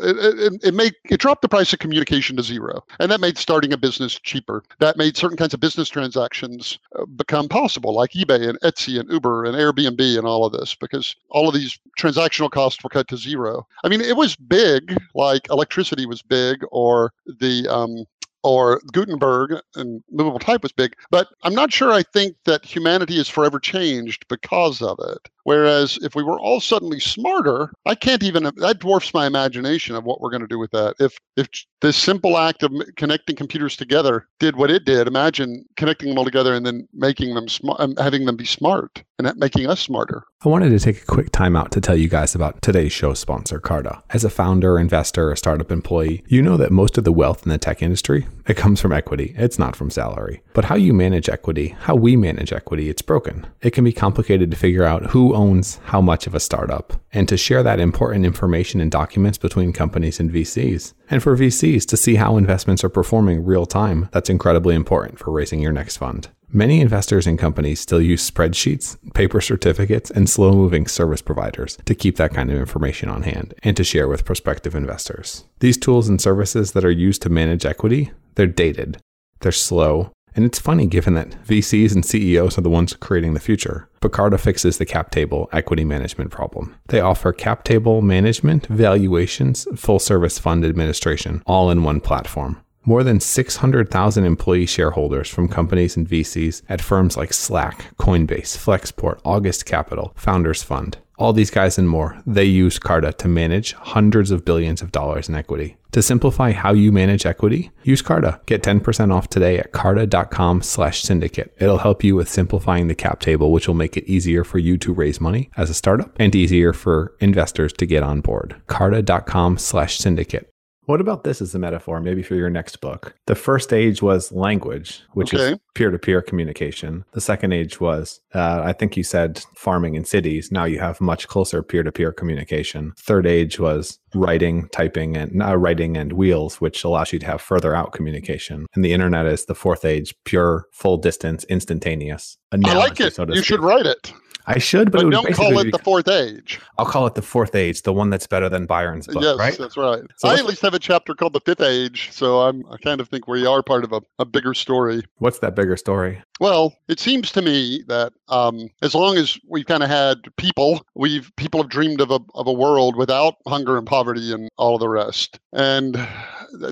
It, 0.02 0.16
it, 0.18 0.60
it 0.62 0.74
made 0.74 0.94
it 1.08 1.18
dropped 1.20 1.42
the 1.42 1.48
price 1.48 1.72
of 1.72 1.78
communication 1.78 2.36
to 2.36 2.42
zero, 2.42 2.82
and 3.00 3.10
that 3.10 3.20
made 3.20 3.38
starting 3.38 3.72
a 3.72 3.78
business 3.78 4.20
cheaper. 4.20 4.62
That 4.78 4.98
made 4.98 5.16
certain 5.16 5.38
kinds 5.38 5.54
of 5.54 5.60
business 5.60 5.88
transactions 5.88 6.78
uh, 6.98 7.06
become 7.06 7.48
possible, 7.48 7.94
like 7.94 8.10
eBay 8.12 8.46
and 8.46 8.60
Etsy 8.60 9.00
and 9.00 9.10
Uber 9.10 9.46
and 9.46 9.56
Airbnb 9.56 10.18
and 10.18 10.26
all 10.26 10.44
of 10.44 10.52
this, 10.52 10.74
because 10.74 11.16
all 11.30 11.48
of 11.48 11.54
these 11.54 11.78
transactional 11.98 12.50
costs 12.50 12.84
were 12.84 12.90
cut 12.90 13.08
to 13.08 13.16
zero. 13.16 13.66
I 13.84 13.88
mean, 13.88 14.02
it 14.02 14.16
was 14.16 14.36
big, 14.36 14.96
like 15.16 15.48
electricity 15.50 16.06
was 16.06 16.22
big, 16.22 16.62
or 16.70 17.12
the 17.40 17.66
um, 17.68 18.04
or 18.46 18.80
Gutenberg 18.92 19.60
and 19.74 20.04
movable 20.08 20.38
type 20.38 20.62
was 20.62 20.70
big, 20.70 20.94
but 21.10 21.26
I'm 21.42 21.54
not 21.54 21.72
sure 21.72 21.90
I 21.90 22.04
think 22.04 22.36
that 22.44 22.64
humanity 22.64 23.18
is 23.18 23.28
forever 23.28 23.58
changed 23.58 24.24
because 24.28 24.80
of 24.80 25.00
it. 25.00 25.28
Whereas 25.42 25.98
if 26.02 26.14
we 26.14 26.22
were 26.22 26.38
all 26.38 26.60
suddenly 26.60 27.00
smarter, 27.00 27.72
I 27.86 27.96
can't 27.96 28.22
even 28.22 28.44
that 28.44 28.78
dwarfs 28.78 29.12
my 29.12 29.26
imagination 29.26 29.96
of 29.96 30.04
what 30.04 30.20
we're 30.20 30.30
going 30.30 30.42
to 30.42 30.46
do 30.46 30.60
with 30.60 30.70
that. 30.70 30.94
If 31.00 31.18
if 31.36 31.48
this 31.80 31.96
simple 31.96 32.38
act 32.38 32.62
of 32.62 32.72
connecting 32.96 33.34
computers 33.34 33.76
together 33.76 34.28
did 34.38 34.54
what 34.54 34.70
it 34.70 34.84
did, 34.84 35.08
imagine 35.08 35.64
connecting 35.76 36.08
them 36.08 36.18
all 36.18 36.24
together 36.24 36.54
and 36.54 36.64
then 36.64 36.86
making 36.94 37.34
them 37.34 37.48
smart, 37.48 37.80
um, 37.80 37.96
having 37.96 38.26
them 38.26 38.36
be 38.36 38.44
smart 38.44 39.02
and 39.18 39.26
that 39.26 39.38
making 39.38 39.66
us 39.66 39.80
smarter. 39.80 40.22
I 40.44 40.50
wanted 40.50 40.68
to 40.68 40.78
take 40.78 41.02
a 41.02 41.06
quick 41.06 41.32
time 41.32 41.56
out 41.56 41.72
to 41.72 41.80
tell 41.80 41.96
you 41.96 42.08
guys 42.08 42.34
about 42.34 42.60
today's 42.60 42.92
show 42.92 43.14
sponsor, 43.14 43.58
Carta. 43.58 44.02
As 44.10 44.22
a 44.22 44.30
founder, 44.30 44.78
investor, 44.78 45.32
a 45.32 45.36
startup 45.36 45.72
employee, 45.72 46.22
you 46.28 46.42
know 46.42 46.58
that 46.58 46.70
most 46.70 46.98
of 46.98 47.04
the 47.04 47.10
wealth 47.10 47.44
in 47.44 47.50
the 47.50 47.56
tech 47.56 47.82
industry 47.82 48.26
it 48.46 48.56
comes 48.56 48.80
from 48.80 48.92
equity. 48.92 49.34
It's 49.36 49.58
not 49.58 49.74
from 49.74 49.90
salary. 49.90 50.42
But 50.52 50.66
how 50.66 50.76
you 50.76 50.92
manage 50.92 51.28
equity, 51.28 51.68
how 51.80 51.96
we 51.96 52.16
manage 52.16 52.52
equity, 52.52 52.88
it's 52.90 53.02
broken. 53.02 53.46
It 53.62 53.70
can 53.70 53.82
be 53.82 53.92
complicated 53.92 54.50
to 54.50 54.56
figure 54.56 54.84
out 54.84 55.06
who 55.06 55.34
owns 55.34 55.80
how 55.84 56.00
much 56.00 56.26
of 56.26 56.34
a 56.34 56.40
startup 56.40 56.92
and 57.12 57.26
to 57.28 57.36
share 57.36 57.62
that 57.62 57.80
important 57.80 58.26
information 58.26 58.80
and 58.80 58.90
documents 58.90 59.38
between 59.38 59.72
companies 59.72 60.20
and 60.20 60.30
VCs. 60.30 60.92
And 61.10 61.22
for 61.22 61.36
VCs 61.36 61.86
to 61.86 61.96
see 61.96 62.16
how 62.16 62.36
investments 62.36 62.84
are 62.84 62.88
performing 62.88 63.44
real 63.44 63.66
time, 63.66 64.10
that's 64.12 64.30
incredibly 64.30 64.74
important 64.74 65.18
for 65.18 65.32
raising 65.32 65.60
your 65.60 65.72
next 65.72 65.96
fund. 65.96 66.28
Many 66.56 66.80
investors 66.80 67.26
and 67.26 67.38
companies 67.38 67.80
still 67.80 68.00
use 68.00 68.30
spreadsheets, 68.30 68.96
paper 69.12 69.42
certificates, 69.42 70.10
and 70.10 70.26
slow 70.26 70.52
moving 70.52 70.86
service 70.86 71.20
providers 71.20 71.76
to 71.84 71.94
keep 71.94 72.16
that 72.16 72.32
kind 72.32 72.50
of 72.50 72.56
information 72.56 73.10
on 73.10 73.24
hand 73.24 73.52
and 73.62 73.76
to 73.76 73.84
share 73.84 74.08
with 74.08 74.24
prospective 74.24 74.74
investors. 74.74 75.44
These 75.60 75.76
tools 75.76 76.08
and 76.08 76.18
services 76.18 76.72
that 76.72 76.82
are 76.82 76.90
used 76.90 77.20
to 77.20 77.28
manage 77.28 77.66
equity, 77.66 78.10
they're 78.36 78.46
dated, 78.46 78.96
they're 79.40 79.52
slow, 79.52 80.12
and 80.34 80.46
it's 80.46 80.58
funny 80.58 80.86
given 80.86 81.12
that 81.12 81.36
VCs 81.44 81.94
and 81.94 82.06
CEOs 82.06 82.56
are 82.56 82.62
the 82.62 82.70
ones 82.70 82.94
creating 82.94 83.34
the 83.34 83.40
future. 83.40 83.90
Picarda 84.00 84.38
fixes 84.38 84.78
the 84.78 84.86
cap 84.86 85.10
table 85.10 85.50
equity 85.52 85.84
management 85.84 86.30
problem. 86.30 86.74
They 86.88 87.00
offer 87.00 87.34
cap 87.34 87.64
table 87.64 88.00
management, 88.00 88.66
valuations, 88.68 89.66
full 89.76 89.98
service 89.98 90.38
fund 90.38 90.64
administration, 90.64 91.42
all 91.44 91.70
in 91.70 91.82
one 91.82 92.00
platform 92.00 92.62
More 92.88 93.02
than 93.02 93.18
600,000 93.18 94.24
employee 94.24 94.64
shareholders 94.64 95.28
from 95.28 95.48
companies 95.48 95.96
and 95.96 96.08
VCs 96.08 96.62
at 96.68 96.80
firms 96.80 97.16
like 97.16 97.32
Slack, 97.32 97.96
Coinbase, 97.96 98.56
Flexport, 98.56 99.18
August 99.24 99.66
Capital, 99.66 100.12
Founders 100.14 100.62
Fund. 100.62 100.96
All 101.18 101.32
these 101.32 101.50
guys 101.50 101.78
and 101.78 101.88
more, 101.88 102.22
they 102.24 102.44
use 102.44 102.78
Carta 102.78 103.12
to 103.14 103.26
manage 103.26 103.72
hundreds 103.72 104.30
of 104.30 104.44
billions 104.44 104.82
of 104.82 104.92
dollars 104.92 105.28
in 105.28 105.34
equity. 105.34 105.76
To 105.92 106.02
simplify 106.02 106.52
how 106.52 106.74
you 106.74 106.92
manage 106.92 107.26
equity, 107.26 107.72
use 107.82 108.02
Carta. 108.02 108.40
Get 108.46 108.62
10% 108.62 109.12
off 109.12 109.28
today 109.30 109.58
at 109.58 109.72
carta.com 109.72 110.62
slash 110.62 111.02
syndicate. 111.02 111.56
It'll 111.58 111.78
help 111.78 112.04
you 112.04 112.14
with 112.14 112.28
simplifying 112.28 112.86
the 112.86 112.94
cap 112.94 113.18
table, 113.18 113.50
which 113.50 113.66
will 113.66 113.74
make 113.74 113.96
it 113.96 114.04
easier 114.04 114.44
for 114.44 114.58
you 114.58 114.78
to 114.78 114.92
raise 114.92 115.20
money 115.20 115.50
as 115.56 115.70
a 115.70 115.74
startup 115.74 116.14
and 116.20 116.36
easier 116.36 116.72
for 116.72 117.16
investors 117.18 117.72
to 117.72 117.86
get 117.86 118.04
on 118.04 118.20
board. 118.20 118.54
carta.com 118.68 119.58
slash 119.58 119.98
syndicate. 119.98 120.48
What 120.86 121.00
about 121.00 121.24
this 121.24 121.42
as 121.42 121.54
a 121.54 121.58
metaphor, 121.58 122.00
maybe 122.00 122.22
for 122.22 122.36
your 122.36 122.48
next 122.48 122.80
book? 122.80 123.14
The 123.26 123.34
first 123.34 123.72
age 123.72 124.02
was 124.02 124.30
language, 124.30 125.02
which 125.14 125.34
Okay. 125.34 125.52
is 125.54 125.58
peer 125.74 125.90
to 125.90 125.98
peer 125.98 126.22
communication. 126.22 127.04
The 127.12 127.20
second 127.20 127.52
age 127.52 127.80
was, 127.80 128.20
uh, 128.34 128.62
I 128.64 128.72
think 128.72 128.96
you 128.96 129.02
said 129.02 129.44
farming 129.56 129.96
in 129.96 130.04
cities. 130.04 130.50
Now 130.52 130.64
you 130.64 130.78
have 130.78 131.00
much 131.00 131.26
closer 131.26 131.62
peer 131.62 131.82
to 131.82 131.90
peer 131.90 132.12
communication. 132.12 132.92
Third 132.98 133.26
age 133.26 133.58
was 133.58 133.98
writing, 134.14 134.68
typing, 134.72 135.16
and 135.16 135.42
uh, 135.42 135.56
writing 135.56 135.96
and 135.96 136.12
wheels, 136.12 136.60
which 136.60 136.84
allows 136.84 137.12
you 137.12 137.18
to 137.18 137.26
have 137.26 137.40
further 137.42 137.74
out 137.74 137.92
communication. 137.92 138.66
And 138.74 138.84
the 138.84 138.92
internet 138.92 139.26
is 139.26 139.44
the 139.46 139.54
fourth 139.56 139.84
age, 139.84 140.14
pure, 140.24 140.66
full 140.72 140.98
distance, 140.98 141.44
instantaneous. 141.48 142.38
I 142.52 142.74
like 142.74 143.00
it. 143.00 143.14
so 143.14 143.26
you 143.28 143.42
should 143.42 143.60
write 143.60 143.86
it, 143.86 144.12
I 144.46 144.58
should, 144.58 144.92
but, 144.92 145.02
but 145.02 145.08
it 145.08 145.10
don't 145.10 145.34
call 145.34 145.58
it 145.58 145.72
the 145.72 145.78
fourth 145.78 146.08
age. 146.08 146.60
I'll 146.78 146.86
call 146.86 147.06
it 147.06 147.14
the 147.14 147.22
fourth 147.22 147.54
age, 147.54 147.82
the 147.82 147.92
one 147.92 148.10
that's 148.10 148.26
better 148.26 148.48
than 148.48 148.66
Byron's 148.66 149.06
book, 149.08 149.22
yes, 149.22 149.38
right? 149.38 149.58
that's 149.58 149.76
right. 149.76 150.02
So 150.16 150.28
I 150.28 150.34
at 150.34 150.44
least 150.44 150.62
have 150.62 150.74
a 150.74 150.78
chapter 150.78 151.14
called 151.14 151.32
the 151.32 151.40
fifth 151.40 151.60
age, 151.60 152.10
so 152.12 152.40
I'm 152.42 152.64
I 152.70 152.76
kind 152.76 153.00
of 153.00 153.08
think 153.08 153.26
we 153.26 153.44
are 153.46 153.62
part 153.62 153.84
of 153.84 153.92
a, 153.92 154.00
a 154.18 154.24
bigger 154.24 154.54
story. 154.54 155.02
What's 155.18 155.40
that 155.40 155.54
bigger 155.56 155.76
story? 155.76 156.22
Well, 156.38 156.76
it 156.88 157.00
seems 157.00 157.32
to 157.32 157.42
me 157.42 157.82
that 157.88 158.12
um, 158.28 158.68
as 158.82 158.94
long 158.94 159.16
as 159.16 159.38
we've 159.48 159.66
kind 159.66 159.82
of 159.82 159.88
had 159.88 160.18
people, 160.36 160.86
we've 160.94 161.32
people 161.36 161.60
have 161.60 161.70
dreamed 161.70 162.00
of 162.00 162.10
a 162.10 162.20
of 162.34 162.46
a 162.46 162.52
world 162.52 162.96
without 162.96 163.36
hunger 163.48 163.76
and 163.76 163.86
poverty 163.86 164.32
and 164.32 164.48
all 164.56 164.74
of 164.74 164.80
the 164.80 164.88
rest, 164.88 165.40
and 165.52 165.96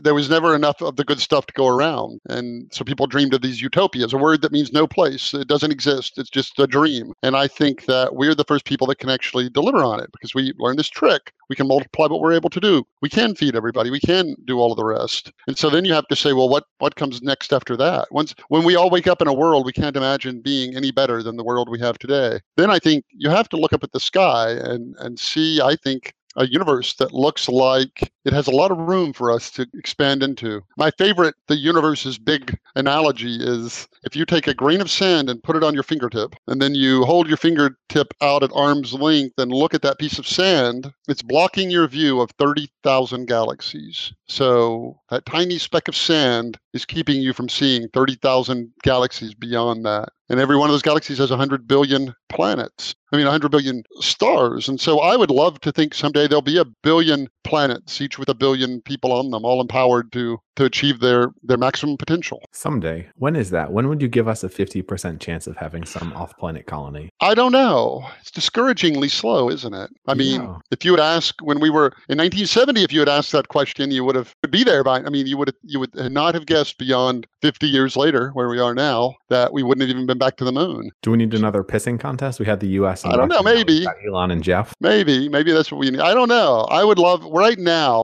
there 0.03 0.15
was 0.15 0.31
never 0.31 0.55
enough 0.55 0.81
of 0.81 0.97
the 0.97 1.05
good 1.05 1.21
stuff 1.21 1.47
to 1.47 1.55
go 1.55 1.67
around, 1.67 2.21
and 2.29 2.69
so 2.73 2.85
people 2.85 3.07
dreamed 3.07 3.35
of 3.35 3.43
these 3.43 3.63
utopias, 3.63 4.13
a 4.13 4.19
word 4.19 4.43
that 4.43 4.53
means 4.53 4.73
no 4.73 4.87
place. 4.87 5.35
It 5.35 5.49
doesn't 5.49 5.73
exist. 5.73 6.19
It's 6.19 6.31
just 6.31 6.59
a 6.59 6.67
dream, 6.67 7.13
and 7.23 7.37
I 7.37 7.47
think 7.47 7.87
that 7.87 8.15
we're 8.15 8.35
the 8.35 8.45
first 8.45 8.65
people 8.65 8.87
that 8.89 8.99
can 8.99 9.11
actually 9.11 9.49
deliver 9.51 9.83
on 9.83 10.01
it 10.01 10.11
because 10.13 10.35
we 10.35 10.53
learned 10.59 10.79
this 10.79 10.89
trick. 10.89 11.33
We 11.49 11.57
can 11.57 11.69
multiply 11.69 12.07
what 12.07 12.21
we're 12.21 12.33
able 12.33 12.51
to 12.51 12.61
do. 12.61 12.85
We 13.03 13.09
can 13.09 13.35
feed 13.35 13.55
everybody. 13.55 13.91
We 13.91 14.01
can 14.01 14.35
do 14.47 14.59
all 14.59 14.73
of 14.73 14.77
the 14.77 14.85
rest. 14.85 15.33
And 15.47 15.59
so 15.59 15.69
then 15.69 15.85
you 15.85 15.93
have 15.93 16.09
to 16.09 16.17
say, 16.17 16.33
well, 16.33 16.49
what 16.49 16.65
what 16.79 16.97
comes 16.97 17.23
next 17.23 17.53
after 17.53 17.77
that? 17.77 18.09
Once 18.11 18.35
when 18.49 18.65
we 18.65 18.77
all 18.77 18.91
wake 18.91 19.07
up 19.07 19.21
in 19.21 19.29
a 19.29 19.33
world 19.33 19.67
we 19.67 19.73
can't 19.73 19.97
imagine 19.97 20.41
being 20.41 20.77
any 20.77 20.91
better 20.91 21.23
than 21.23 21.37
the 21.37 21.45
world 21.45 21.69
we 21.69 21.81
have 21.81 21.99
today, 21.99 22.41
then 22.57 22.71
I 22.71 22.79
think 22.79 23.05
you 23.11 23.31
have 23.31 23.49
to 23.51 23.57
look 23.57 23.73
up 23.73 23.85
at 23.85 23.93
the 23.93 24.01
sky 24.01 24.51
and 24.51 24.97
and 24.99 25.19
see. 25.19 25.61
I 25.61 25.77
think 25.77 26.15
a 26.37 26.47
universe 26.47 26.95
that 26.95 27.13
looks 27.13 27.49
like 27.49 28.13
it 28.25 28.33
has 28.33 28.47
a 28.47 28.53
lot 28.53 28.71
of 28.71 28.79
room 28.79 29.13
for 29.13 29.31
us 29.31 29.51
to 29.53 29.67
expand 29.75 30.23
into. 30.23 30.63
My 30.77 30.91
favorite, 30.93 31.35
the 31.49 31.57
universe's 31.57 32.19
big 32.19 32.59
analogy 32.75 33.37
is 33.41 33.87
if 34.05 34.17
you 34.17 34.25
take 34.25 34.47
a 34.47 34.55
grain 34.55 34.81
of 34.81 34.91
sand 34.91 35.31
and 35.31 35.43
put 35.43 35.57
it 35.57 35.65
on 35.65 35.75
your 35.75 35.83
fingertip, 35.83 36.35
and 36.47 36.61
then 36.61 36.75
you 36.75 37.05
hold 37.05 37.29
your 37.29 37.37
fingertip 37.37 38.15
out 38.21 38.43
at 38.43 38.51
arm's 38.55 38.95
length 38.95 39.39
and 39.39 39.53
look 39.53 39.75
at 39.75 39.83
that 39.83 39.99
piece 39.99 40.19
of 40.19 40.27
sand, 40.27 40.93
it's 41.09 41.23
blocking 41.23 41.71
your 41.71 41.87
view 41.87 42.21
of 42.21 42.31
30,000 42.33 43.27
galaxies. 43.27 44.13
So 44.27 44.99
that 45.11 45.27
tiny 45.27 45.59
speck 45.59 45.89
of 45.89 45.97
sand 45.97 46.59
is 46.73 46.85
keeping 46.85 47.21
you 47.21 47.33
from 47.33 47.49
seeing 47.49 47.89
30,000 47.89 48.73
galaxies 48.83 49.35
beyond 49.35 49.85
that. 49.87 50.11
And 50.31 50.41
every 50.41 50.57
one 50.57 50.71
of 50.71 50.73
those 50.73 50.83
galaxies 50.83 51.19
has 51.19 51.31
100 51.31 51.69
billion 51.69 52.15
planets. 52.31 52.95
I 53.13 53.17
mean, 53.17 53.27
100 53.27 53.51
billion 53.51 53.85
stars. 54.01 54.69
And 54.69 54.81
so 54.81 55.01
I 55.01 55.17
would 55.17 55.31
love 55.31 55.61
to 55.61 55.71
think 55.71 55.95
someday 55.95 56.27
there'll 56.27 56.43
be 56.43 56.59
a 56.59 56.65
billion 56.65 57.29
planets, 57.45 58.01
each 58.01 58.14
with 58.19 58.29
a 58.29 58.35
billion 58.35 58.81
people 58.83 59.13
on 59.13 59.31
them, 59.31 59.45
all 59.45 59.61
empowered 59.61 60.13
to 60.13 60.39
to 60.57 60.65
achieve 60.65 61.01
their 61.01 61.29
their 61.43 61.57
maximum 61.57 61.97
potential. 61.97 62.41
Someday. 62.53 63.09
When 63.17 63.35
is 63.37 63.51
that? 63.51 63.73
When 63.73 63.89
would 63.89 64.01
you 64.01 64.09
give 64.09 64.29
us 64.29 64.45
a 64.45 64.49
50% 64.49 65.21
chance 65.21 65.47
of 65.49 65.57
having 65.57 65.85
some 65.85 66.13
off 66.13 66.37
planet 66.39 66.67
colony? 66.67 67.11
I 67.21 67.35
don't 67.35 67.51
know. 67.53 68.05
It's 68.21 68.31
discouragingly 68.31 69.09
slow, 69.09 69.51
isn't 69.51 69.75
it? 69.75 69.91
I 70.07 70.15
mean, 70.15 70.43
Yeah. 70.43 70.57
if 70.71 70.85
you 70.85 70.93
would 70.93 71.01
ask 71.01 71.35
when 71.43 71.59
we 71.59 71.71
were 71.71 71.87
in 72.09 72.19
1970, 72.19 72.85
if 72.85 72.93
you 72.93 73.01
had 73.01 73.09
asked 73.09 73.33
that 73.33 73.49
question, 73.49 73.91
you 73.91 74.05
would 74.05 74.15
have 74.15 74.33
would 74.43 74.53
be 74.53 74.63
there 74.63 74.85
by. 74.85 75.01
I 75.01 75.11
mean, 75.11 75.27
you 75.27 75.37
would 75.39 75.53
you 75.65 75.81
would 75.81 75.95
not 76.13 76.35
have 76.35 76.47
guessed 76.47 76.79
beyond 76.79 77.27
50 77.43 77.67
years 77.67 77.97
later, 77.97 78.31
where 78.35 78.49
we 78.49 78.61
are 78.61 78.75
now, 78.75 79.15
that 79.29 79.53
we 79.53 79.63
wouldn't 79.63 79.83
have 79.83 79.91
even 79.91 80.07
been 80.07 80.19
back 80.19 80.37
to 80.37 80.45
the 80.45 80.53
moon. 80.53 80.91
Do 81.03 81.11
we 81.11 81.17
need 81.17 81.35
another 81.35 81.65
pissing 81.65 81.99
contest? 81.99 82.39
We 82.39 82.47
had 82.47 82.61
the 82.61 82.69
US. 82.81 83.03
And 83.05 83.13
I 83.13 83.17
don't 83.17 83.29
know, 83.29 83.37
Russia. 83.37 83.49
Now 83.49 83.55
maybe. 83.55 83.87
Elon 84.09 84.31
and 84.31 84.43
Jeff. 84.43 84.73
Maybe, 84.81 85.29
maybe 85.29 85.51
that's 85.53 85.71
what 85.73 85.79
we 85.79 85.91
need. 85.91 86.01
I 86.01 86.15
don't 86.15 86.29
know. 86.29 86.61
I 86.71 86.85
would 86.85 86.99
love 86.99 87.25
right 87.25 87.59
now 87.59 88.04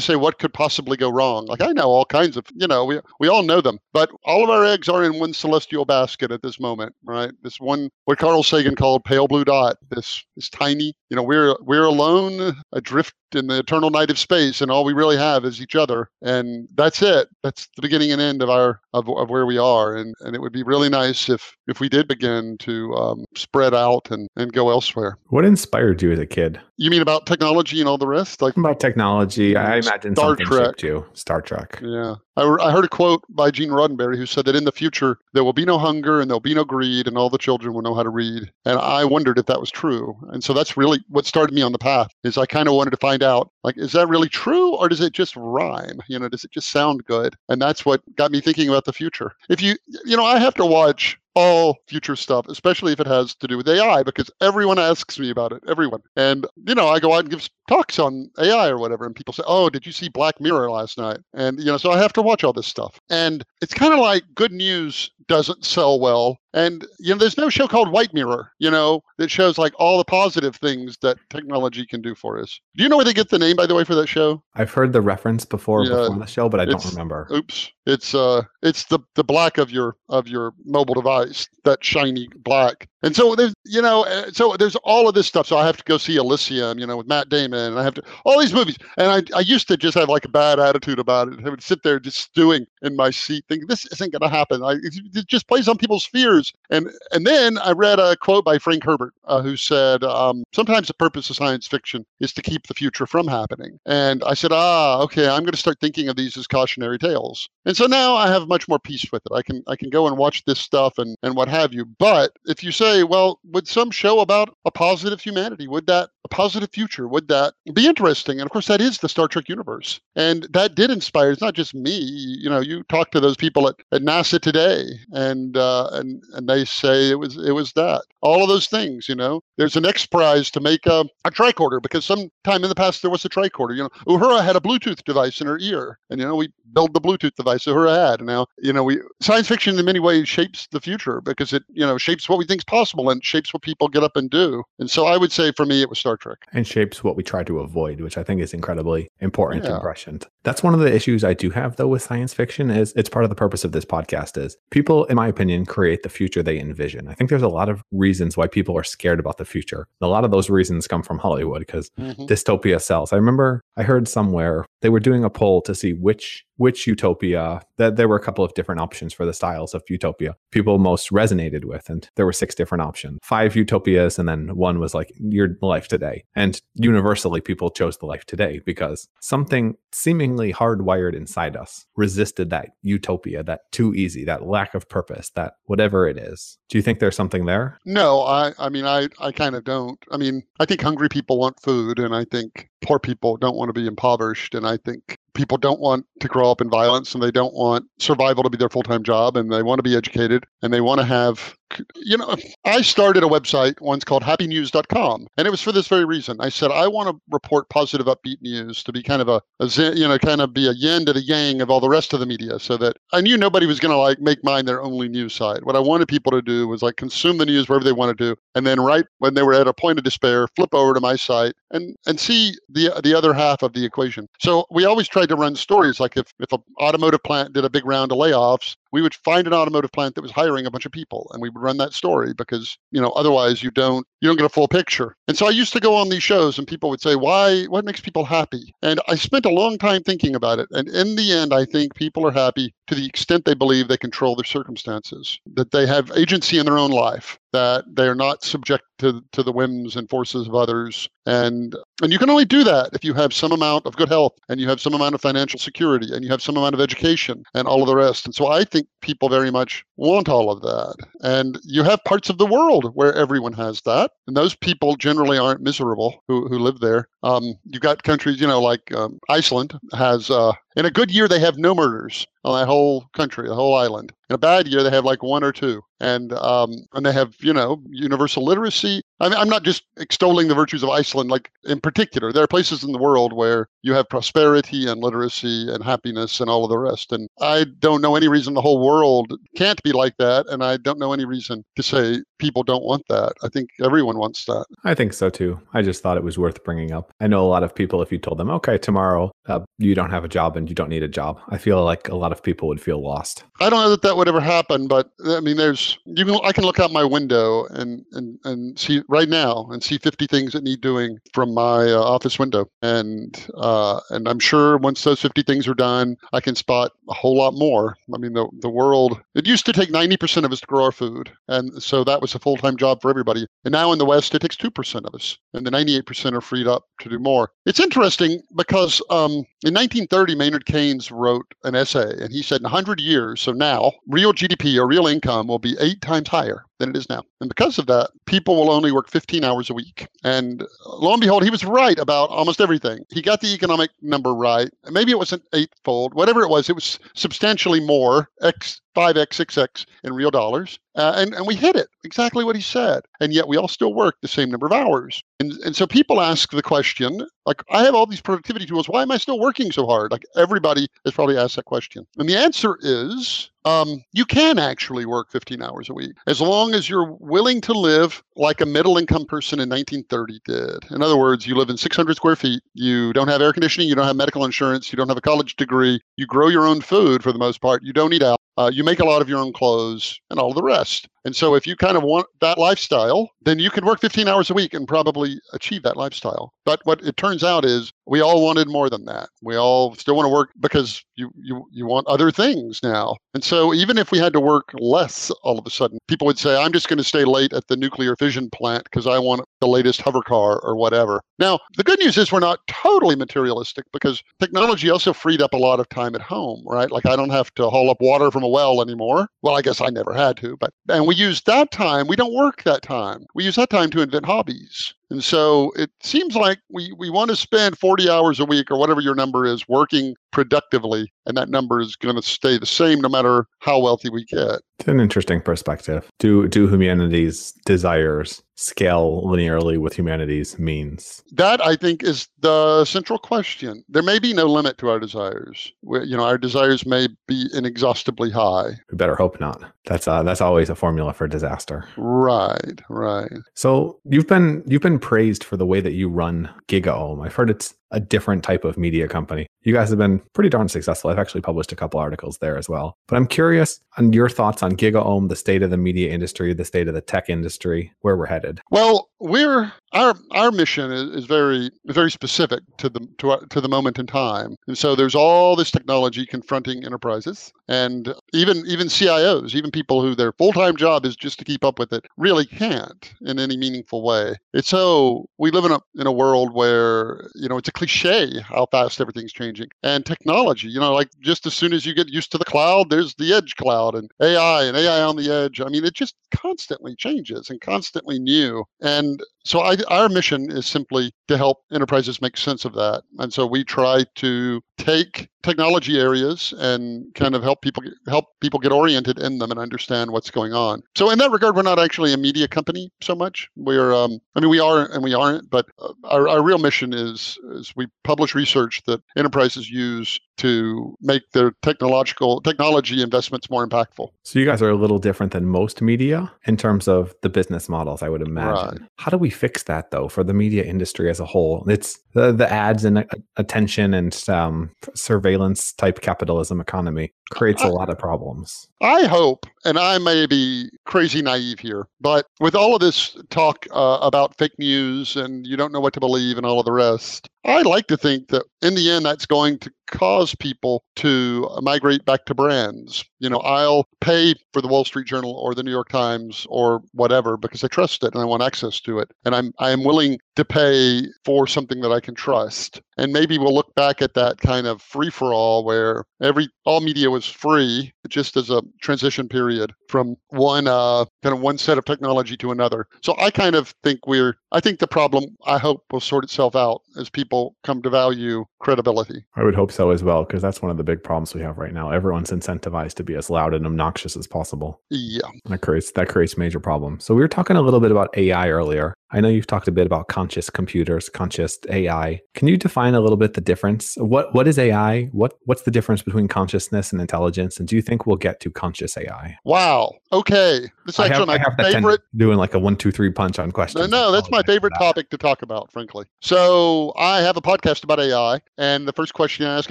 say 0.00 0.16
what 0.16 0.38
could 0.38 0.52
possibly 0.52 0.96
go 0.96 1.10
wrong. 1.10 1.46
Like 1.46 1.62
I 1.62 1.72
know 1.72 1.88
all 1.88 2.04
kinds 2.04 2.36
of, 2.36 2.44
you 2.54 2.66
know, 2.66 2.84
we 2.84 3.00
we 3.20 3.28
all 3.28 3.42
know 3.42 3.60
them, 3.60 3.78
but 3.92 4.10
all 4.24 4.44
of 4.44 4.50
our 4.50 4.64
eggs 4.64 4.88
are 4.88 5.04
in 5.04 5.18
one 5.18 5.32
celestial 5.32 5.84
basket 5.84 6.30
at 6.30 6.42
this 6.42 6.60
moment, 6.60 6.94
right? 7.04 7.32
This 7.42 7.60
one, 7.60 7.90
what 8.04 8.18
Carl 8.18 8.42
Sagan 8.42 8.74
called 8.76 9.04
pale 9.04 9.28
blue 9.28 9.44
dot. 9.44 9.76
This 9.90 10.24
this 10.36 10.48
tiny, 10.48 10.94
you 11.10 11.16
know, 11.16 11.22
we're 11.22 11.56
we're 11.62 11.84
alone, 11.84 12.56
adrift 12.72 13.14
in 13.34 13.46
the 13.46 13.58
eternal 13.58 13.90
night 13.90 14.10
of 14.10 14.18
space, 14.18 14.60
and 14.60 14.70
all 14.70 14.84
we 14.84 14.92
really 14.92 15.16
have 15.16 15.44
is 15.44 15.60
each 15.60 15.76
other, 15.76 16.08
and 16.22 16.68
that's 16.74 17.02
it. 17.02 17.28
That's 17.42 17.68
the 17.76 17.82
beginning 17.82 18.12
and 18.12 18.20
end 18.20 18.42
of 18.42 18.50
our 18.50 18.80
of, 18.94 19.08
of 19.08 19.28
where 19.28 19.46
we 19.46 19.58
are, 19.58 19.96
and 19.96 20.14
and 20.20 20.34
it 20.34 20.40
would 20.40 20.52
be 20.52 20.62
really 20.62 20.88
nice 20.88 21.28
if 21.28 21.56
if 21.66 21.80
we 21.80 21.88
did 21.88 22.08
begin 22.08 22.56
to 22.58 22.94
um, 22.94 23.24
spread 23.36 23.74
out 23.74 24.10
and 24.10 24.28
and 24.36 24.52
go 24.52 24.70
elsewhere. 24.70 25.18
What 25.26 25.44
inspired 25.44 26.02
you 26.02 26.12
as 26.12 26.18
a 26.18 26.26
kid? 26.26 26.60
You 26.76 26.90
mean 26.90 27.02
about 27.02 27.26
technology 27.26 27.80
and 27.80 27.88
all 27.88 27.98
the 27.98 28.06
rest? 28.06 28.40
Like, 28.40 28.56
About 28.56 28.78
technology. 28.78 29.56
I 29.56 29.80
imagine 29.88 30.16
Star 30.16 30.36
Trek. 30.36 30.82
you. 30.82 31.06
Star 31.14 31.42
Trek. 31.42 31.78
yeah. 31.82 32.16
I, 32.36 32.42
I 32.60 32.70
heard 32.70 32.84
a 32.84 32.88
quote 32.88 33.24
by 33.28 33.50
Gene 33.50 33.70
Roddenberry 33.70 34.16
who 34.16 34.26
said 34.26 34.44
that 34.44 34.54
in 34.54 34.64
the 34.64 34.72
future 34.72 35.18
there 35.32 35.42
will 35.42 35.52
be 35.52 35.64
no 35.64 35.78
hunger 35.78 36.20
and 36.20 36.30
there'll 36.30 36.40
be 36.40 36.54
no 36.54 36.64
greed 36.64 37.08
and 37.08 37.18
all 37.18 37.30
the 37.30 37.38
children 37.38 37.74
will 37.74 37.82
know 37.82 37.94
how 37.94 38.02
to 38.02 38.10
read. 38.10 38.50
And 38.64 38.78
I 38.78 39.04
wondered 39.04 39.38
if 39.38 39.46
that 39.46 39.60
was 39.60 39.70
true. 39.70 40.16
And 40.28 40.42
so 40.44 40.52
that's 40.52 40.76
really 40.76 41.00
what 41.08 41.26
started 41.26 41.54
me 41.54 41.62
on 41.62 41.72
the 41.72 41.78
path. 41.78 42.10
Is 42.22 42.38
I 42.38 42.46
kind 42.46 42.68
of 42.68 42.74
wanted 42.74 42.90
to 42.90 42.96
find 42.98 43.22
out 43.22 43.50
like 43.64 43.76
is 43.76 43.92
that 43.92 44.08
really 44.08 44.28
true 44.28 44.76
or 44.76 44.88
does 44.88 45.00
it 45.00 45.12
just 45.12 45.34
rhyme? 45.36 46.00
You 46.08 46.18
know, 46.18 46.28
does 46.28 46.44
it 46.44 46.52
just 46.52 46.70
sound 46.70 47.04
good? 47.04 47.34
And 47.48 47.60
that's 47.60 47.84
what 47.84 48.02
got 48.16 48.30
me 48.30 48.40
thinking 48.40 48.68
about 48.68 48.84
the 48.84 48.92
future. 48.92 49.32
If 49.48 49.60
you 49.60 49.76
you 50.04 50.16
know, 50.16 50.24
I 50.24 50.38
have 50.38 50.54
to 50.54 50.66
watch 50.66 51.18
all 51.38 51.78
future 51.86 52.16
stuff, 52.16 52.48
especially 52.48 52.92
if 52.92 52.98
it 52.98 53.06
has 53.06 53.34
to 53.36 53.46
do 53.46 53.56
with 53.56 53.68
AI, 53.68 54.02
because 54.02 54.28
everyone 54.40 54.78
asks 54.78 55.20
me 55.20 55.30
about 55.30 55.52
it. 55.52 55.62
Everyone. 55.68 56.02
And, 56.16 56.44
you 56.66 56.74
know, 56.74 56.88
I 56.88 56.98
go 56.98 57.12
out 57.12 57.20
and 57.20 57.30
give 57.30 57.48
talks 57.68 58.00
on 58.00 58.28
AI 58.40 58.68
or 58.68 58.78
whatever, 58.78 59.06
and 59.06 59.14
people 59.14 59.32
say, 59.32 59.44
Oh, 59.46 59.70
did 59.70 59.86
you 59.86 59.92
see 59.92 60.08
Black 60.08 60.40
Mirror 60.40 60.70
last 60.70 60.98
night? 60.98 61.20
And, 61.34 61.60
you 61.60 61.66
know, 61.66 61.76
so 61.76 61.92
I 61.92 61.98
have 61.98 62.12
to 62.14 62.22
watch 62.22 62.42
all 62.42 62.52
this 62.52 62.66
stuff. 62.66 63.00
And 63.08 63.44
it's 63.62 63.72
kind 63.72 63.92
of 63.92 64.00
like 64.00 64.24
good 64.34 64.50
news 64.50 65.10
doesn't 65.28 65.64
sell 65.64 66.00
well. 66.00 66.38
And, 66.54 66.86
you 66.98 67.14
know, 67.14 67.18
there's 67.18 67.36
no 67.36 67.50
show 67.50 67.68
called 67.68 67.92
White 67.92 68.14
Mirror, 68.14 68.52
you 68.58 68.70
know, 68.70 69.02
that 69.18 69.30
shows 69.30 69.58
like 69.58 69.72
all 69.78 69.98
the 69.98 70.04
positive 70.04 70.56
things 70.56 70.96
that 71.02 71.18
technology 71.28 71.84
can 71.84 72.00
do 72.00 72.14
for 72.14 72.40
us. 72.40 72.58
Do 72.74 72.82
you 72.82 72.88
know 72.88 72.96
where 72.96 73.04
they 73.04 73.12
get 73.12 73.28
the 73.28 73.38
name, 73.38 73.56
by 73.56 73.66
the 73.66 73.74
way, 73.74 73.84
for 73.84 73.94
that 73.94 74.08
show? 74.08 74.42
I've 74.54 74.72
heard 74.72 74.92
the 74.92 75.00
reference 75.00 75.44
before 75.44 75.84
Yeah, 75.84 75.90
before 75.90 76.18
the 76.18 76.26
show, 76.26 76.48
but 76.48 76.60
I 76.60 76.64
don't 76.64 76.84
remember. 76.86 77.28
Oops. 77.32 77.70
It's 77.86 78.14
uh 78.14 78.42
it's 78.62 78.84
the 78.84 78.98
the 79.14 79.24
black 79.24 79.56
of 79.58 79.70
your 79.70 79.96
of 80.08 80.28
your 80.28 80.52
mobile 80.64 80.94
device, 80.94 81.48
that 81.64 81.82
shiny 81.84 82.28
black. 82.36 82.88
And 83.02 83.14
so 83.14 83.34
there's 83.34 83.54
you 83.64 83.82
know, 83.82 84.04
uh, 84.04 84.30
so 84.32 84.56
there's 84.56 84.76
all 84.76 85.08
of 85.08 85.14
this 85.14 85.26
stuff. 85.26 85.46
So 85.46 85.56
I 85.56 85.66
have 85.66 85.76
to 85.76 85.84
go 85.84 85.98
see 85.98 86.16
Elysium, 86.16 86.78
you 86.78 86.86
know, 86.86 86.96
with 86.96 87.06
Matt 87.06 87.28
Damon, 87.28 87.72
and 87.72 87.78
I 87.78 87.84
have 87.84 87.94
to 87.94 88.02
all 88.24 88.40
these 88.40 88.52
movies. 88.52 88.76
And 88.96 89.10
I 89.10 89.36
I 89.36 89.40
used 89.40 89.68
to 89.68 89.76
just 89.76 89.96
have 89.96 90.08
like 90.08 90.24
a 90.24 90.28
bad 90.28 90.58
attitude 90.58 90.98
about 90.98 91.32
it. 91.32 91.38
I 91.44 91.48
would 91.48 91.62
sit 91.62 91.82
there 91.82 92.00
just 92.00 92.18
stewing 92.18 92.66
in 92.82 92.96
my 92.96 93.10
seat, 93.10 93.44
thinking 93.48 93.68
this 93.68 93.86
isn't 93.92 94.12
going 94.12 94.22
to 94.22 94.36
happen. 94.36 94.62
I, 94.62 94.76
it 95.14 95.26
just 95.26 95.46
plays 95.48 95.68
on 95.68 95.78
people's 95.78 96.06
fears. 96.06 96.52
And 96.70 96.90
and 97.12 97.26
then 97.26 97.58
I 97.58 97.72
read 97.72 98.00
a 98.00 98.16
quote 98.16 98.44
by 98.44 98.58
Frank 98.58 98.82
Herbert, 98.84 99.14
uh, 99.24 99.42
who 99.42 99.56
said, 99.56 100.02
um, 100.02 100.42
"Sometimes 100.52 100.88
the 100.88 100.94
purpose 100.94 101.30
of 101.30 101.36
science 101.36 101.66
fiction 101.68 102.04
is 102.20 102.32
to 102.32 102.42
keep 102.42 102.66
the 102.66 102.74
future 102.74 103.06
from 103.06 103.28
happening." 103.28 103.78
And 103.86 104.24
I 104.24 104.34
said, 104.34 104.50
"Ah, 104.52 105.00
okay, 105.02 105.28
I'm 105.28 105.42
going 105.42 105.52
to 105.52 105.56
start 105.56 105.78
thinking 105.80 106.08
of 106.08 106.16
these 106.16 106.36
as 106.36 106.46
cautionary 106.48 106.98
tales." 106.98 107.48
And 107.64 107.76
so 107.76 107.86
now 107.86 108.14
I 108.14 108.28
have 108.28 108.48
much 108.48 108.66
more 108.66 108.78
peace 108.78 109.06
with 109.12 109.22
it. 109.26 109.32
I 109.34 109.42
can 109.42 109.62
I 109.68 109.76
can 109.76 109.90
go 109.90 110.08
and 110.08 110.16
watch 110.16 110.44
this 110.46 110.58
stuff 110.58 110.98
and 110.98 111.16
and 111.22 111.36
what 111.36 111.48
have 111.48 111.72
you. 111.72 111.84
But 111.84 112.32
if 112.46 112.64
you 112.64 112.72
say, 112.72 112.87
well, 113.02 113.40
would 113.44 113.68
some 113.68 113.90
show 113.90 114.20
about 114.20 114.56
a 114.64 114.70
positive 114.70 115.20
humanity? 115.20 115.66
Would 115.68 115.86
that 115.86 116.10
a 116.24 116.28
positive 116.28 116.70
future? 116.72 117.08
Would 117.08 117.28
that 117.28 117.54
be 117.74 117.86
interesting? 117.86 118.40
And 118.40 118.46
of 118.46 118.50
course, 118.52 118.66
that 118.66 118.80
is 118.80 118.98
the 118.98 119.08
Star 119.08 119.28
Trek 119.28 119.48
universe, 119.48 120.00
and 120.16 120.46
that 120.50 120.74
did 120.74 120.90
inspire. 120.90 121.30
It's 121.30 121.40
not 121.40 121.54
just 121.54 121.74
me. 121.74 121.98
You 121.98 122.50
know, 122.50 122.60
you 122.60 122.82
talk 122.84 123.10
to 123.12 123.20
those 123.20 123.36
people 123.36 123.68
at, 123.68 123.76
at 123.92 124.02
NASA 124.02 124.40
today, 124.40 124.84
and 125.12 125.56
uh, 125.56 125.90
and 125.92 126.22
and 126.34 126.48
they 126.48 126.64
say 126.64 127.10
it 127.10 127.18
was 127.18 127.36
it 127.36 127.52
was 127.52 127.72
that. 127.72 128.02
All 128.20 128.42
of 128.42 128.48
those 128.48 128.66
things, 128.66 129.08
you 129.08 129.14
know. 129.14 129.40
There's 129.56 129.76
an 129.76 129.86
X 129.86 130.06
Prize 130.06 130.50
to 130.52 130.60
make 130.60 130.86
a, 130.86 131.04
a 131.24 131.30
tricorder 131.30 131.82
because 131.82 132.04
sometime 132.04 132.62
in 132.62 132.68
the 132.68 132.74
past 132.74 133.02
there 133.02 133.10
was 133.10 133.24
a 133.24 133.28
tricorder. 133.28 133.76
You 133.76 133.84
know, 133.84 133.90
Uhura 134.06 134.44
had 134.44 134.56
a 134.56 134.60
Bluetooth 134.60 135.04
device 135.04 135.40
in 135.40 135.46
her 135.46 135.58
ear, 135.58 135.98
and 136.10 136.20
you 136.20 136.26
know 136.26 136.36
we 136.36 136.50
build 136.72 136.94
the 136.94 137.00
Bluetooth 137.00 137.34
device 137.34 137.64
Uhura 137.64 138.10
had. 138.10 138.20
And 138.20 138.26
now, 138.26 138.46
you 138.58 138.72
know, 138.72 138.84
we 138.84 138.98
science 139.20 139.48
fiction 139.48 139.78
in 139.78 139.84
many 139.84 140.00
ways 140.00 140.28
shapes 140.28 140.66
the 140.70 140.80
future 140.80 141.20
because 141.20 141.52
it 141.52 141.62
you 141.68 141.86
know 141.86 141.98
shapes 141.98 142.28
what 142.28 142.38
we 142.38 142.44
think 142.44 142.60
is 142.60 142.64
possible 142.64 142.77
and 142.84 143.24
shapes 143.24 143.52
what 143.52 143.62
people 143.62 143.88
get 143.88 144.02
up 144.02 144.16
and 144.16 144.30
do. 144.30 144.62
And 144.78 144.90
so 144.90 145.06
I 145.06 145.16
would 145.16 145.32
say 145.32 145.52
for 145.52 145.64
me 145.64 145.82
it 145.82 145.88
was 145.88 145.98
Star 145.98 146.16
Trek. 146.16 146.38
And 146.52 146.66
shapes 146.66 147.02
what 147.02 147.16
we 147.16 147.22
try 147.22 147.42
to 147.44 147.60
avoid, 147.60 148.00
which 148.00 148.18
I 148.18 148.22
think 148.22 148.40
is 148.40 148.54
incredibly 148.54 149.08
important 149.20 149.64
yeah. 149.64 149.74
and 149.74 149.82
prescient. 149.82 150.26
That's 150.44 150.62
one 150.62 150.74
of 150.74 150.80
the 150.80 150.94
issues 150.94 151.24
I 151.24 151.34
do 151.34 151.50
have 151.50 151.76
though 151.76 151.88
with 151.88 152.02
science 152.02 152.34
fiction 152.34 152.70
is 152.70 152.92
it's 152.96 153.08
part 153.08 153.24
of 153.24 153.30
the 153.30 153.36
purpose 153.36 153.64
of 153.64 153.72
this 153.72 153.84
podcast 153.84 154.36
is 154.36 154.56
people, 154.70 155.04
in 155.06 155.16
my 155.16 155.28
opinion, 155.28 155.66
create 155.66 156.02
the 156.02 156.08
future 156.08 156.42
they 156.42 156.58
envision. 156.58 157.08
I 157.08 157.14
think 157.14 157.30
there's 157.30 157.42
a 157.42 157.48
lot 157.48 157.68
of 157.68 157.82
reasons 157.92 158.36
why 158.36 158.46
people 158.46 158.76
are 158.76 158.84
scared 158.84 159.20
about 159.20 159.38
the 159.38 159.44
future. 159.44 159.86
And 160.00 160.08
a 160.08 160.10
lot 160.10 160.24
of 160.24 160.30
those 160.30 160.50
reasons 160.50 160.86
come 160.86 161.02
from 161.02 161.18
Hollywood 161.18 161.60
because 161.60 161.90
mm-hmm. 161.98 162.24
dystopia 162.24 162.80
sells. 162.80 163.12
I 163.12 163.16
remember 163.16 163.62
I 163.76 163.82
heard 163.82 164.08
somewhere 164.08 164.64
they 164.80 164.88
were 164.88 165.00
doing 165.00 165.24
a 165.24 165.30
poll 165.30 165.62
to 165.62 165.74
see 165.74 165.92
which 165.92 166.44
which 166.58 166.86
utopia 166.86 167.62
that 167.78 167.96
there 167.96 168.08
were 168.08 168.16
a 168.16 168.22
couple 168.22 168.44
of 168.44 168.52
different 168.54 168.80
options 168.80 169.14
for 169.14 169.24
the 169.24 169.32
styles 169.32 169.74
of 169.74 169.82
utopia 169.88 170.36
people 170.50 170.78
most 170.78 171.10
resonated 171.10 171.64
with 171.64 171.88
and 171.88 172.10
there 172.16 172.26
were 172.26 172.32
six 172.32 172.54
different 172.54 172.82
options. 172.82 173.18
Five 173.22 173.56
utopias 173.56 174.18
and 174.18 174.28
then 174.28 174.56
one 174.56 174.78
was 174.78 174.94
like 174.94 175.12
your 175.18 175.48
life 175.62 175.88
today. 175.88 176.24
And 176.34 176.60
universally 176.74 177.40
people 177.40 177.70
chose 177.70 177.96
the 177.98 178.06
life 178.06 178.24
today 178.26 178.60
because 178.64 179.08
something 179.20 179.76
seemingly 179.92 180.52
hardwired 180.52 181.14
inside 181.14 181.56
us 181.56 181.86
resisted 181.96 182.50
that 182.50 182.70
utopia 182.82 183.42
that 183.44 183.60
too 183.72 183.94
easy 183.94 184.24
that 184.24 184.46
lack 184.46 184.74
of 184.74 184.88
purpose 184.88 185.30
that 185.36 185.54
whatever 185.64 186.06
it 186.06 186.18
is. 186.18 186.58
Do 186.68 186.76
you 186.76 186.82
think 186.82 186.98
there's 186.98 187.16
something 187.16 187.46
there? 187.46 187.78
No 187.84 188.22
i 188.22 188.52
i 188.58 188.68
mean 188.68 188.84
i 188.84 189.08
i 189.20 189.32
kind 189.32 189.54
of 189.54 189.64
don't. 189.64 189.98
I 190.10 190.16
mean 190.16 190.42
i 190.58 190.64
think 190.64 190.82
hungry 190.82 191.08
people 191.08 191.38
want 191.38 191.60
food 191.60 191.98
and 191.98 192.14
i 192.14 192.24
think 192.24 192.68
poor 192.82 192.98
people 192.98 193.36
don't 193.36 193.56
want 193.56 193.68
to 193.68 193.72
be 193.72 193.86
impoverished 193.86 194.54
and 194.54 194.66
i 194.66 194.76
think 194.76 195.18
people 195.38 195.56
don't 195.56 195.78
want 195.78 196.04
to 196.18 196.26
grow 196.26 196.50
up 196.50 196.60
in 196.60 196.68
violence 196.68 197.14
and 197.14 197.22
they 197.22 197.30
don't 197.30 197.54
want 197.54 197.86
survival 197.98 198.42
to 198.42 198.50
be 198.50 198.58
their 198.58 198.68
full-time 198.68 199.04
job 199.04 199.36
and 199.36 199.52
they 199.52 199.62
want 199.62 199.78
to 199.78 199.84
be 199.84 199.96
educated 199.96 200.44
and 200.62 200.74
they 200.74 200.80
want 200.80 200.98
to 200.98 201.04
have 201.04 201.56
you 201.96 202.16
know, 202.16 202.34
I 202.64 202.82
started 202.82 203.22
a 203.22 203.26
website 203.26 203.80
once 203.80 204.04
called 204.04 204.22
happynews.com, 204.22 205.26
and 205.36 205.46
it 205.46 205.50
was 205.50 205.60
for 205.60 205.72
this 205.72 205.88
very 205.88 206.04
reason. 206.04 206.38
I 206.40 206.48
said, 206.48 206.70
I 206.70 206.88
want 206.88 207.08
to 207.08 207.20
report 207.30 207.68
positive, 207.68 208.06
upbeat 208.06 208.40
news 208.40 208.82
to 208.84 208.92
be 208.92 209.02
kind 209.02 209.20
of 209.20 209.28
a, 209.28 209.42
a 209.60 209.66
you 209.94 210.08
know, 210.08 210.18
kind 210.18 210.40
of 210.40 210.54
be 210.54 210.66
a 210.66 210.72
yin 210.72 211.04
to 211.06 211.12
the 211.12 211.20
yang 211.20 211.60
of 211.60 211.70
all 211.70 211.80
the 211.80 211.88
rest 211.88 212.12
of 212.12 212.20
the 212.20 212.26
media 212.26 212.58
so 212.58 212.76
that 212.78 212.96
I 213.12 213.20
knew 213.20 213.36
nobody 213.36 213.66
was 213.66 213.80
going 213.80 213.92
to 213.92 213.98
like 213.98 214.20
make 214.20 214.42
mine 214.42 214.64
their 214.64 214.82
only 214.82 215.08
news 215.08 215.34
site. 215.34 215.64
What 215.64 215.76
I 215.76 215.80
wanted 215.80 216.08
people 216.08 216.32
to 216.32 216.42
do 216.42 216.66
was 216.68 216.82
like 216.82 216.96
consume 216.96 217.38
the 217.38 217.46
news 217.46 217.68
wherever 217.68 217.84
they 217.84 217.92
wanted 217.92 218.18
to, 218.18 218.36
and 218.54 218.66
then 218.66 218.80
right 218.80 219.04
when 219.18 219.34
they 219.34 219.42
were 219.42 219.54
at 219.54 219.68
a 219.68 219.74
point 219.74 219.98
of 219.98 220.04
despair, 220.04 220.48
flip 220.56 220.74
over 220.74 220.94
to 220.94 221.00
my 221.00 221.16
site 221.16 221.54
and, 221.70 221.96
and 222.06 222.18
see 222.18 222.54
the, 222.68 222.90
the 223.02 223.14
other 223.14 223.34
half 223.34 223.62
of 223.62 223.72
the 223.74 223.84
equation. 223.84 224.28
So 224.40 224.66
we 224.70 224.84
always 224.84 225.08
tried 225.08 225.27
to 225.28 225.36
run 225.36 225.56
stories. 225.56 226.00
Like 226.00 226.16
if, 226.16 226.32
if 226.40 226.52
an 226.52 226.62
automotive 226.80 227.22
plant 227.22 227.52
did 227.52 227.64
a 227.64 227.70
big 227.70 227.84
round 227.86 228.12
of 228.12 228.18
layoffs, 228.18 228.76
we 228.92 229.02
would 229.02 229.14
find 229.14 229.46
an 229.46 229.52
automotive 229.52 229.92
plant 229.92 230.14
that 230.14 230.22
was 230.22 230.30
hiring 230.30 230.66
a 230.66 230.70
bunch 230.70 230.86
of 230.86 230.92
people 230.92 231.30
and 231.32 231.42
we 231.42 231.48
would 231.48 231.60
run 231.60 231.76
that 231.78 231.92
story 231.92 232.32
because 232.34 232.78
you 232.90 233.00
know 233.00 233.10
otherwise 233.10 233.62
you 233.62 233.70
don't 233.70 234.06
you 234.20 234.28
don't 234.28 234.36
get 234.36 234.46
a 234.46 234.50
full 234.50 234.68
picture 234.68 235.14
and 235.26 235.36
so 235.36 235.46
i 235.46 235.50
used 235.50 235.72
to 235.72 235.80
go 235.80 235.94
on 235.94 236.08
these 236.08 236.22
shows 236.22 236.58
and 236.58 236.66
people 236.66 236.90
would 236.90 237.00
say 237.00 237.16
why 237.16 237.64
what 237.64 237.84
makes 237.84 238.00
people 238.00 238.24
happy 238.24 238.74
and 238.82 239.00
i 239.08 239.14
spent 239.14 239.44
a 239.44 239.50
long 239.50 239.78
time 239.78 240.02
thinking 240.02 240.34
about 240.34 240.58
it 240.58 240.68
and 240.72 240.88
in 240.88 241.16
the 241.16 241.32
end 241.32 241.52
i 241.52 241.64
think 241.64 241.94
people 241.94 242.26
are 242.26 242.32
happy 242.32 242.74
to 242.86 242.94
the 242.94 243.06
extent 243.06 243.44
they 243.44 243.54
believe 243.54 243.88
they 243.88 243.96
control 243.96 244.34
their 244.34 244.44
circumstances 244.44 245.38
that 245.54 245.70
they 245.70 245.86
have 245.86 246.10
agency 246.16 246.58
in 246.58 246.66
their 246.66 246.78
own 246.78 246.90
life 246.90 247.38
that 247.52 247.84
they're 247.94 248.14
not 248.14 248.44
subject 248.44 248.84
to, 248.98 249.22
to 249.32 249.42
the 249.42 249.52
whims 249.52 249.96
and 249.96 250.08
forces 250.10 250.46
of 250.46 250.54
others. 250.54 251.08
And 251.26 251.76
and 252.02 252.12
you 252.12 252.18
can 252.18 252.30
only 252.30 252.44
do 252.44 252.64
that 252.64 252.90
if 252.92 253.04
you 253.04 253.12
have 253.14 253.32
some 253.32 253.52
amount 253.52 253.86
of 253.86 253.96
good 253.96 254.08
health 254.08 254.34
and 254.48 254.60
you 254.60 254.68
have 254.68 254.80
some 254.80 254.94
amount 254.94 255.14
of 255.14 255.20
financial 255.20 255.58
security 255.58 256.14
and 256.14 256.24
you 256.24 256.30
have 256.30 256.42
some 256.42 256.56
amount 256.56 256.74
of 256.74 256.80
education 256.80 257.42
and 257.54 257.66
all 257.66 257.82
of 257.82 257.88
the 257.88 257.96
rest. 257.96 258.24
And 258.24 258.34
so 258.34 258.46
I 258.46 258.64
think 258.64 258.77
people 259.00 259.28
very 259.28 259.50
much 259.50 259.84
want 259.96 260.28
all 260.28 260.50
of 260.50 260.60
that. 260.62 260.96
And 261.20 261.58
you 261.64 261.82
have 261.82 262.02
parts 262.04 262.30
of 262.30 262.38
the 262.38 262.46
world 262.46 262.92
where 262.94 263.14
everyone 263.14 263.52
has 263.54 263.80
that. 263.82 264.12
And 264.26 264.36
those 264.36 264.54
people 264.54 264.96
generally 264.96 265.38
aren't 265.38 265.62
miserable 265.62 266.22
who, 266.28 266.48
who 266.48 266.58
live 266.58 266.80
there. 266.80 267.08
Um, 267.22 267.56
you've 267.64 267.82
got 267.82 268.02
countries, 268.02 268.40
you 268.40 268.46
know, 268.46 268.60
like 268.60 268.94
um, 268.94 269.18
Iceland 269.28 269.78
has, 269.92 270.30
uh, 270.30 270.52
in 270.78 270.86
a 270.86 270.90
good 270.92 271.10
year, 271.10 271.26
they 271.26 271.40
have 271.40 271.58
no 271.58 271.74
murders 271.74 272.24
on 272.44 272.58
that 272.58 272.66
whole 272.66 273.06
country, 273.12 273.48
the 273.48 273.54
whole 273.54 273.74
island. 273.74 274.12
In 274.30 274.34
a 274.34 274.38
bad 274.38 274.68
year, 274.68 274.82
they 274.82 274.90
have 274.90 275.04
like 275.04 275.22
one 275.22 275.42
or 275.42 275.52
two, 275.52 275.82
and 276.00 276.32
um, 276.34 276.72
and 276.92 277.04
they 277.04 277.12
have 277.12 277.34
you 277.40 277.52
know 277.52 277.82
universal 277.88 278.44
literacy. 278.44 279.02
I 279.20 279.28
mean, 279.28 279.38
I'm 279.38 279.48
not 279.48 279.64
just 279.64 279.84
extolling 279.98 280.46
the 280.46 280.54
virtues 280.54 280.84
of 280.84 280.90
Iceland, 280.90 281.30
like 281.30 281.50
in 281.64 281.80
particular. 281.80 282.32
There 282.32 282.44
are 282.44 282.48
places 282.48 282.84
in 282.84 282.92
the 282.92 282.98
world 282.98 283.32
where 283.32 283.68
you 283.82 283.94
have 283.94 284.08
prosperity 284.08 284.86
and 284.86 285.00
literacy 285.00 285.66
and 285.68 285.82
happiness 285.82 286.40
and 286.40 286.48
all 286.48 286.62
of 286.64 286.70
the 286.70 286.78
rest. 286.78 287.10
And 287.10 287.28
I 287.40 287.64
don't 287.80 288.02
know 288.02 288.14
any 288.14 288.28
reason 288.28 288.54
the 288.54 288.60
whole 288.60 288.84
world 288.84 289.32
can't 289.56 289.82
be 289.82 289.92
like 289.92 290.16
that, 290.18 290.46
and 290.48 290.62
I 290.62 290.76
don't 290.76 290.98
know 290.98 291.12
any 291.12 291.24
reason 291.24 291.64
to 291.74 291.82
say 291.82 292.22
people 292.38 292.62
don't 292.62 292.84
want 292.84 293.02
that. 293.08 293.32
I 293.42 293.48
think 293.48 293.70
everyone 293.82 294.18
wants 294.18 294.44
that. 294.44 294.66
I 294.84 294.94
think 294.94 295.12
so 295.14 295.28
too. 295.28 295.58
I 295.72 295.82
just 295.82 296.02
thought 296.02 296.18
it 296.18 296.22
was 296.22 296.38
worth 296.38 296.62
bringing 296.62 296.92
up. 296.92 297.10
I 297.18 297.26
know 297.26 297.44
a 297.44 297.48
lot 297.48 297.64
of 297.64 297.74
people. 297.74 298.02
If 298.02 298.12
you 298.12 298.18
told 298.18 298.38
them, 298.38 298.50
okay, 298.50 298.78
tomorrow 298.78 299.32
uh, 299.46 299.60
you 299.78 299.94
don't 299.94 300.10
have 300.10 300.24
a 300.24 300.28
job 300.28 300.56
and 300.56 300.67
you 300.68 300.74
don't 300.74 300.88
need 300.88 301.02
a 301.02 301.08
job, 301.08 301.40
I 301.48 301.58
feel 301.58 301.84
like 301.84 302.08
a 302.08 302.16
lot 302.16 302.32
of 302.32 302.42
people 302.42 302.68
would 302.68 302.80
feel 302.80 303.02
lost. 303.02 303.44
I 303.60 303.70
don't 303.70 303.80
know 303.80 303.90
that 303.90 304.02
that 304.02 304.16
would 304.16 304.28
ever 304.28 304.40
happen, 304.40 304.88
but 304.88 305.10
I 305.26 305.40
mean, 305.40 305.56
there's 305.56 305.98
you 306.06 306.24
can 306.24 306.38
I 306.44 306.52
can 306.52 306.64
look 306.64 306.80
out 306.80 306.92
my 306.92 307.04
window 307.04 307.66
and 307.66 308.04
and 308.12 308.38
and 308.44 308.78
see 308.78 309.02
right 309.08 309.28
now 309.28 309.66
and 309.70 309.82
see 309.82 309.98
50 309.98 310.26
things 310.26 310.52
that 310.52 310.62
need 310.64 310.80
doing 310.80 311.18
from 311.32 311.54
my 311.54 311.90
uh, 311.90 312.00
office 312.00 312.38
window, 312.38 312.68
and 312.82 313.46
uh, 313.54 314.00
and 314.10 314.28
I'm 314.28 314.38
sure 314.38 314.78
once 314.78 315.04
those 315.04 315.20
50 315.20 315.42
things 315.42 315.66
are 315.66 315.74
done, 315.74 316.16
I 316.32 316.40
can 316.40 316.54
spot 316.54 316.92
a 317.08 317.14
whole 317.14 317.36
lot 317.36 317.54
more. 317.54 317.96
I 318.14 318.18
mean, 318.18 318.32
the 318.34 318.48
the 318.60 318.70
world 318.70 319.20
it 319.34 319.46
used 319.46 319.66
to 319.66 319.72
take 319.72 319.90
90% 319.90 320.44
of 320.44 320.52
us 320.52 320.60
to 320.60 320.66
grow 320.66 320.84
our 320.84 320.92
food, 320.92 321.30
and 321.48 321.82
so 321.82 322.04
that 322.04 322.20
was 322.20 322.34
a 322.34 322.38
full 322.38 322.56
time 322.56 322.76
job 322.76 323.02
for 323.02 323.10
everybody. 323.10 323.46
And 323.64 323.72
now 323.72 323.92
in 323.92 323.98
the 323.98 324.04
West, 324.04 324.34
it 324.34 324.40
takes 324.40 324.56
2% 324.56 325.04
of 325.04 325.14
us, 325.14 325.36
and 325.52 325.66
the 325.66 325.70
98% 325.70 326.32
are 326.32 326.40
freed 326.40 326.66
up 326.66 326.84
to 327.00 327.08
do 327.08 327.18
more. 327.18 327.50
It's 327.66 327.80
interesting 327.80 328.40
because 328.56 329.00
um, 329.10 329.32
in 329.64 329.74
1930, 329.74 330.34
Maynard 330.48 330.64
Keynes 330.64 331.10
wrote 331.10 331.52
an 331.62 331.74
essay, 331.74 332.24
and 332.24 332.32
he 332.32 332.40
said 332.40 332.60
in 332.60 332.62
100 332.62 333.00
years, 333.00 333.42
so 333.42 333.52
now, 333.52 333.92
real 334.06 334.32
GDP 334.32 334.78
or 334.78 334.86
real 334.86 335.06
income 335.06 335.46
will 335.46 335.58
be 335.58 335.76
eight 335.78 336.00
times 336.00 336.28
higher 336.28 336.64
than 336.78 336.90
it 336.90 336.96
is 336.96 337.08
now. 337.08 337.24
And 337.40 337.48
because 337.48 337.78
of 337.78 337.86
that, 337.86 338.10
people 338.26 338.56
will 338.56 338.70
only 338.70 338.92
work 338.92 339.10
15 339.10 339.44
hours 339.44 339.70
a 339.70 339.74
week. 339.74 340.06
And 340.24 340.64
lo 340.86 341.12
and 341.12 341.20
behold, 341.20 341.44
he 341.44 341.50
was 341.50 341.64
right 341.64 341.98
about 341.98 342.30
almost 342.30 342.60
everything. 342.60 343.04
He 343.10 343.22
got 343.22 343.40
the 343.40 343.52
economic 343.52 343.90
number 344.02 344.34
right. 344.34 344.70
Maybe 344.90 345.12
it 345.12 345.18
wasn't 345.18 345.42
eightfold, 345.52 346.14
whatever 346.14 346.42
it 346.42 346.48
was, 346.48 346.68
it 346.68 346.74
was 346.74 346.98
substantially 347.14 347.80
more, 347.80 348.28
X 348.42 348.80
5x, 348.96 349.28
6x 349.28 349.86
in 350.02 350.12
real 350.12 350.30
dollars. 350.30 350.78
Uh, 350.96 351.14
and, 351.16 351.32
and 351.34 351.46
we 351.46 351.54
hit 351.54 351.76
it, 351.76 351.88
exactly 352.02 352.44
what 352.44 352.56
he 352.56 352.62
said. 352.62 353.02
And 353.20 353.32
yet 353.32 353.46
we 353.46 353.56
all 353.56 353.68
still 353.68 353.94
work 353.94 354.16
the 354.20 354.28
same 354.28 354.50
number 354.50 354.66
of 354.66 354.72
hours. 354.72 355.22
And, 355.38 355.52
and 355.64 355.76
so 355.76 355.86
people 355.86 356.20
ask 356.20 356.50
the 356.50 356.62
question, 356.62 357.24
like, 357.46 357.62
I 357.70 357.84
have 357.84 357.94
all 357.94 358.06
these 358.06 358.20
productivity 358.20 358.66
tools. 358.66 358.88
Why 358.88 359.02
am 359.02 359.12
I 359.12 359.18
still 359.18 359.38
working 359.38 359.70
so 359.70 359.86
hard? 359.86 360.10
Like 360.10 360.24
everybody 360.36 360.88
has 361.04 361.14
probably 361.14 361.38
asked 361.38 361.56
that 361.56 361.66
question. 361.66 362.06
And 362.16 362.28
the 362.28 362.36
answer 362.36 362.76
is 362.80 363.50
um, 363.64 364.02
you 364.12 364.24
can 364.24 364.58
actually 364.58 365.04
work 365.04 365.30
15 365.30 365.62
hours 365.62 365.88
a 365.88 365.94
week 365.94 366.12
as 366.26 366.40
long 366.40 366.74
as 366.74 366.88
you're 366.88 367.16
willing 367.20 367.60
to 367.62 367.72
live 367.72 368.22
like 368.36 368.60
a 368.60 368.66
middle 368.66 368.98
income 368.98 369.26
person 369.26 369.60
in 369.60 369.68
1930 369.68 370.40
did. 370.44 370.90
In 370.94 371.02
other 371.02 371.16
words, 371.16 371.46
you 371.46 371.54
live 371.54 371.70
in 371.70 371.76
600 371.76 372.16
square 372.16 372.36
feet, 372.36 372.62
you 372.74 373.12
don't 373.12 373.28
have 373.28 373.42
air 373.42 373.52
conditioning, 373.52 373.88
you 373.88 373.94
don't 373.94 374.06
have 374.06 374.16
medical 374.16 374.44
insurance, 374.44 374.92
you 374.92 374.96
don't 374.96 375.08
have 375.08 375.18
a 375.18 375.22
college 375.22 375.56
degree, 375.56 376.00
you 376.16 376.26
grow 376.26 376.48
your 376.48 376.66
own 376.66 376.80
food 376.80 377.22
for 377.22 377.32
the 377.32 377.38
most 377.38 377.60
part, 377.60 377.82
you 377.82 377.92
don't 377.92 378.12
eat 378.12 378.22
out, 378.22 378.40
uh, 378.56 378.70
you 378.72 378.84
make 378.84 379.00
a 379.00 379.04
lot 379.04 379.22
of 379.22 379.28
your 379.28 379.38
own 379.38 379.52
clothes 379.52 380.18
and 380.30 380.38
all 380.38 380.52
the 380.52 380.62
rest. 380.62 381.08
And 381.28 381.36
so, 381.36 381.54
if 381.54 381.66
you 381.66 381.76
kind 381.76 381.94
of 381.94 382.02
want 382.02 382.26
that 382.40 382.56
lifestyle, 382.56 383.28
then 383.42 383.58
you 383.58 383.68
can 383.68 383.84
work 383.84 384.00
15 384.00 384.28
hours 384.28 384.48
a 384.48 384.54
week 384.54 384.72
and 384.72 384.88
probably 384.88 385.38
achieve 385.52 385.82
that 385.82 385.98
lifestyle. 385.98 386.54
But 386.64 386.80
what 386.84 387.04
it 387.04 387.18
turns 387.18 387.44
out 387.44 387.66
is 387.66 387.92
we 388.06 388.22
all 388.22 388.42
wanted 388.42 388.66
more 388.66 388.88
than 388.88 389.04
that. 389.04 389.28
We 389.42 389.54
all 389.54 389.94
still 389.96 390.16
want 390.16 390.24
to 390.24 390.32
work 390.32 390.52
because 390.58 391.04
you 391.16 391.30
you 391.36 391.66
you 391.70 391.84
want 391.84 392.06
other 392.06 392.30
things 392.30 392.80
now. 392.82 393.16
And 393.34 393.44
so, 393.44 393.74
even 393.74 393.98
if 393.98 394.10
we 394.10 394.16
had 394.16 394.32
to 394.32 394.40
work 394.40 394.70
less 394.78 395.30
all 395.42 395.58
of 395.58 395.66
a 395.66 395.70
sudden, 395.70 395.98
people 396.08 396.26
would 396.26 396.38
say, 396.38 396.56
"I'm 396.56 396.72
just 396.72 396.88
going 396.88 396.96
to 396.96 397.04
stay 397.04 397.26
late 397.26 397.52
at 397.52 397.68
the 397.68 397.76
nuclear 397.76 398.16
fission 398.16 398.48
plant 398.48 398.84
because 398.84 399.06
I 399.06 399.18
want 399.18 399.44
the 399.60 399.68
latest 399.68 400.00
hover 400.00 400.22
car 400.22 400.58
or 400.60 400.76
whatever." 400.76 401.20
Now, 401.38 401.58
the 401.76 401.84
good 401.84 401.98
news 401.98 402.16
is 402.16 402.32
we're 402.32 402.40
not 402.40 402.60
totally 402.68 403.16
materialistic 403.16 403.84
because 403.92 404.22
technology 404.40 404.88
also 404.88 405.12
freed 405.12 405.42
up 405.42 405.52
a 405.52 405.58
lot 405.58 405.78
of 405.78 405.90
time 405.90 406.14
at 406.14 406.22
home, 406.22 406.62
right? 406.66 406.90
Like 406.90 407.04
I 407.04 407.16
don't 407.16 407.28
have 407.28 407.52
to 407.56 407.68
haul 407.68 407.90
up 407.90 408.00
water 408.00 408.30
from 408.30 408.44
a 408.44 408.48
well 408.48 408.80
anymore. 408.80 409.28
Well, 409.42 409.56
I 409.56 409.60
guess 409.60 409.82
I 409.82 409.90
never 409.90 410.14
had 410.14 410.38
to, 410.38 410.56
but 410.56 410.72
and 410.88 411.06
we 411.06 411.14
use 411.18 411.42
that 411.42 411.70
time. 411.70 412.06
We 412.06 412.16
don't 412.16 412.34
work 412.34 412.62
that 412.64 412.82
time. 412.82 413.26
We 413.34 413.44
use 413.44 413.56
that 413.56 413.70
time 413.70 413.90
to 413.90 414.02
invent 414.02 414.26
hobbies 414.26 414.94
And 415.10 415.24
so 415.24 415.72
it 415.76 415.90
seems 416.02 416.36
like 416.36 416.58
we, 416.70 416.92
we 416.98 417.10
want 417.10 417.30
to 417.30 417.36
spend 417.36 417.78
40 417.78 418.10
hours 418.10 418.40
a 418.40 418.44
week 418.44 418.70
or 418.70 418.78
whatever 418.78 419.00
your 419.00 419.14
number 419.14 419.46
is 419.46 419.66
working 419.68 420.14
productively, 420.30 421.12
and 421.26 421.36
that 421.36 421.48
number 421.48 421.80
is 421.80 421.96
going 421.96 422.16
to 422.16 422.22
stay 422.22 422.58
the 422.58 422.66
same 422.66 423.00
no 423.00 423.08
matter 423.08 423.46
how 423.60 423.78
wealthy 423.78 424.10
we 424.10 424.24
get. 424.24 424.60
It's 424.78 424.88
an 424.88 425.00
interesting 425.00 425.40
perspective. 425.40 426.08
Do 426.18 426.46
do 426.46 426.68
humanity's 426.68 427.52
desires 427.66 428.42
scale 428.54 429.22
linearly 429.24 429.78
with 429.78 429.94
humanity's 429.94 430.58
means? 430.58 431.22
That 431.32 431.64
I 431.64 431.74
think 431.74 432.04
is 432.04 432.28
the 432.40 432.84
central 432.84 433.18
question. 433.18 433.84
There 433.88 434.02
may 434.02 434.18
be 434.18 434.32
no 434.32 434.46
limit 434.46 434.78
to 434.78 434.88
our 434.90 435.00
desires. 435.00 435.72
We, 435.82 436.04
you 436.04 436.16
know, 436.16 436.24
our 436.24 436.38
desires 436.38 436.86
may 436.86 437.08
be 437.26 437.48
inexhaustibly 437.54 438.30
high. 438.30 438.70
We 438.90 438.96
better 438.96 439.16
hope 439.16 439.40
not. 439.40 439.62
That's 439.86 440.06
uh, 440.06 440.22
that's 440.22 440.40
always 440.40 440.70
a 440.70 440.76
formula 440.76 441.12
for 441.12 441.26
disaster. 441.26 441.84
Right, 441.96 442.80
right. 442.88 443.32
So 443.54 443.98
you've 444.04 444.28
been 444.28 444.62
you've 444.66 444.82
been 444.82 444.97
praised 444.98 445.44
for 445.44 445.56
the 445.56 445.66
way 445.66 445.80
that 445.80 445.92
you 445.92 446.08
run 446.08 446.50
GigaOM. 446.68 447.24
I've 447.24 447.34
heard 447.34 447.50
it's 447.50 447.74
a 447.90 448.00
different 448.00 448.42
type 448.44 448.64
of 448.64 448.76
media 448.76 449.08
company. 449.08 449.46
You 449.62 449.72
guys 449.72 449.88
have 449.90 449.98
been 449.98 450.20
pretty 450.32 450.50
darn 450.50 450.68
successful. 450.68 451.10
I've 451.10 451.18
actually 451.18 451.40
published 451.40 451.72
a 451.72 451.76
couple 451.76 452.00
articles 452.00 452.38
there 452.38 452.56
as 452.56 452.68
well. 452.68 452.96
But 453.06 453.16
I'm 453.16 453.26
curious 453.26 453.80
on 453.98 454.12
your 454.12 454.28
thoughts 454.28 454.62
on 454.62 454.72
GigaOM, 454.72 455.28
the 455.28 455.36
state 455.36 455.62
of 455.62 455.70
the 455.70 455.76
media 455.76 456.10
industry, 456.10 456.54
the 456.54 456.64
state 456.64 456.88
of 456.88 456.94
the 456.94 457.00
tech 457.00 457.28
industry, 457.28 457.92
where 458.00 458.16
we're 458.16 458.26
headed. 458.26 458.60
Well, 458.70 459.08
we're 459.20 459.72
our 459.92 460.14
our 460.32 460.50
mission 460.52 460.92
is, 460.92 461.02
is 461.10 461.24
very 461.24 461.70
very 461.86 462.10
specific 462.10 462.60
to 462.76 462.88
the 462.88 463.06
to, 463.18 463.30
our, 463.30 463.40
to 463.46 463.60
the 463.60 463.68
moment 463.68 463.98
in 463.98 464.06
time, 464.06 464.56
and 464.66 464.76
so 464.76 464.94
there's 464.94 465.14
all 465.14 465.56
this 465.56 465.70
technology 465.70 466.26
confronting 466.26 466.84
enterprises, 466.84 467.52
and 467.68 468.14
even 468.32 468.58
even 468.66 468.88
CIOs, 468.88 469.54
even 469.54 469.70
people 469.70 470.02
who 470.02 470.14
their 470.14 470.32
full 470.32 470.52
time 470.52 470.76
job 470.76 471.04
is 471.04 471.16
just 471.16 471.38
to 471.38 471.44
keep 471.44 471.64
up 471.64 471.78
with 471.78 471.92
it, 471.92 472.06
really 472.16 472.46
can't 472.46 473.12
in 473.22 473.38
any 473.38 473.56
meaningful 473.56 474.02
way. 474.02 474.36
It's 474.52 474.68
so 474.68 475.28
we 475.38 475.50
live 475.50 475.64
in 475.64 475.72
a 475.72 475.80
in 475.96 476.06
a 476.06 476.12
world 476.12 476.54
where 476.54 477.28
you 477.34 477.48
know 477.48 477.56
it's 477.56 477.68
a 477.68 477.72
cliche 477.78 478.40
how 478.40 478.66
fast 478.66 479.00
everything's 479.00 479.32
changing, 479.32 479.68
and 479.84 480.04
technology, 480.04 480.68
you 480.68 480.80
know, 480.80 480.92
like 480.92 481.08
just 481.20 481.46
as 481.46 481.54
soon 481.54 481.72
as 481.72 481.86
you 481.86 481.94
get 481.94 482.08
used 482.08 482.32
to 482.32 482.38
the 482.38 482.44
cloud, 482.44 482.90
there's 482.90 483.14
the 483.14 483.32
edge 483.32 483.54
cloud 483.54 483.94
and 483.94 484.10
AI 484.20 484.64
and 484.64 484.76
AI 484.76 485.00
on 485.02 485.14
the 485.14 485.32
edge. 485.32 485.60
I 485.60 485.68
mean, 485.68 485.84
it 485.84 485.94
just 485.94 486.16
constantly 486.32 486.96
changes 486.96 487.50
and 487.50 487.60
constantly 487.60 488.18
new, 488.18 488.64
and 488.80 489.22
so 489.48 489.60
I, 489.60 489.76
our 489.88 490.10
mission 490.10 490.50
is 490.50 490.66
simply 490.66 491.14
to 491.28 491.38
help 491.38 491.62
enterprises 491.72 492.20
make 492.20 492.36
sense 492.36 492.66
of 492.66 492.74
that. 492.74 493.02
And 493.18 493.32
so 493.32 493.46
we 493.46 493.64
try 493.64 494.04
to 494.16 494.62
take 494.76 495.30
technology 495.42 495.98
areas 495.98 496.52
and 496.58 497.14
kind 497.14 497.34
of 497.34 497.42
help 497.42 497.62
people 497.62 497.82
help 498.08 498.26
people 498.40 498.60
get 498.60 498.72
oriented 498.72 499.18
in 499.18 499.38
them 499.38 499.50
and 499.50 499.58
understand 499.58 500.10
what's 500.10 500.30
going 500.30 500.52
on. 500.52 500.82
So 500.94 501.10
in 501.10 501.18
that 501.20 501.30
regard, 501.30 501.56
we're 501.56 501.62
not 501.62 501.78
actually 501.78 502.12
a 502.12 502.18
media 502.18 502.46
company 502.46 502.92
so 503.00 503.14
much. 503.14 503.48
We're, 503.56 503.94
um, 503.94 504.20
I 504.36 504.40
mean, 504.40 504.50
we 504.50 504.60
are 504.60 504.92
and 504.92 505.02
we 505.02 505.14
aren't, 505.14 505.48
but 505.48 505.66
uh, 505.78 505.94
our, 506.04 506.28
our 506.28 506.42
real 506.42 506.58
mission 506.58 506.92
is 506.92 507.38
is 507.52 507.67
we 507.76 507.86
publish 508.04 508.34
research 508.34 508.82
that 508.86 509.02
enterprises 509.16 509.70
use 509.70 510.18
to 510.38 510.96
make 511.00 511.30
their 511.32 511.52
technological 511.62 512.40
technology 512.40 513.02
investments 513.02 513.50
more 513.50 513.66
impactful. 513.66 514.08
So 514.22 514.38
you 514.38 514.46
guys 514.46 514.62
are 514.62 514.70
a 514.70 514.76
little 514.76 514.98
different 514.98 515.32
than 515.32 515.46
most 515.46 515.82
media 515.82 516.32
in 516.46 516.56
terms 516.56 516.86
of 516.88 517.14
the 517.22 517.28
business 517.28 517.68
models, 517.68 518.02
I 518.02 518.08
would 518.08 518.22
imagine. 518.22 518.82
Right. 518.82 518.90
How 518.96 519.10
do 519.10 519.18
we 519.18 519.30
fix 519.30 519.64
that 519.64 519.90
though 519.90 520.08
for 520.08 520.22
the 520.22 520.34
media 520.34 520.64
industry 520.64 521.10
as 521.10 521.20
a 521.20 521.24
whole? 521.24 521.68
It's 521.68 521.98
the, 522.14 522.32
the 522.32 522.50
ads 522.50 522.84
and 522.84 522.98
uh, 522.98 523.04
attention 523.36 523.94
and 523.94 524.28
um, 524.28 524.70
surveillance 524.94 525.72
type 525.72 526.00
capitalism 526.00 526.60
economy 526.60 527.12
creates 527.30 527.62
a 527.62 527.68
lot 527.68 527.90
of 527.90 527.98
problems. 527.98 528.68
I 528.80 529.06
hope, 529.06 529.46
and 529.64 529.78
I 529.78 529.98
may 529.98 530.26
be 530.26 530.70
crazy 530.84 531.22
naive 531.22 531.58
here, 531.58 531.88
but 532.00 532.26
with 532.40 532.54
all 532.54 532.74
of 532.74 532.80
this 532.80 533.16
talk 533.30 533.66
uh, 533.72 533.98
about 534.00 534.36
fake 534.36 534.58
news 534.58 535.16
and 535.16 535.46
you 535.46 535.56
don't 535.56 535.72
know 535.72 535.80
what 535.80 535.94
to 535.94 536.00
believe 536.00 536.36
and 536.36 536.46
all 536.46 536.60
of 536.60 536.66
the 536.66 536.72
rest, 536.72 537.28
I 537.44 537.62
like 537.62 537.86
to 537.88 537.96
think 537.96 538.28
that 538.28 538.44
in 538.62 538.74
the 538.74 538.90
end, 538.90 539.04
that's 539.04 539.26
going 539.26 539.58
to 539.60 539.70
cause 539.86 540.34
people 540.34 540.84
to 540.96 541.48
migrate 541.62 542.04
back 542.04 542.26
to 542.26 542.34
brands. 542.34 543.04
You 543.20 543.30
know, 543.30 543.38
I'll 543.40 543.88
pay 544.00 544.34
for 544.52 544.60
the 544.60 544.68
Wall 544.68 544.84
Street 544.84 545.06
Journal 545.06 545.32
or 545.32 545.54
the 545.54 545.62
New 545.62 545.70
York 545.70 545.88
Times 545.88 546.46
or 546.50 546.82
whatever 546.92 547.36
because 547.36 547.64
I 547.64 547.68
trust 547.68 548.04
it 548.04 548.12
and 548.12 548.22
I 548.22 548.26
want 548.26 548.42
access 548.42 548.80
to 548.80 548.98
it, 548.98 549.10
and 549.24 549.34
I'm 549.34 549.52
I 549.58 549.70
am 549.70 549.84
willing 549.84 550.18
to 550.38 550.44
pay 550.44 551.02
for 551.24 551.48
something 551.48 551.80
that 551.80 551.90
I 551.90 551.98
can 551.98 552.14
trust. 552.14 552.80
And 552.96 553.12
maybe 553.12 553.38
we'll 553.38 553.54
look 553.54 553.74
back 553.74 554.00
at 554.00 554.14
that 554.14 554.38
kind 554.38 554.68
of 554.68 554.80
free 554.80 555.10
for 555.10 555.34
all 555.34 555.64
where 555.64 556.04
every 556.22 556.48
all 556.64 556.80
media 556.80 557.10
was 557.10 557.26
free 557.26 557.92
just 558.08 558.36
as 558.36 558.48
a 558.48 558.62
transition 558.80 559.28
period 559.28 559.74
from 559.88 560.16
one 560.28 560.68
uh, 560.68 561.04
kind 561.24 561.34
of 561.34 561.40
one 561.40 561.58
set 561.58 561.76
of 561.76 561.84
technology 561.84 562.36
to 562.36 562.52
another. 562.52 562.86
So 563.02 563.16
I 563.18 563.30
kind 563.30 563.56
of 563.56 563.74
think 563.82 564.06
we're 564.06 564.36
I 564.52 564.60
think 564.60 564.78
the 564.78 564.86
problem 564.86 565.36
I 565.44 565.58
hope 565.58 565.82
will 565.90 566.00
sort 566.00 566.24
itself 566.24 566.54
out 566.54 566.82
as 566.96 567.10
people 567.10 567.56
come 567.64 567.82
to 567.82 567.90
value 567.90 568.44
credibility. 568.60 569.24
I 569.34 569.42
would 569.42 569.54
hope 569.54 569.72
so 569.72 569.90
as 569.90 570.04
well 570.04 570.24
because 570.24 570.40
that's 570.40 570.62
one 570.62 570.70
of 570.70 570.76
the 570.76 570.84
big 570.84 571.02
problems 571.02 571.34
we 571.34 571.42
have 571.42 571.58
right 571.58 571.72
now. 571.72 571.90
Everyone's 571.90 572.30
incentivized 572.30 572.94
to 572.94 573.04
be 573.04 573.14
as 573.14 573.28
loud 573.28 573.54
and 573.54 573.66
obnoxious 573.66 574.16
as 574.16 574.26
possible. 574.26 574.80
Yeah. 574.90 575.28
That 575.46 575.62
creates 575.62 575.92
that 575.92 576.08
creates 576.08 576.38
major 576.38 576.60
problems. 576.60 577.04
So 577.04 577.14
we 577.14 577.22
were 577.22 577.28
talking 577.28 577.56
a 577.56 577.62
little 577.62 577.80
bit 577.80 577.90
about 577.90 578.16
AI 578.16 578.48
earlier. 578.50 578.94
I 579.10 579.20
know 579.20 579.28
you've 579.28 579.46
talked 579.46 579.68
a 579.68 579.72
bit 579.72 579.86
about 579.86 580.08
conscious 580.28 580.50
computers, 580.50 581.08
conscious 581.08 581.58
AI. 581.70 582.20
Can 582.34 582.48
you 582.48 582.58
define 582.58 582.92
a 582.92 583.00
little 583.00 583.16
bit 583.16 583.32
the 583.32 583.40
difference? 583.40 583.94
What 583.96 584.34
what 584.34 584.46
is 584.46 584.58
AI? 584.58 585.04
What 585.12 585.38
what's 585.46 585.62
the 585.62 585.70
difference 585.70 586.02
between 586.02 586.28
consciousness 586.28 586.92
and 586.92 587.00
intelligence? 587.00 587.58
And 587.58 587.66
do 587.66 587.74
you 587.74 587.80
think 587.80 588.06
we'll 588.06 588.16
get 588.16 588.38
to 588.40 588.50
conscious 588.50 588.98
AI? 588.98 589.38
Wow. 589.44 589.94
Okay. 590.12 590.68
This 590.84 590.98
is 590.98 591.00
actually 591.00 591.24
my 591.24 591.42
favorite 591.56 592.02
doing 592.14 592.36
like 592.36 592.52
a 592.52 592.58
one, 592.58 592.76
two, 592.76 592.90
three 592.90 593.10
punch 593.10 593.38
on 593.38 593.52
questions. 593.52 593.88
No, 593.88 594.10
no, 594.10 594.12
that's 594.12 594.30
my 594.30 594.42
favorite 594.42 594.74
topic 594.78 595.08
to 595.10 595.16
talk 595.16 595.40
about, 595.40 595.72
frankly. 595.72 596.04
So 596.20 596.92
I 596.98 597.22
have 597.22 597.38
a 597.38 597.42
podcast 597.42 597.84
about 597.84 597.98
AI, 597.98 598.40
and 598.58 598.86
the 598.86 598.92
first 598.92 599.14
question 599.14 599.46
I 599.46 599.56
ask 599.56 599.70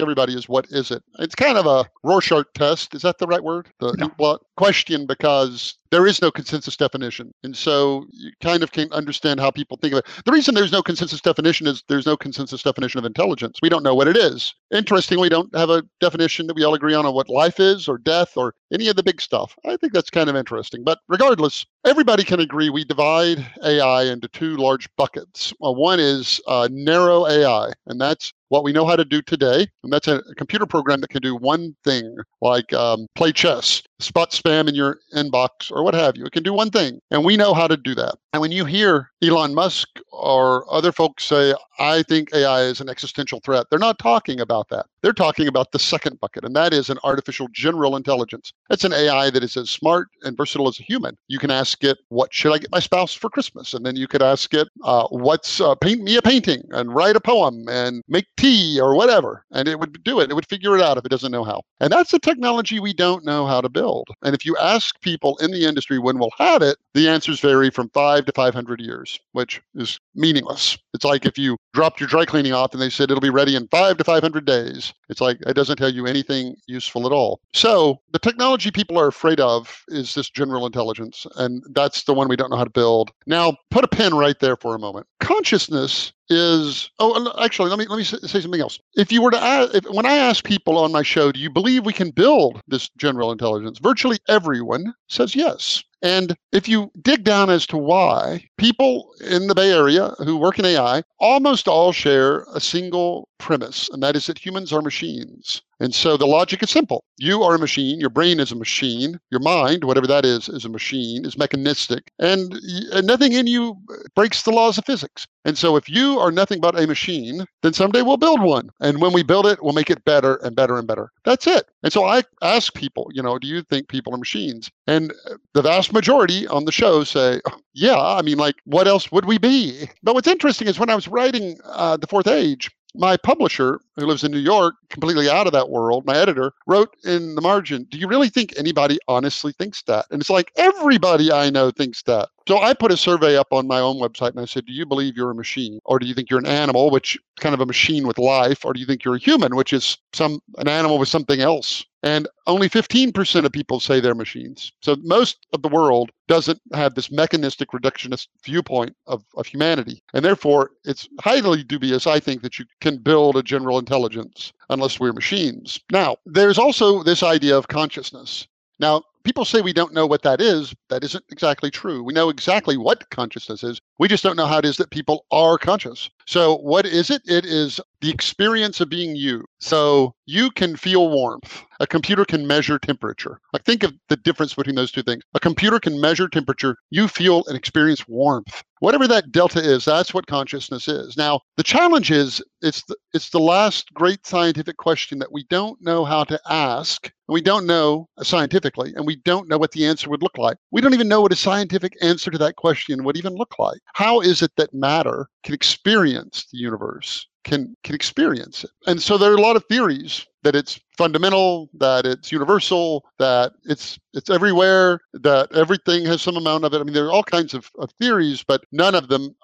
everybody 0.00 0.34
is, 0.34 0.48
"What 0.48 0.66
is 0.70 0.90
it?" 0.90 1.04
It's 1.20 1.36
kind 1.36 1.56
of 1.56 1.66
a 1.66 1.88
Rorschach 2.02 2.46
test. 2.54 2.96
Is 2.96 3.02
that 3.02 3.18
the 3.18 3.28
right 3.28 3.44
word? 3.44 3.68
The 3.78 3.92
no. 3.92 4.38
Question 4.58 5.06
because 5.06 5.78
there 5.92 6.04
is 6.04 6.20
no 6.20 6.32
consensus 6.32 6.76
definition. 6.76 7.32
And 7.44 7.56
so 7.56 8.04
you 8.10 8.32
kind 8.42 8.64
of 8.64 8.72
can't 8.72 8.92
understand 8.92 9.38
how 9.38 9.52
people 9.52 9.78
think 9.80 9.92
of 9.92 10.00
it. 10.00 10.06
The 10.24 10.32
reason 10.32 10.52
there's 10.52 10.72
no 10.72 10.82
consensus 10.82 11.20
definition 11.20 11.68
is 11.68 11.84
there's 11.86 12.06
no 12.06 12.16
consensus 12.16 12.64
definition 12.64 12.98
of 12.98 13.04
intelligence. 13.04 13.60
We 13.62 13.68
don't 13.68 13.84
know 13.84 13.94
what 13.94 14.08
it 14.08 14.16
is. 14.16 14.52
Interestingly, 14.72 15.22
we 15.22 15.28
don't 15.28 15.54
have 15.54 15.70
a 15.70 15.84
definition 16.00 16.48
that 16.48 16.56
we 16.56 16.64
all 16.64 16.74
agree 16.74 16.92
on 16.92 17.06
on 17.06 17.14
what 17.14 17.28
life 17.28 17.60
is 17.60 17.88
or 17.88 17.98
death 17.98 18.36
or 18.36 18.52
any 18.72 18.88
of 18.88 18.96
the 18.96 19.02
big 19.04 19.20
stuff. 19.20 19.56
I 19.64 19.76
think 19.76 19.92
that's 19.92 20.10
kind 20.10 20.28
of 20.28 20.34
interesting. 20.34 20.82
But 20.82 20.98
regardless, 21.08 21.64
everybody 21.86 22.24
can 22.24 22.40
agree 22.40 22.68
we 22.68 22.84
divide 22.84 23.46
AI 23.64 24.02
into 24.04 24.26
two 24.26 24.56
large 24.56 24.88
buckets. 24.96 25.54
Well, 25.60 25.76
one 25.76 26.00
is 26.00 26.40
uh, 26.48 26.68
narrow 26.72 27.28
AI, 27.28 27.70
and 27.86 28.00
that's 28.00 28.32
what 28.48 28.64
we 28.64 28.72
know 28.72 28.86
how 28.86 28.96
to 28.96 29.04
do 29.04 29.22
today. 29.22 29.66
And 29.82 29.92
that's 29.92 30.08
a, 30.08 30.22
computer 30.36 30.66
program 30.66 31.00
that 31.00 31.10
can 31.10 31.22
do 31.22 31.34
one 31.34 31.74
thing, 31.84 32.16
like 32.40 32.72
um, 32.72 33.06
play 33.14 33.32
chess, 33.32 33.82
spot 33.98 34.30
spam 34.30 34.68
in 34.68 34.74
your 34.74 34.98
inbox, 35.14 35.70
or 35.70 35.82
what 35.82 35.94
have 35.94 36.16
you. 36.16 36.24
It 36.24 36.32
can 36.32 36.42
do 36.42 36.52
one 36.52 36.70
thing. 36.70 37.00
And 37.10 37.24
we 37.24 37.36
know 37.36 37.54
how 37.54 37.66
to 37.66 37.76
do 37.76 37.94
that. 37.96 38.16
And 38.32 38.42
when 38.42 38.52
you 38.52 38.66
hear 38.66 39.10
Elon 39.22 39.54
Musk 39.54 39.88
or 40.12 40.70
other 40.72 40.92
folks 40.92 41.24
say, 41.24 41.54
I 41.78 42.02
think 42.02 42.28
AI 42.34 42.62
is 42.62 42.80
an 42.80 42.88
existential 42.88 43.40
threat, 43.40 43.66
they're 43.70 43.78
not 43.78 43.98
talking 43.98 44.40
about 44.40 44.68
that. 44.68 44.86
They're 45.00 45.12
talking 45.12 45.46
about 45.46 45.70
the 45.70 45.78
second 45.78 46.18
bucket, 46.20 46.44
and 46.44 46.54
that 46.56 46.74
is 46.74 46.90
an 46.90 46.98
artificial 47.04 47.46
general 47.52 47.96
intelligence. 47.96 48.52
It's 48.68 48.84
an 48.84 48.92
AI 48.92 49.30
that 49.30 49.44
is 49.44 49.56
as 49.56 49.70
smart 49.70 50.08
and 50.22 50.36
versatile 50.36 50.68
as 50.68 50.80
a 50.80 50.82
human. 50.82 51.16
You 51.28 51.38
can 51.38 51.50
ask 51.52 51.84
it, 51.84 51.98
What 52.08 52.34
should 52.34 52.52
I 52.52 52.58
get 52.58 52.72
my 52.72 52.80
spouse 52.80 53.14
for 53.14 53.30
Christmas? 53.30 53.74
And 53.74 53.86
then 53.86 53.94
you 53.94 54.08
could 54.08 54.22
ask 54.22 54.52
it, 54.54 54.68
uh, 54.82 55.06
What's 55.08 55.60
uh, 55.60 55.76
paint 55.76 56.02
me 56.02 56.16
a 56.16 56.22
painting 56.22 56.62
and 56.70 56.94
write 56.94 57.16
a 57.16 57.20
poem 57.20 57.68
and 57.68 58.02
make 58.08 58.26
tea 58.36 58.80
or 58.80 58.96
whatever. 58.96 59.44
And 59.52 59.68
it 59.68 59.78
would 59.78 60.02
do 60.02 60.20
it. 60.20 60.30
It 60.30 60.34
would 60.34 60.48
figure 60.48 60.76
it 60.76 60.82
out 60.82 60.98
if 60.98 61.04
it 61.04 61.10
doesn't 61.10 61.32
know 61.32 61.44
how. 61.44 61.62
And 61.80 61.92
that's 61.92 62.12
a 62.12 62.18
technology 62.18 62.80
we 62.80 62.92
don't 62.92 63.24
know 63.24 63.46
how 63.46 63.60
to 63.60 63.68
build. 63.68 64.08
And 64.22 64.34
if 64.34 64.44
you 64.44 64.56
ask 64.56 65.00
people 65.00 65.38
in 65.38 65.52
the 65.52 65.64
industry 65.64 66.00
when 66.00 66.18
we'll 66.18 66.32
have 66.38 66.60
it, 66.60 66.76
the 66.94 67.08
answers 67.08 67.38
vary 67.38 67.70
from 67.70 67.88
five 67.90 68.26
to 68.28 68.32
500 68.32 68.80
years, 68.80 69.18
which 69.32 69.60
is 69.74 69.98
meaningless. 70.14 70.78
It's 70.94 71.04
like 71.04 71.26
if 71.26 71.36
you 71.36 71.56
dropped 71.74 72.00
your 72.00 72.08
dry 72.08 72.24
cleaning 72.24 72.52
off 72.52 72.72
and 72.72 72.80
they 72.80 72.90
said 72.90 73.10
it'll 73.10 73.20
be 73.20 73.30
ready 73.30 73.56
in 73.56 73.68
five 73.68 73.96
to 73.98 74.04
500 74.04 74.44
days. 74.44 74.92
It's 75.08 75.20
like 75.20 75.38
it 75.46 75.54
doesn't 75.54 75.76
tell 75.76 75.92
you 75.92 76.06
anything 76.06 76.54
useful 76.66 77.06
at 77.06 77.12
all. 77.12 77.40
So 77.52 78.00
the 78.12 78.18
technology 78.18 78.70
people 78.70 78.98
are 78.98 79.08
afraid 79.08 79.40
of 79.40 79.82
is 79.88 80.14
this 80.14 80.30
general 80.30 80.66
intelligence. 80.66 81.26
And 81.36 81.62
that's 81.72 82.04
the 82.04 82.14
one 82.14 82.28
we 82.28 82.36
don't 82.36 82.50
know 82.50 82.56
how 82.56 82.64
to 82.64 82.70
build. 82.70 83.10
Now, 83.26 83.56
put 83.70 83.84
a 83.84 83.88
pin 83.88 84.14
right 84.14 84.38
there 84.38 84.56
for 84.56 84.74
a 84.74 84.78
moment. 84.78 85.06
Consciousness 85.20 86.12
is 86.30 86.90
oh 86.98 87.32
actually 87.42 87.70
let 87.70 87.78
me 87.78 87.86
let 87.86 87.96
me 87.96 88.04
say 88.04 88.40
something 88.40 88.60
else. 88.60 88.78
If 88.94 89.10
you 89.10 89.22
were 89.22 89.30
to 89.30 89.42
ask 89.42 89.74
if, 89.74 89.84
when 89.90 90.06
i 90.06 90.16
ask 90.16 90.44
people 90.44 90.78
on 90.78 90.92
my 90.92 91.02
show 91.02 91.32
do 91.32 91.40
you 91.40 91.50
believe 91.50 91.86
we 91.86 91.92
can 91.92 92.10
build 92.10 92.60
this 92.68 92.88
general 92.96 93.32
intelligence? 93.32 93.78
Virtually 93.78 94.18
everyone 94.28 94.94
says 95.08 95.34
yes. 95.34 95.82
And 96.02 96.36
if 96.52 96.68
you 96.68 96.92
dig 97.02 97.24
down 97.24 97.50
as 97.50 97.66
to 97.66 97.76
why, 97.76 98.44
people 98.56 99.12
in 99.20 99.48
the 99.48 99.54
Bay 99.54 99.72
Area 99.72 100.14
who 100.18 100.36
work 100.36 100.58
in 100.58 100.64
AI 100.64 101.02
almost 101.18 101.66
all 101.66 101.90
share 101.92 102.46
a 102.54 102.60
single 102.60 103.28
premise, 103.38 103.88
and 103.88 104.00
that 104.02 104.14
is 104.14 104.26
that 104.26 104.38
humans 104.38 104.72
are 104.72 104.80
machines. 104.80 105.62
And 105.80 105.94
so 105.94 106.16
the 106.16 106.26
logic 106.26 106.62
is 106.62 106.70
simple. 106.70 107.04
You 107.18 107.42
are 107.42 107.54
a 107.54 107.58
machine, 107.58 108.00
your 108.00 108.10
brain 108.10 108.40
is 108.40 108.52
a 108.52 108.56
machine, 108.56 109.20
your 109.30 109.40
mind, 109.40 109.84
whatever 109.84 110.06
that 110.06 110.24
is, 110.24 110.48
is 110.48 110.64
a 110.64 110.68
machine, 110.68 111.24
is 111.24 111.38
mechanistic, 111.38 112.10
and, 112.18 112.52
and 112.92 113.06
nothing 113.06 113.32
in 113.32 113.46
you 113.46 113.76
breaks 114.14 114.42
the 114.42 114.50
laws 114.50 114.78
of 114.78 114.84
physics. 114.84 115.26
And 115.44 115.56
so 115.56 115.76
if 115.76 115.88
you 115.88 116.18
are 116.18 116.30
nothing 116.30 116.60
but 116.60 116.78
a 116.78 116.86
machine, 116.86 117.46
then 117.62 117.72
someday 117.72 118.02
we'll 118.02 118.16
build 118.16 118.42
one. 118.42 118.70
And 118.80 119.00
when 119.00 119.12
we 119.12 119.22
build 119.22 119.46
it, 119.46 119.62
we'll 119.62 119.72
make 119.72 119.90
it 119.90 120.04
better 120.04 120.36
and 120.36 120.54
better 120.54 120.78
and 120.78 120.86
better. 120.86 121.10
That's 121.24 121.46
it. 121.46 121.66
And 121.82 121.92
so 121.92 122.04
I 122.04 122.22
ask 122.42 122.74
people, 122.74 123.08
you 123.12 123.22
know, 123.22 123.38
do 123.38 123.46
you 123.46 123.62
think 123.62 123.88
people 123.88 124.14
are 124.14 124.18
machines? 124.18 124.70
And 124.86 125.12
the 125.54 125.62
vast 125.62 125.92
majority 125.92 126.46
on 126.48 126.64
the 126.64 126.72
show 126.72 127.04
say, 127.04 127.40
yeah, 127.72 127.98
I 127.98 128.22
mean, 128.22 128.38
like, 128.38 128.56
what 128.64 128.88
else 128.88 129.10
would 129.10 129.24
we 129.24 129.38
be? 129.38 129.88
But 130.02 130.14
what's 130.14 130.28
interesting 130.28 130.68
is 130.68 130.78
when 130.78 130.90
I 130.90 130.94
was 130.94 131.08
writing 131.08 131.58
uh, 131.64 131.96
The 131.96 132.06
Fourth 132.06 132.26
Age, 132.26 132.70
my 132.94 133.16
publisher, 133.16 133.80
who 133.96 134.06
lives 134.06 134.24
in 134.24 134.32
New 134.32 134.38
York, 134.38 134.74
completely 134.88 135.28
out 135.28 135.46
of 135.46 135.52
that 135.52 135.70
world, 135.70 136.06
my 136.06 136.16
editor, 136.16 136.52
wrote 136.66 136.96
in 137.04 137.34
the 137.34 137.40
margin, 137.40 137.86
Do 137.90 137.98
you 137.98 138.08
really 138.08 138.28
think 138.28 138.54
anybody 138.56 138.98
honestly 139.08 139.52
thinks 139.52 139.82
that? 139.82 140.06
And 140.10 140.20
it's 140.20 140.30
like, 140.30 140.52
everybody 140.56 141.32
I 141.32 141.50
know 141.50 141.70
thinks 141.70 142.02
that. 142.02 142.28
So 142.46 142.58
I 142.58 142.74
put 142.74 142.92
a 142.92 142.96
survey 142.96 143.36
up 143.36 143.52
on 143.52 143.66
my 143.66 143.78
own 143.78 143.96
website 143.96 144.30
and 144.30 144.40
I 144.40 144.46
said, 144.46 144.66
Do 144.66 144.72
you 144.72 144.86
believe 144.86 145.16
you're 145.16 145.30
a 145.30 145.34
machine? 145.34 145.80
Or 145.84 145.98
do 145.98 146.06
you 146.06 146.14
think 146.14 146.30
you're 146.30 146.38
an 146.38 146.46
animal, 146.46 146.90
which 146.90 147.18
kind 147.38 147.54
of 147.54 147.60
a 147.60 147.66
machine 147.66 148.06
with 148.06 148.18
life? 148.18 148.64
Or 148.64 148.72
do 148.72 148.80
you 148.80 148.86
think 148.86 149.04
you're 149.04 149.16
a 149.16 149.20
human, 149.20 149.54
which 149.54 149.72
is 149.72 149.96
some 150.12 150.40
an 150.58 150.68
animal 150.68 150.98
with 150.98 151.08
something 151.08 151.40
else? 151.40 151.84
And 152.02 152.28
only 152.46 152.68
15% 152.68 153.44
of 153.44 153.52
people 153.52 153.80
say 153.80 153.98
they're 153.98 154.14
machines. 154.14 154.72
So 154.82 154.96
most 155.02 155.46
of 155.52 155.62
the 155.62 155.68
world 155.68 156.10
doesn't 156.28 156.60
have 156.72 156.94
this 156.94 157.10
mechanistic 157.10 157.70
reductionist 157.70 158.28
viewpoint 158.44 158.94
of, 159.06 159.24
of 159.36 159.46
humanity. 159.46 160.02
And 160.14 160.24
therefore, 160.24 160.70
it's 160.84 161.08
highly 161.20 161.64
dubious, 161.64 162.06
I 162.06 162.20
think, 162.20 162.42
that 162.42 162.58
you 162.58 162.66
can 162.80 162.98
build 162.98 163.36
a 163.36 163.42
general 163.42 163.78
intelligence 163.78 164.52
unless 164.70 165.00
we're 165.00 165.12
machines. 165.12 165.80
Now, 165.90 166.18
there's 166.24 166.58
also 166.58 167.02
this 167.02 167.22
idea 167.22 167.56
of 167.56 167.68
consciousness. 167.68 168.46
Now, 168.78 169.02
people 169.24 169.44
say 169.44 169.60
we 169.60 169.72
don't 169.72 169.92
know 169.92 170.06
what 170.06 170.22
that 170.22 170.40
is. 170.40 170.74
That 170.88 171.02
isn't 171.02 171.24
exactly 171.30 171.70
true. 171.70 172.04
We 172.04 172.14
know 172.14 172.28
exactly 172.28 172.76
what 172.76 173.10
consciousness 173.10 173.64
is. 173.64 173.80
We 173.98 174.08
just 174.08 174.22
don't 174.22 174.36
know 174.36 174.46
how 174.46 174.58
it 174.58 174.64
is 174.64 174.76
that 174.76 174.90
people 174.90 175.24
are 175.30 175.58
conscious. 175.58 176.08
So, 176.26 176.58
what 176.58 176.84
is 176.84 177.10
it? 177.10 177.22
It 177.26 177.44
is 177.44 177.80
the 178.00 178.10
experience 178.10 178.80
of 178.80 178.90
being 178.90 179.16
you. 179.16 179.44
So, 179.60 180.14
you 180.26 180.50
can 180.50 180.76
feel 180.76 181.08
warmth. 181.08 181.62
A 181.80 181.86
computer 181.86 182.24
can 182.24 182.46
measure 182.46 182.78
temperature. 182.78 183.40
Like, 183.52 183.64
think 183.64 183.82
of 183.82 183.94
the 184.08 184.16
difference 184.16 184.54
between 184.54 184.76
those 184.76 184.92
two 184.92 185.02
things. 185.02 185.22
A 185.34 185.40
computer 185.40 185.80
can 185.80 186.00
measure 186.00 186.28
temperature. 186.28 186.76
You 186.90 187.08
feel 187.08 187.44
and 187.46 187.56
experience 187.56 188.06
warmth. 188.06 188.62
Whatever 188.80 189.08
that 189.08 189.32
delta 189.32 189.58
is, 189.58 189.86
that's 189.86 190.14
what 190.14 190.26
consciousness 190.26 190.86
is. 190.86 191.16
Now, 191.16 191.40
the 191.56 191.62
challenge 191.62 192.10
is 192.10 192.42
it's 192.60 192.84
the, 192.84 192.96
it's 193.14 193.30
the 193.30 193.40
last 193.40 193.92
great 193.94 194.26
scientific 194.26 194.76
question 194.76 195.18
that 195.18 195.32
we 195.32 195.44
don't 195.48 195.80
know 195.80 196.04
how 196.04 196.24
to 196.24 196.38
ask. 196.48 197.10
We 197.28 197.40
don't 197.40 197.66
know 197.66 198.08
scientifically, 198.22 198.92
and 198.94 199.06
we 199.06 199.16
don't 199.16 199.48
know 199.48 199.58
what 199.58 199.72
the 199.72 199.86
answer 199.86 200.08
would 200.10 200.22
look 200.22 200.38
like. 200.38 200.56
We 200.70 200.80
don't 200.80 200.94
even 200.94 201.08
know 201.08 201.22
what 201.22 201.32
a 201.32 201.36
scientific 201.36 201.94
answer 202.02 202.30
to 202.30 202.38
that 202.38 202.56
question 202.56 203.04
would 203.04 203.16
even 203.16 203.34
look 203.34 203.58
like. 203.58 203.80
How 203.94 204.20
is 204.20 204.42
it 204.42 204.52
that 204.56 204.74
matter 204.74 205.28
can 205.42 205.54
experience 205.54 206.46
the 206.52 206.58
universe? 206.58 207.26
Can 207.44 207.76
can 207.84 207.94
experience 207.94 208.64
it. 208.64 208.70
And 208.86 209.02
so 209.02 209.16
there 209.16 209.32
are 209.32 209.36
a 209.36 209.40
lot 209.40 209.56
of 209.56 209.64
theories 209.66 210.26
that 210.42 210.54
it's 210.54 210.78
fundamental, 210.98 211.70
that 211.74 212.04
it's 212.04 212.32
universal, 212.32 213.04
that 213.18 213.52
it's 213.64 213.98
it's 214.14 214.28
everywhere, 214.28 215.00
that 215.14 215.50
everything 215.54 216.04
has 216.04 216.20
some 216.20 216.36
amount 216.36 216.64
of 216.64 216.74
it. 216.74 216.80
I 216.80 216.82
mean, 216.82 216.92
there 216.92 217.06
are 217.06 217.12
all 217.12 217.22
kinds 217.22 217.54
of, 217.54 217.70
of 217.78 217.90
theories, 217.92 218.42
but 218.46 218.64
none 218.72 218.96
of 218.96 219.08
them 219.08 219.34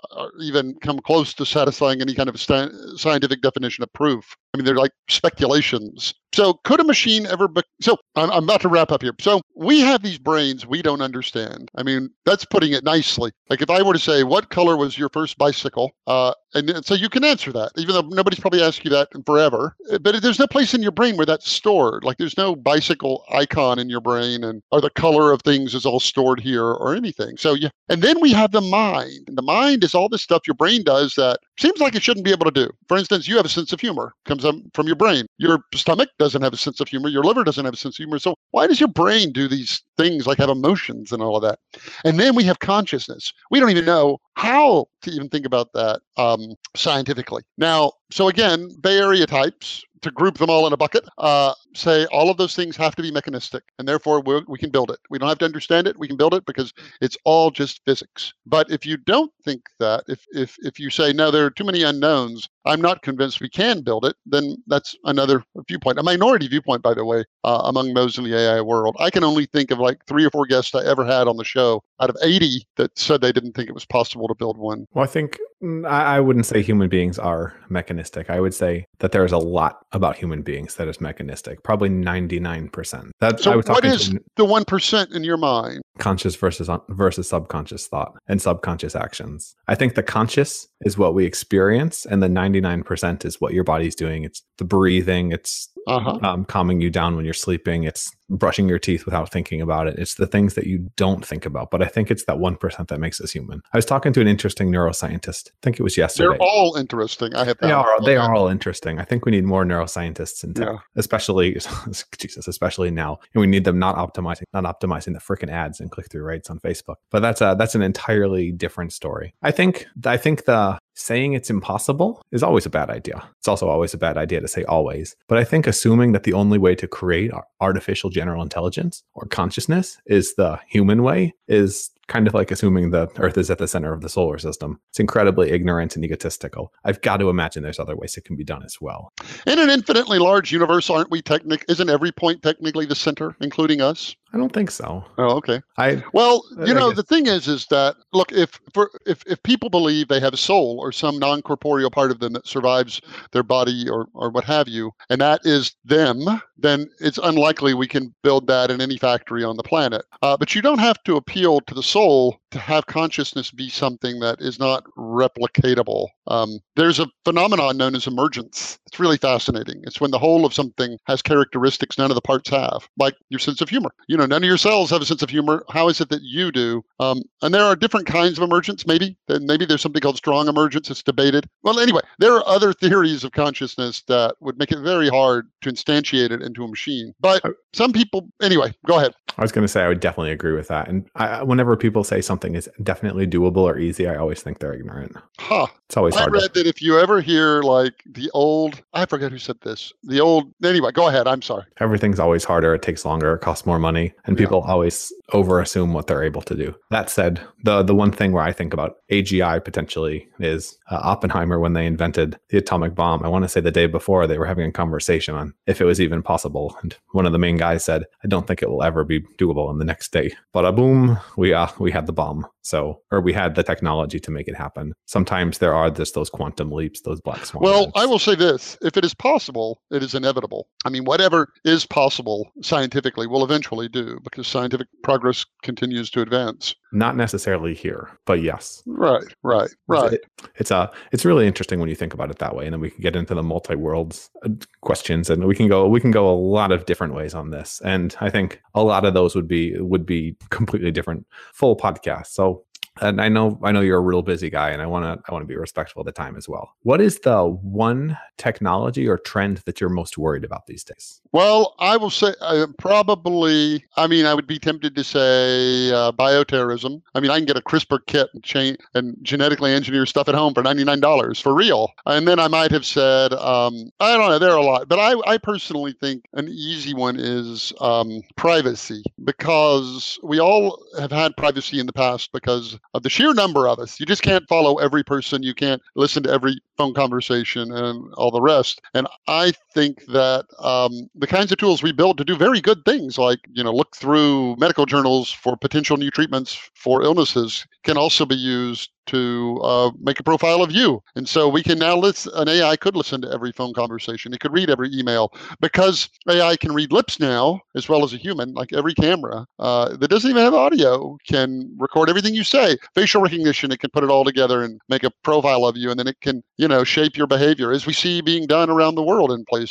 even 0.41 0.75
come 0.81 0.99
close 0.99 1.33
to 1.35 1.47
satisfying 1.47 2.01
any 2.01 2.13
kind 2.15 2.29
of 2.29 2.41
scientific 2.41 3.41
definition 3.41 3.85
of 3.85 3.93
proof. 3.93 4.37
I 4.53 4.57
mean, 4.57 4.65
they're 4.65 4.75
like 4.75 4.93
speculations. 5.09 6.13
So, 6.35 6.55
could 6.65 6.81
a 6.81 6.85
machine 6.85 7.27
ever? 7.27 7.47
Be- 7.47 7.63
so, 7.81 7.97
I'm, 8.17 8.31
I'm 8.31 8.45
about 8.45 8.61
to 8.63 8.69
wrap 8.69 8.91
up 8.91 9.03
here. 9.03 9.13
So, 9.21 9.41
we 9.55 9.81
have 9.81 10.03
these 10.03 10.19
brains 10.19 10.67
we 10.67 10.83
don't 10.83 11.01
understand. 11.01 11.71
I 11.77 11.85
mean, 11.85 12.11
that's 12.25 12.45
putting 12.45 12.73
it 12.73 12.83
nicely. 12.83 13.31
Like, 13.49 13.63
if 13.63 13.71
I 13.71 13.83
were 13.83 13.93
to 13.93 13.99
say, 13.99 14.25
"What 14.25 14.51
color 14.51 14.77
was 14.77 14.99
your 14.99 15.09
first 15.11 15.39
bicycle?" 15.39 15.93
Uh, 16.09 16.33
and 16.55 16.85
so 16.85 16.95
you 16.95 17.09
can 17.09 17.25
answer 17.25 17.53
that, 17.53 17.73
even 17.77 17.95
though 17.95 18.09
nobody's 18.09 18.41
probably 18.41 18.63
asked 18.63 18.85
you 18.85 18.91
that 18.91 19.09
forever. 19.27 19.77
But 20.01 20.23
there's 20.23 20.39
no 20.39 20.47
place 20.47 20.75
in 20.75 20.83
your 20.83 20.93
brain 20.93 21.17
where 21.17 21.27
that's 21.27 21.44
stored. 21.45 22.05
Like, 22.05 22.17
there's 22.19 22.37
no 22.37 22.57
bicycle 22.57 23.25
icon 23.31 23.79
in 23.79 23.89
your 23.89 24.01
brain, 24.01 24.45
and 24.45 24.63
or 24.71 24.81
the 24.81 24.91
color 24.91 25.33
of 25.33 25.43
things 25.43 25.75
is 25.75 25.87
all 25.87 26.01
stored 26.01 26.41
here 26.41 26.65
or 26.65 26.95
anything. 26.95 27.37
So, 27.37 27.55
yeah. 27.55 27.69
And 27.89 28.03
then 28.03 28.21
we 28.21 28.33
have 28.33 28.53
the 28.53 28.61
mind. 28.61 29.29
And 29.29 29.37
the 29.37 29.43
mind 29.43 29.85
is 29.85 29.95
all 29.95 30.09
this 30.09 30.23
stuff 30.23 30.47
your 30.47 30.55
brain 30.55 30.83
does 30.83 31.15
that 31.15 31.41
seems 31.59 31.81
like 31.81 31.95
it 31.95 32.03
shouldn't 32.03 32.25
be 32.25 32.33
able 32.33 32.47
to 32.47 32.51
do. 32.51 32.71
For 32.89 32.97
instance, 32.97 33.29
you 33.29 33.37
have 33.37 33.47
a 33.47 33.51
sense 33.51 33.73
of 33.73 33.81
humor 33.81 34.15
comes 34.25 34.45
from 34.75 34.87
your 34.87 34.97
brain. 34.97 35.27
Your 35.39 35.61
stomach 35.75 36.09
doesn't 36.19 36.43
have 36.43 36.53
a 36.53 36.57
sense 36.57 36.81
of 36.81 36.89
humor. 36.89 37.09
Your 37.09 37.25
liver 37.25 37.45
doesn't 37.45 37.65
have 37.65 37.75
a 37.75 37.77
sense 37.77 37.97
of 37.97 38.05
humor. 38.05 38.19
So 38.19 38.35
why 38.51 38.67
does 38.67 38.81
your 38.81 38.89
brain 38.89 39.33
do 39.33 39.49
these 39.49 39.83
things 39.97 40.27
like 40.27 40.39
have 40.39 40.49
emotions 40.49 41.13
and 41.13 41.23
all 41.23 41.37
of 41.37 41.43
that? 41.43 41.59
And 42.05 42.19
then 42.19 42.35
we 42.35 42.45
have 42.45 42.59
consciousness. 42.59 43.33
We 43.51 43.61
don't 43.61 43.71
even 43.71 43.85
know 43.85 44.19
how 44.37 44.89
to 45.03 45.11
even 45.11 45.29
think 45.29 45.47
about 45.47 45.73
that 45.73 46.01
um, 46.17 46.55
scientifically. 46.75 47.43
Now, 47.57 47.93
so 48.11 48.29
again, 48.29 48.69
Bay 48.81 48.99
Area 48.99 49.27
types 49.27 49.85
to 50.03 50.11
group 50.11 50.39
them 50.39 50.51
all 50.51 50.67
in 50.67 50.73
a 50.73 50.77
bucket, 50.77 51.05
uh, 51.19 51.55
say 51.75 52.07
all 52.07 52.31
of 52.31 52.37
those 52.37 52.55
things 52.55 52.77
have 52.77 52.95
to 52.97 53.03
be 53.03 53.11
mechanistic, 53.11 53.65
and 53.79 53.87
therefore 53.87 54.21
we 54.21 54.59
can 54.59 54.71
build 54.71 54.91
it. 54.91 54.99
We 55.11 55.19
don't 55.19 55.29
have 55.29 55.39
to 55.39 55.45
understand 55.45 55.87
it; 55.87 55.99
we 55.99 56.09
can 56.09 56.17
build 56.17 56.35
it 56.35 56.47
because 56.47 56.73
it's 57.01 57.17
all 57.25 57.51
just 57.51 57.81
physics. 57.85 58.33
But 58.47 58.71
if 58.71 58.87
you 58.87 58.97
don't 58.97 59.33
think 59.45 59.63
that, 59.79 60.05
if 60.09 60.25
if 60.33 60.57
if 60.61 60.79
you 60.79 60.91
say 60.91 61.13
no, 61.13 61.31
there 61.31 61.45
are 61.45 61.51
too 61.51 61.65
many 61.65 61.83
unknowns, 61.83 62.49
I'm 62.67 62.81
not 62.81 63.03
convinced 63.03 63.41
we 63.41 63.49
can 63.49 63.83
build 63.83 64.05
it, 64.07 64.17
then 64.25 64.57
that's 64.67 64.97
another 65.05 65.45
viewpoint, 65.69 65.99
a 65.99 66.03
minority 66.03 66.49
viewpoint, 66.49 66.83
by 66.83 66.95
the 66.95 67.05
way, 67.05 67.25
uh, 67.45 67.63
among 67.65 67.95
those 67.95 68.17
in 68.17 68.25
the 68.25 68.37
AI 68.37 68.61
world. 68.63 68.97
I 68.99 69.11
can 69.11 69.23
only 69.23 69.47
think 69.47 69.71
of 69.71 69.79
like 69.79 70.05
three 70.07 70.25
or 70.25 70.31
four 70.31 70.47
guests 70.47 70.75
I 70.75 70.85
ever 70.85 71.05
had 71.05 71.29
on 71.29 71.37
the 71.37 71.45
show 71.45 71.83
out 72.01 72.11
of 72.11 72.17
80 72.23 72.67
that 72.77 72.99
said 72.99 73.21
they 73.21 73.33
didn't 73.33 73.53
think 73.53 73.69
it 73.69 73.75
was 73.75 73.85
possible 73.85 74.29
to 74.29 74.35
build 74.35 74.57
one. 74.57 74.87
Well, 74.95 75.05
I 75.05 75.07
think 75.07 75.39
mm, 75.63 75.87
I 75.87 76.21
wouldn't 76.21 76.47
say 76.47 76.63
human 76.63 76.89
beings 76.89 77.19
are 77.19 77.55
mechanistic. 77.69 78.31
I 78.31 78.41
would 78.41 78.55
say 78.55 78.87
that 79.01 79.13
there's 79.13 79.33
a 79.33 79.39
lot 79.39 79.85
about 79.93 80.17
human 80.17 80.43
beings 80.43 80.77
that 80.77 80.89
is 80.89 81.01
mechanistic, 81.01 81.63
probably 81.65 81.89
99%. 81.89 83.11
That, 83.19 83.41
so 83.41 83.57
what 83.57 83.85
is 83.85 84.11
to, 84.11 84.21
the 84.37 84.45
1% 84.45 85.15
in 85.15 85.25
your 85.25 85.37
mind? 85.37 85.83
Conscious 85.99 86.35
versus 86.35 86.69
versus 86.89 87.29
subconscious 87.29 87.87
thought 87.87 88.15
and 88.27 88.43
subconscious 88.43 88.97
actions. 88.97 89.55
I 89.69 89.75
think 89.75 89.95
the 89.95 90.03
conscious 90.03 90.67
is 90.81 90.99
what 90.99 91.15
we 91.15 91.25
experience 91.25 92.05
and 92.05 92.23
the 92.23 92.29
99% 92.29 93.25
is 93.25 93.41
what 93.41 93.55
your 93.55 93.65
body's 93.65 93.95
doing. 93.95 94.25
It's 94.25 94.43
the 94.59 94.65
breathing, 94.65 95.33
it's 95.33 95.69
uh-huh. 95.87 96.19
um, 96.23 96.45
calming 96.45 96.81
you 96.81 96.91
down 96.91 97.17
when 97.17 97.25
you're 97.25 97.35
sleeping. 97.35 97.85
It's 97.85 98.11
brushing 98.31 98.69
your 98.69 98.79
teeth 98.79 99.05
without 99.05 99.31
thinking 99.31 99.61
about 99.61 99.87
it. 99.87 99.99
It's 99.99 100.15
the 100.15 100.27
things 100.27 100.55
that 100.55 100.67
you 100.67 100.91
don't 100.97 101.25
think 101.25 101.45
about. 101.45 101.71
But 101.71 101.83
I 101.83 101.87
think 101.87 102.11
it's 102.11 102.25
that 102.25 102.37
1% 102.37 102.89
that 102.89 103.01
makes 103.01 103.21
us 103.21 103.33
human. 103.33 103.61
I 103.73 103.79
was 103.79 103.85
talking 103.85 104.13
to 104.15 104.21
an 104.21 104.29
interesting 104.29 104.71
neuroscientist. 104.71 105.49
I 105.49 105.59
think 105.63 105.79
it 105.79 105.83
was 105.83 105.97
yesterday. 105.97 106.31
They're 106.31 106.39
all 106.41 106.77
interesting. 106.77 107.35
I 107.35 107.45
have 107.45 107.59
they 107.59 107.71
are, 107.71 108.01
they 108.03 108.17
are 108.17 108.35
all 108.35 108.49
interesting. 108.49 108.99
I 108.99 109.05
think 109.05 109.27
we 109.27 109.33
need 109.33 109.45
more 109.45 109.65
neuroscientists 109.65 110.43
in 110.43 110.55
tech, 110.55 110.69
yeah. 110.69 110.79
especially 110.97 111.59
Jesus, 112.19 112.49
especially 112.49 112.91
now. 112.91 113.19
And 113.35 113.41
we 113.41 113.47
need 113.47 113.65
them 113.65 113.79
not 113.79 113.97
optimizing, 113.97 114.45
not 114.53 114.65
optimizing 114.65 115.13
the 115.13 115.21
freaking 115.21 115.51
ads 115.51 115.81
and 115.85 115.91
click 115.93 116.11
through 116.11 116.25
rates 116.25 116.51
on 116.51 116.59
Facebook. 116.59 116.97
But 117.11 117.21
that's 117.21 117.41
a 117.41 117.55
that's 117.57 117.77
an 117.77 117.83
entirely 117.83 118.51
different 118.51 118.93
story. 118.93 119.35
I 119.43 119.53
think 119.53 119.87
I 120.05 120.17
think 120.17 120.47
the 120.47 120.79
saying 120.95 121.35
it's 121.35 121.51
impossible 121.51 122.23
is 122.33 122.43
always 122.43 122.67
a 122.67 122.71
bad 122.71 122.91
idea. 122.91 123.23
It's 123.39 123.49
also 123.49 123.69
always 123.69 123.95
a 123.95 123.99
bad 123.99 124.17
idea 124.17 124.41
to 124.41 124.49
say 124.49 124.65
always. 124.65 125.17
But 125.29 125.39
I 125.39 125.45
think 125.45 125.67
assuming 125.67 126.13
that 126.13 126.23
the 126.23 126.33
only 126.33 126.59
way 126.59 126.75
to 126.77 126.89
create 126.89 127.31
artificial 127.61 128.11
general 128.11 128.43
intelligence 128.43 129.03
or 129.15 129.27
consciousness 129.27 129.99
is 130.07 130.35
the 130.35 130.59
human 130.69 131.03
way 131.03 131.35
is 131.49 131.91
kind 132.07 132.27
of 132.27 132.35
like 132.35 132.51
assuming 132.51 132.91
the 132.91 133.09
Earth 133.17 133.39
is 133.39 133.51
at 133.51 133.59
the 133.59 133.69
center 133.69 133.93
of 133.93 134.01
the 134.01 134.09
solar 134.09 134.39
system. 134.39 134.81
It's 134.91 135.01
incredibly 135.01 135.51
ignorant 135.51 135.97
and 135.97 136.05
egotistical. 136.05 136.73
I've 136.85 137.01
got 137.03 137.19
to 137.19 137.31
imagine 137.31 137.63
there's 137.63 137.79
other 137.79 137.97
ways 137.97 138.17
it 138.17 138.25
can 138.25 138.37
be 138.37 138.45
done 138.45 138.63
as 138.65 138.81
well. 138.81 139.13
In 139.47 139.59
an 139.59 139.71
infinitely 139.71 140.19
large 140.19 140.53
universe, 140.53 140.91
aren't 140.91 141.11
we 141.11 141.23
technic? 141.23 141.65
Isn't 141.69 141.91
every 141.91 142.13
point 142.13 142.43
technically 142.43 142.87
the 142.87 142.95
center, 142.95 143.37
including 143.41 143.81
us? 143.81 144.15
I 144.35 144.37
don't 144.37 144.53
think 144.53 144.73
so. 144.73 145.05
Oh, 145.17 145.37
okay. 145.37 145.63
I 145.79 146.03
well, 146.13 146.43
you 146.67 146.75
I 146.75 146.79
know, 146.79 146.91
the 146.91 147.05
thing 147.05 147.27
is, 147.27 147.47
is 147.47 147.67
that 147.67 147.95
look, 148.13 148.33
if 148.33 148.59
for 148.73 148.91
if 149.07 149.23
if 149.29 149.41
people 149.45 149.71
believe 149.71 150.09
they 150.09 150.19
have 150.19 150.35
a 150.35 150.37
soul 150.37 150.79
or 150.81 150.91
some 150.91 151.21
non 151.21 151.41
corporeal 151.41 151.89
part 151.89 152.11
of 152.11 152.19
them 152.19 152.33
that 152.33 152.49
survives 152.49 153.01
their 153.31 153.45
body 153.45 153.89
or 153.89 154.09
or 154.13 154.31
what 154.31 154.43
have 154.43 154.67
you, 154.67 154.91
and 155.09 155.21
that 155.21 155.41
is 155.45 155.77
them, 155.85 156.25
then 156.59 156.91
it's 156.99 157.19
unlikely 157.23 157.75
we 157.75 157.87
can 157.87 158.13
build 158.25 158.49
that 158.49 158.73
in 158.73 158.81
any 158.81 158.97
factory 158.97 159.45
on 159.45 159.57
the 159.57 159.63
planet. 159.63 160.03
Uh, 160.21 160.37
but 160.37 160.53
you 160.53 160.61
don't 160.61 160.81
have 160.81 161.01
to 161.05 161.15
appeal 161.15 161.61
to 161.61 161.75
the 161.75 161.83
soul 161.95 162.41
to 162.51 162.59
have 162.59 162.87
consciousness 162.87 163.53
be 163.53 163.69
something 163.69 164.19
that 164.19 164.41
is 164.41 164.59
not 164.59 164.85
replicatable. 164.97 166.09
Um, 166.27 166.59
there's 166.75 166.99
a 166.99 167.07
phenomenon 167.25 167.77
known 167.77 167.95
as 167.95 168.09
emergence. 168.09 168.79
It's 168.87 168.99
really 168.99 169.17
fascinating. 169.17 169.81
It's 169.85 170.01
when 170.01 170.11
the 170.11 170.19
whole 170.19 170.45
of 170.45 170.53
something 170.53 170.99
has 171.07 171.23
characteristics 171.23 171.97
none 171.97 172.11
of 172.11 172.17
the 172.17 172.21
parts 172.21 172.51
have, 172.51 172.89
like 172.99 173.15
your 173.29 173.39
sense 173.39 173.61
of 173.61 173.69
humor. 173.69 173.91
You 174.09 174.17
know, 174.17 174.27
none 174.27 174.43
of 174.43 174.49
your 174.49 174.59
cells 174.59 174.91
have 174.91 175.03
a 175.03 175.05
sense 175.05 175.23
of 175.23 175.31
humor. 175.31 175.65
How 175.71 175.89
is 175.89 176.01
it 176.01 176.09
that 176.09 176.23
you 176.23 176.51
do? 176.51 176.85
Um, 176.99 177.23
and 177.43 177.55
there 177.55 177.65
are 177.65 177.77
different 177.77 178.07
kinds 178.07 178.39
of 178.39 178.45
emergence, 178.45 178.87
maybe. 178.87 179.17
And 179.29 179.45
maybe 179.47 179.65
there's 179.65 179.83
something 179.83 180.01
called 180.01 180.17
strong 180.17 180.49
emergence. 180.49 180.91
It's 180.91 181.03
debated. 181.03 181.49
Well, 181.63 181.79
anyway, 181.79 182.03
there 182.19 182.33
are 182.33 182.47
other 182.47 182.73
theories 182.73 183.23
of 183.23 183.33
consciousness 183.33 184.03
that 184.09 184.35
would 184.41 184.59
make 184.59 184.73
it 184.73 184.81
very 184.81 185.09
hard 185.09 185.49
to 185.63 185.71
instantiate 185.71 186.31
it 186.31 186.43
into 186.43 186.65
a 186.65 186.69
machine. 186.69 187.15
But 187.21 187.43
some 187.73 187.93
people, 187.93 188.29
anyway, 188.43 188.75
go 188.87 188.99
ahead. 188.99 189.15
I 189.37 189.43
was 189.43 189.53
going 189.53 189.65
to 189.65 189.69
say 189.69 189.83
I 189.83 189.89
would 189.89 190.01
definitely 190.01 190.33
agree 190.33 190.53
with 190.53 190.69
that. 190.69 190.89
And 190.89 191.09
I, 191.17 191.43
whenever 191.43 191.77
people 191.85 192.03
say 192.03 192.23
something 192.23 192.55
is 192.55 192.67
definitely 192.83 193.27
doable 193.27 193.59
or 193.71 193.77
easy, 193.79 194.09
I 194.09 194.17
always 194.17 194.41
think 194.43 194.59
they're 194.59 194.73
ignorant. 194.73 195.15
Huh. 195.39 195.67
It's 195.87 195.99
always 195.99 196.17
I 196.17 196.21
hard. 196.21 196.33
read 196.33 196.55
To, 196.55 196.63
that 196.63 196.67
if 196.67 196.81
you 196.81 196.99
ever 196.99 197.21
hear 197.21 197.61
like 197.63 197.93
the 198.07 198.31
old, 198.33 198.81
I 198.95 199.05
forget 199.05 199.31
who 199.31 199.37
said 199.39 199.57
this. 199.61 199.93
The 200.03 200.19
old, 200.21 200.51
anyway, 200.65 200.93
go 200.93 201.09
ahead. 201.09 201.27
I'm 201.29 201.43
sorry. 201.43 201.65
everything's 201.81 202.19
always 202.19 202.43
harder. 202.45 202.75
It 202.75 202.81
takes 202.81 203.05
longer. 203.05 203.35
It 203.35 203.41
costs 203.43 203.67
more 203.67 203.79
money, 203.79 204.15
and 204.25 204.35
Yeah. 204.39 204.47
people 204.47 204.63
always 204.63 205.13
over 205.35 205.61
assume 205.61 205.93
what 205.93 206.07
they're 206.07 206.25
able 206.25 206.41
to 206.43 206.55
do. 206.55 206.75
That 206.91 207.11
said, 207.11 207.41
the 207.65 207.83
the 207.83 207.95
one 207.95 208.13
thing 208.13 208.33
where 208.33 208.43
I 208.43 208.53
think 208.53 208.73
about 208.73 208.97
AGI 209.11 209.63
potentially 209.63 210.27
is 210.41 210.79
uh, 210.91 211.01
Oppenheimer 211.03 211.59
when 211.61 211.75
they 211.75 211.85
invented 211.87 212.39
the 212.49 212.59
atomic 212.59 212.95
bomb. 212.95 213.23
I 213.23 213.29
want 213.29 213.45
to 213.45 213.49
say 213.49 213.61
the 213.61 213.71
day 213.81 213.87
before 213.87 214.27
they 214.27 214.39
were 214.39 214.47
having 214.47 214.67
a 214.67 214.73
conversation 214.73 215.35
on 215.35 215.53
if 215.67 215.81
it 215.83 215.85
was 215.85 216.01
even 216.01 216.23
possible, 216.23 216.77
and 216.83 216.97
one 217.13 217.27
of 217.27 217.33
the 217.33 217.39
main 217.47 217.57
guys 217.59 217.85
said, 217.85 218.05
"I 218.25 218.29
don't 218.29 218.47
think 218.47 218.63
it 218.63 218.71
will 218.71 218.83
ever 218.83 219.05
be 219.05 219.21
doable." 219.39 219.69
And 219.71 219.79
the 219.81 219.85
next 219.93 220.13
day, 220.13 220.33
bada 220.55 220.75
boom, 220.75 221.19
we 221.37 221.53
uh, 221.53 221.69
we 221.79 221.91
had 221.91 222.07
the 222.07 222.13
bomb. 222.13 222.47
So, 222.63 223.01
or 223.11 223.21
we 223.21 223.33
had 223.33 223.55
the 223.55 223.63
technology 223.63 224.19
to 224.21 224.31
make 224.31 224.49
it 224.49 224.57
happen. 224.57 224.95
Sometimes 225.07 225.59
there 225.59 225.75
are 225.75 225.91
just 225.91 226.15
those 226.15 226.31
quantum 226.31 226.71
leaps, 226.71 227.01
those 227.03 227.21
black 227.21 227.45
swans. 227.45 227.65
Well, 227.65 227.93
I 227.95 228.07
will 228.07 228.19
say 228.19 228.35
this 228.35 228.77
if 228.83 228.97
it 228.97 229.05
is 229.05 229.15
possible, 229.15 229.81
it 229.91 230.03
is 230.03 230.15
inevitable. 230.15 230.69
I 230.85 230.91
mean, 230.91 231.05
whatever 231.05 231.53
is 231.65 231.87
possible 231.87 232.51
scientifically 232.63 233.27
will 233.27 233.45
eventually 233.45 233.89
do 233.89 234.19
because 234.23 234.47
scientific 234.47 234.89
progress 235.03 235.45
continues 235.63 236.11
to 236.11 236.23
advance. 236.23 236.75
Not 236.95 237.17
necessarily 237.17 237.75
here, 237.75 238.09
but 238.25 238.41
yes. 238.43 238.83
Right, 238.87 239.25
right, 239.43 239.71
right. 239.89 240.15
It- 240.15 240.25
it's 240.57 240.71
a 240.71 240.91
it's 241.13 241.25
really 241.25 241.47
interesting 241.47 241.81
when 241.81 241.89
you 241.89 241.95
think 241.95 242.15
about 242.15 242.31
it 242.31 242.39
that 242.39 242.55
way, 242.55 242.65
and 242.67 242.73
then 242.73 242.81
we 242.81 242.91
can 242.91 243.01
get 243.03 243.17
into 243.17 243.35
the 243.35 243.43
multi 243.43 243.75
worlds 243.75 244.31
uh, 244.45 244.51
questions, 244.83 245.29
and 245.31 245.45
we 245.45 245.55
can 245.55 245.69
go 245.69 245.89
we 245.89 246.01
can 246.01 246.11
go 246.11 246.29
a 246.31 246.35
lot 246.37 246.71
of 246.73 246.87
different 246.87 247.15
ways 247.15 247.35
on 247.35 247.51
this, 247.51 247.81
and 247.85 248.15
I 248.21 248.31
think 248.31 248.63
a 248.75 248.83
lot 248.85 249.05
of 249.05 249.15
those 249.15 249.35
would 249.35 249.49
be 249.49 249.77
would 249.79 250.07
be 250.07 250.37
completely 250.51 250.91
different 250.91 251.27
full 251.53 251.77
podcasts. 251.77 252.29
So. 252.29 252.65
And 253.01 253.21
I 253.21 253.29
know 253.29 253.59
I 253.63 253.73
know 253.73 253.81
you're 253.81 253.99
a 253.99 254.03
real 254.03 254.23
busy 254.23 254.51
guy, 254.51 254.71
and 254.71 254.81
I 254.81 254.87
want 254.87 255.05
to 255.05 255.23
I 255.29 255.33
want 255.33 255.43
to 255.43 255.49
be 255.49 255.57
respectful 255.57 256.01
of 256.01 256.07
the 256.07 256.13
time 256.13 256.37
as 256.37 256.49
well. 256.49 256.75
What 256.83 257.01
is 257.01 257.19
the 257.19 257.45
one 257.45 258.17
technology 258.37 259.09
or 259.09 259.19
trend 259.19 259.59
that 259.67 259.81
you're 259.81 259.91
most 259.91 260.17
worried 260.17 260.45
about 260.45 260.67
these 260.67 260.85
days? 260.85 261.21
Well, 261.33 261.75
I 261.81 261.97
will 261.97 262.11
say 262.11 262.35
uh, 262.41 262.69
probably. 262.79 263.85
I 263.97 264.07
mean, 264.07 264.27
I 264.27 264.35
would 264.35 264.47
be 264.47 264.59
tempted 264.59 264.95
to 264.95 265.03
say 265.03 265.91
uh, 265.91 266.13
bioterrorism. 266.13 267.03
I 267.15 267.21
mean, 267.21 267.33
I 267.33 267.39
can 267.39 267.47
get 267.47 267.57
a 267.57 267.63
CRISPR 267.63 268.07
kit 268.07 268.29
and, 268.33 268.45
chain, 268.45 268.77
and 268.95 269.17
genetically 269.23 269.73
engineer 269.73 270.07
stuff 270.07 270.29
at 270.29 270.35
home 270.37 270.55
for 270.55 270.63
ninety 270.63 270.85
nine 270.85 271.01
dollars 271.01 271.41
for 271.41 271.53
real. 271.53 271.93
And 272.07 272.29
then 272.29 272.39
I 272.39 272.47
might 272.47 272.71
have 272.71 272.87
said, 272.87 273.33
um, 273.35 273.91
I 273.99 274.17
don't 274.17 274.29
know, 274.29 274.39
there 274.39 274.53
are 274.53 274.59
a 274.59 274.63
lot, 274.63 274.89
but 274.89 275.01
I, 275.01 275.15
I 275.27 275.39
personally 275.39 275.95
think 276.01 276.25
an 276.35 276.49
easy 276.49 276.95
one 276.95 277.17
is 277.19 277.73
um, 277.81 278.23
privacy 278.37 279.03
because 279.25 280.19
we 280.23 280.39
all 280.39 280.81
have 280.99 281.11
had 281.11 281.37
privacy 281.37 281.81
in 281.81 281.87
the 281.87 281.93
past 281.93 282.31
because 282.33 282.79
of 282.93 283.03
the 283.03 283.11
sheer 283.11 283.35
number 283.35 283.67
of 283.69 283.79
us. 283.79 283.99
You 283.99 284.07
just 284.07 284.23
can't 284.23 284.47
follow 284.49 284.77
every 284.77 285.03
person. 285.03 285.43
You 285.43 285.55
can't 285.55 285.83
listen 285.95 286.23
to 286.25 286.31
every 286.31 286.61
phone 286.77 286.95
conversation 286.95 287.73
and 287.73 288.13
all 288.15 288.31
the 288.31 288.41
rest. 288.41 288.81
And 288.95 289.07
I 289.27 289.53
think 289.75 290.05
that 290.07 290.47
um, 290.61 291.09
the 291.15 291.27
kinds 291.27 291.53
of 291.53 291.59
tools 291.59 291.83
we 291.83 291.93
build 291.93 292.19
to 292.19 292.25
do 292.25 292.37
very 292.37 292.61
good 292.61 292.85
things, 292.85 293.19
like 293.19 293.41
you 293.53 293.65
know, 293.65 293.73
look 293.73 293.97
through 293.97 294.57
medical 294.57 294.87
journals 294.87 295.31
for 295.31 295.57
potential 295.57 295.97
new 295.97 296.11
treatments 296.11 296.59
for 296.75 297.03
illnesses, 297.03 297.67
can 297.83 297.97
also 297.99 298.25
be 298.25 298.37
used 298.37 298.91
to 299.07 299.61
uh, 299.63 299.91
make 300.01 300.19
a 300.19 300.23
profile 300.23 300.63
of 300.63 300.73
you. 300.73 301.03
And 301.15 301.29
so 301.29 301.49
we 301.49 301.63
can 301.63 301.79
now 301.79 301.97
listen. 301.97 302.33
An 302.35 302.49
AI 302.49 302.77
could 302.77 302.97
listen 302.97 303.21
to 303.23 303.31
every 303.33 303.53
phone 303.53 303.75
conversation. 303.75 304.33
It 304.33 304.41
could 304.41 304.53
read 304.53 304.71
every 304.71 304.91
email 304.93 305.33
because 305.61 306.09
AI 306.29 306.57
can 306.57 306.73
read 306.73 306.93
lips 306.93 307.21
now 307.21 307.61
as 307.75 307.89
well 307.89 308.05
as 308.05 308.13
a 308.15 308.17
human. 308.17 308.55
Like 308.55 308.73
every 308.73 308.95
camera 308.95 309.47
uh, 309.59 309.97
that 309.97 310.09
doesn't 310.09 310.31
even 310.31 310.43
have 310.43 310.55
audio 310.55 311.19
can 311.27 311.75
record 311.79 312.09
everything 312.09 312.35
you 312.35 312.45
say. 312.45 312.77
Facial 312.95 313.23
recognition, 313.23 313.73
it 313.73 313.81
can 313.81 313.91
put 313.91 314.05
it 314.05 314.11
all 314.11 314.25
together 314.25 314.63
and 314.63 314.81
make 314.89 315.05
a 315.05 315.11
profile 315.23 315.67
of 315.67 315.77
you, 315.77 315.91
and 315.91 315.99
then 315.99 316.09
it 316.09 316.21
can 316.21 316.43
you 316.57 316.69
know 316.69 316.85
shape 316.85 317.17
your 317.17 317.27
behavior 317.27 317.73
as 317.73 317.87
we 317.87 317.93
see 317.93 318.21
being 318.21 318.47
done 318.47 318.71
around 318.71 318.95
the 318.95 319.03
world 319.03 319.31
in 319.33 319.45
places. 319.45 319.64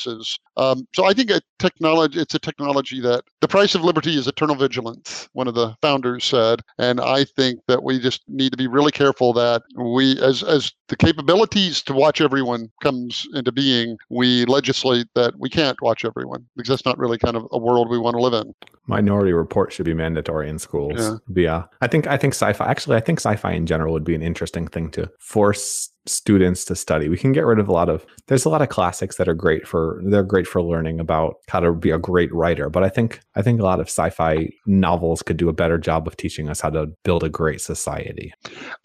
Um, 0.58 0.88
so 0.94 1.06
I 1.06 1.14
think 1.14 1.32
a 1.32 1.42
technology, 1.60 2.20
it's 2.20 2.36
a 2.36 2.40
technology 2.40 3.02
that 3.02 3.24
the 3.42 3.48
price 3.48 3.76
of 3.76 3.84
liberty 3.84 4.16
is 4.18 4.28
eternal 4.28 4.56
vigilance. 4.56 5.28
One 5.34 5.48
of 5.48 5.56
the 5.56 5.76
founders 5.82 6.24
said, 6.24 6.62
and 6.78 7.00
I 7.00 7.24
think 7.24 7.60
that 7.68 7.84
we 7.84 8.00
just 8.00 8.22
need 8.28 8.52
to 8.52 8.58
be 8.58 8.68
really 8.68 8.92
careful 8.92 9.34
that 9.34 9.64
we, 9.76 10.20
as 10.22 10.44
as 10.44 10.72
the 10.90 10.96
capabilities 10.96 11.82
to 11.84 11.94
watch 11.94 12.22
everyone 12.22 12.72
comes 12.82 13.28
into 13.34 13.52
being, 13.52 13.98
we 14.10 14.46
legislate 14.46 15.08
that 15.16 15.34
we 15.40 15.50
can't 15.50 15.82
watch 15.82 16.06
everyone 16.06 16.46
because 16.56 16.70
that's 16.70 16.86
not 16.86 16.98
really 16.98 17.18
kind 17.18 17.36
of 17.36 17.48
a 17.52 17.58
world 17.58 17.90
we 17.90 17.98
want 17.98 18.16
to 18.16 18.22
live 18.22 18.34
in. 18.34 18.54
Minority 18.88 19.34
Report 19.34 19.72
should 19.72 19.86
be 19.86 19.94
mandatory 19.94 20.50
in 20.50 20.60
schools. 20.60 21.00
Yeah. 21.00 21.16
Be 21.32 21.46
a, 21.46 21.70
I 21.82 21.88
think 21.88 22.08
I 22.08 22.18
think 22.18 22.34
sci-fi. 22.34 22.66
Actually, 22.66 22.98
I 22.98 23.00
think 23.00 23.20
sci-fi 23.20 23.54
in 23.54 23.66
general 23.66 23.94
would 23.94 24.04
be 24.04 24.16
an 24.16 24.22
interesting 24.22 24.68
thing 24.68 24.90
to 24.92 25.10
force 25.20 25.90
students 26.06 26.66
to 26.66 26.76
study. 26.76 27.08
We 27.08 27.18
can 27.18 27.32
get 27.32 27.46
rid 27.46 27.60
of 27.60 27.70
a 27.70 27.72
lot 27.72 27.90
of. 27.90 28.06
There's 28.28 28.46
a 28.46 28.50
lot 28.50 28.62
of 28.62 28.70
classics 28.70 29.16
that 29.18 29.28
are 29.30 29.34
great 29.34 29.68
for. 29.68 30.02
They're 30.04 30.24
great 30.24 30.48
for 30.48 30.62
learning 30.62 31.00
about 31.00 31.36
how 31.48 31.60
to 31.62 31.72
be 31.72 31.92
a 31.92 31.98
great 31.98 32.34
writer. 32.34 32.70
But 32.70 32.84
I 32.84 32.90
think 32.90 33.22
I 33.36 33.42
think 33.42 33.60
a 33.60 33.64
lot 33.64 33.80
of 33.80 33.88
sci-fi 33.88 34.50
novels 34.66 35.22
could 35.22 35.38
do 35.38 35.50
a 35.50 35.54
better 35.54 35.78
job 35.78 36.08
of 36.08 36.18
teaching 36.18 36.50
us 36.50 36.60
how 36.60 36.70
to 36.72 36.88
build 37.04 37.24
a 37.24 37.30
great 37.30 37.62
society. 37.62 38.34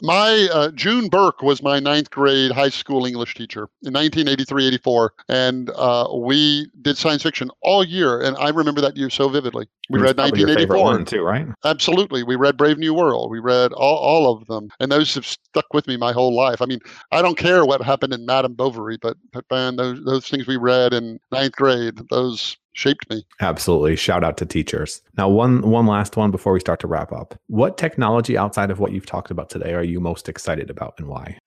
My 0.02 0.48
uh, 0.52 0.70
June 0.72 1.08
Burke 1.08 1.42
was 1.42 1.62
my 1.62 1.80
ninth 1.80 2.10
grade 2.10 2.52
high 2.52 2.68
school 2.68 3.04
English 3.04 3.34
teacher 3.34 3.68
in 3.82 3.92
1983, 3.92 4.68
84, 4.68 5.14
and 5.28 5.70
uh, 5.70 6.08
we 6.14 6.70
did 6.82 6.96
science 6.96 7.22
fiction 7.22 7.50
all 7.62 7.82
year, 7.82 8.20
and 8.20 8.36
I 8.36 8.50
remember 8.50 8.80
that 8.80 8.96
year 8.96 9.10
so 9.10 9.28
vividly. 9.28 9.66
We 9.90 10.00
read 10.00 10.16
probably 10.16 10.40
your 10.40 10.48
favorite 10.48 10.80
1984. 10.80 10.84
one 10.84 11.04
too, 11.04 11.22
right? 11.22 11.46
Absolutely, 11.64 12.22
we 12.22 12.36
read 12.36 12.56
Brave 12.56 12.78
New 12.78 12.94
World. 12.94 13.30
We 13.30 13.38
read 13.38 13.72
all, 13.72 13.96
all 13.96 14.32
of 14.32 14.46
them, 14.46 14.68
and 14.80 14.92
those 14.92 15.14
have 15.14 15.26
stuck 15.26 15.72
with 15.72 15.86
me 15.86 15.96
my 15.96 16.12
whole 16.12 16.34
life. 16.34 16.60
I 16.60 16.66
mean, 16.66 16.80
I 17.12 17.22
don't 17.22 17.38
care 17.38 17.64
what 17.64 17.82
happened 17.82 18.12
in 18.12 18.26
Madame 18.26 18.54
Bovary, 18.54 18.98
but 19.00 19.16
but 19.32 19.44
man, 19.50 19.76
those 19.76 20.04
those 20.04 20.28
things 20.28 20.46
we 20.46 20.56
read 20.56 20.92
in 20.92 21.18
ninth 21.32 21.56
grade, 21.56 22.00
those 22.10 22.56
shaped 22.78 23.10
me. 23.10 23.24
Absolutely. 23.40 23.96
Shout 23.96 24.22
out 24.22 24.36
to 24.38 24.46
teachers. 24.46 25.02
Now, 25.16 25.28
one 25.28 25.62
one 25.62 25.86
last 25.86 26.16
one 26.16 26.30
before 26.30 26.52
we 26.52 26.60
start 26.60 26.80
to 26.80 26.86
wrap 26.86 27.12
up. 27.12 27.34
What 27.48 27.76
technology 27.76 28.38
outside 28.38 28.70
of 28.70 28.78
what 28.78 28.92
you've 28.92 29.06
talked 29.06 29.30
about 29.30 29.50
today 29.50 29.74
are 29.74 29.82
you 29.82 30.00
most 30.00 30.28
excited 30.28 30.70
about 30.70 30.94
and 30.98 31.08
why? 31.08 31.38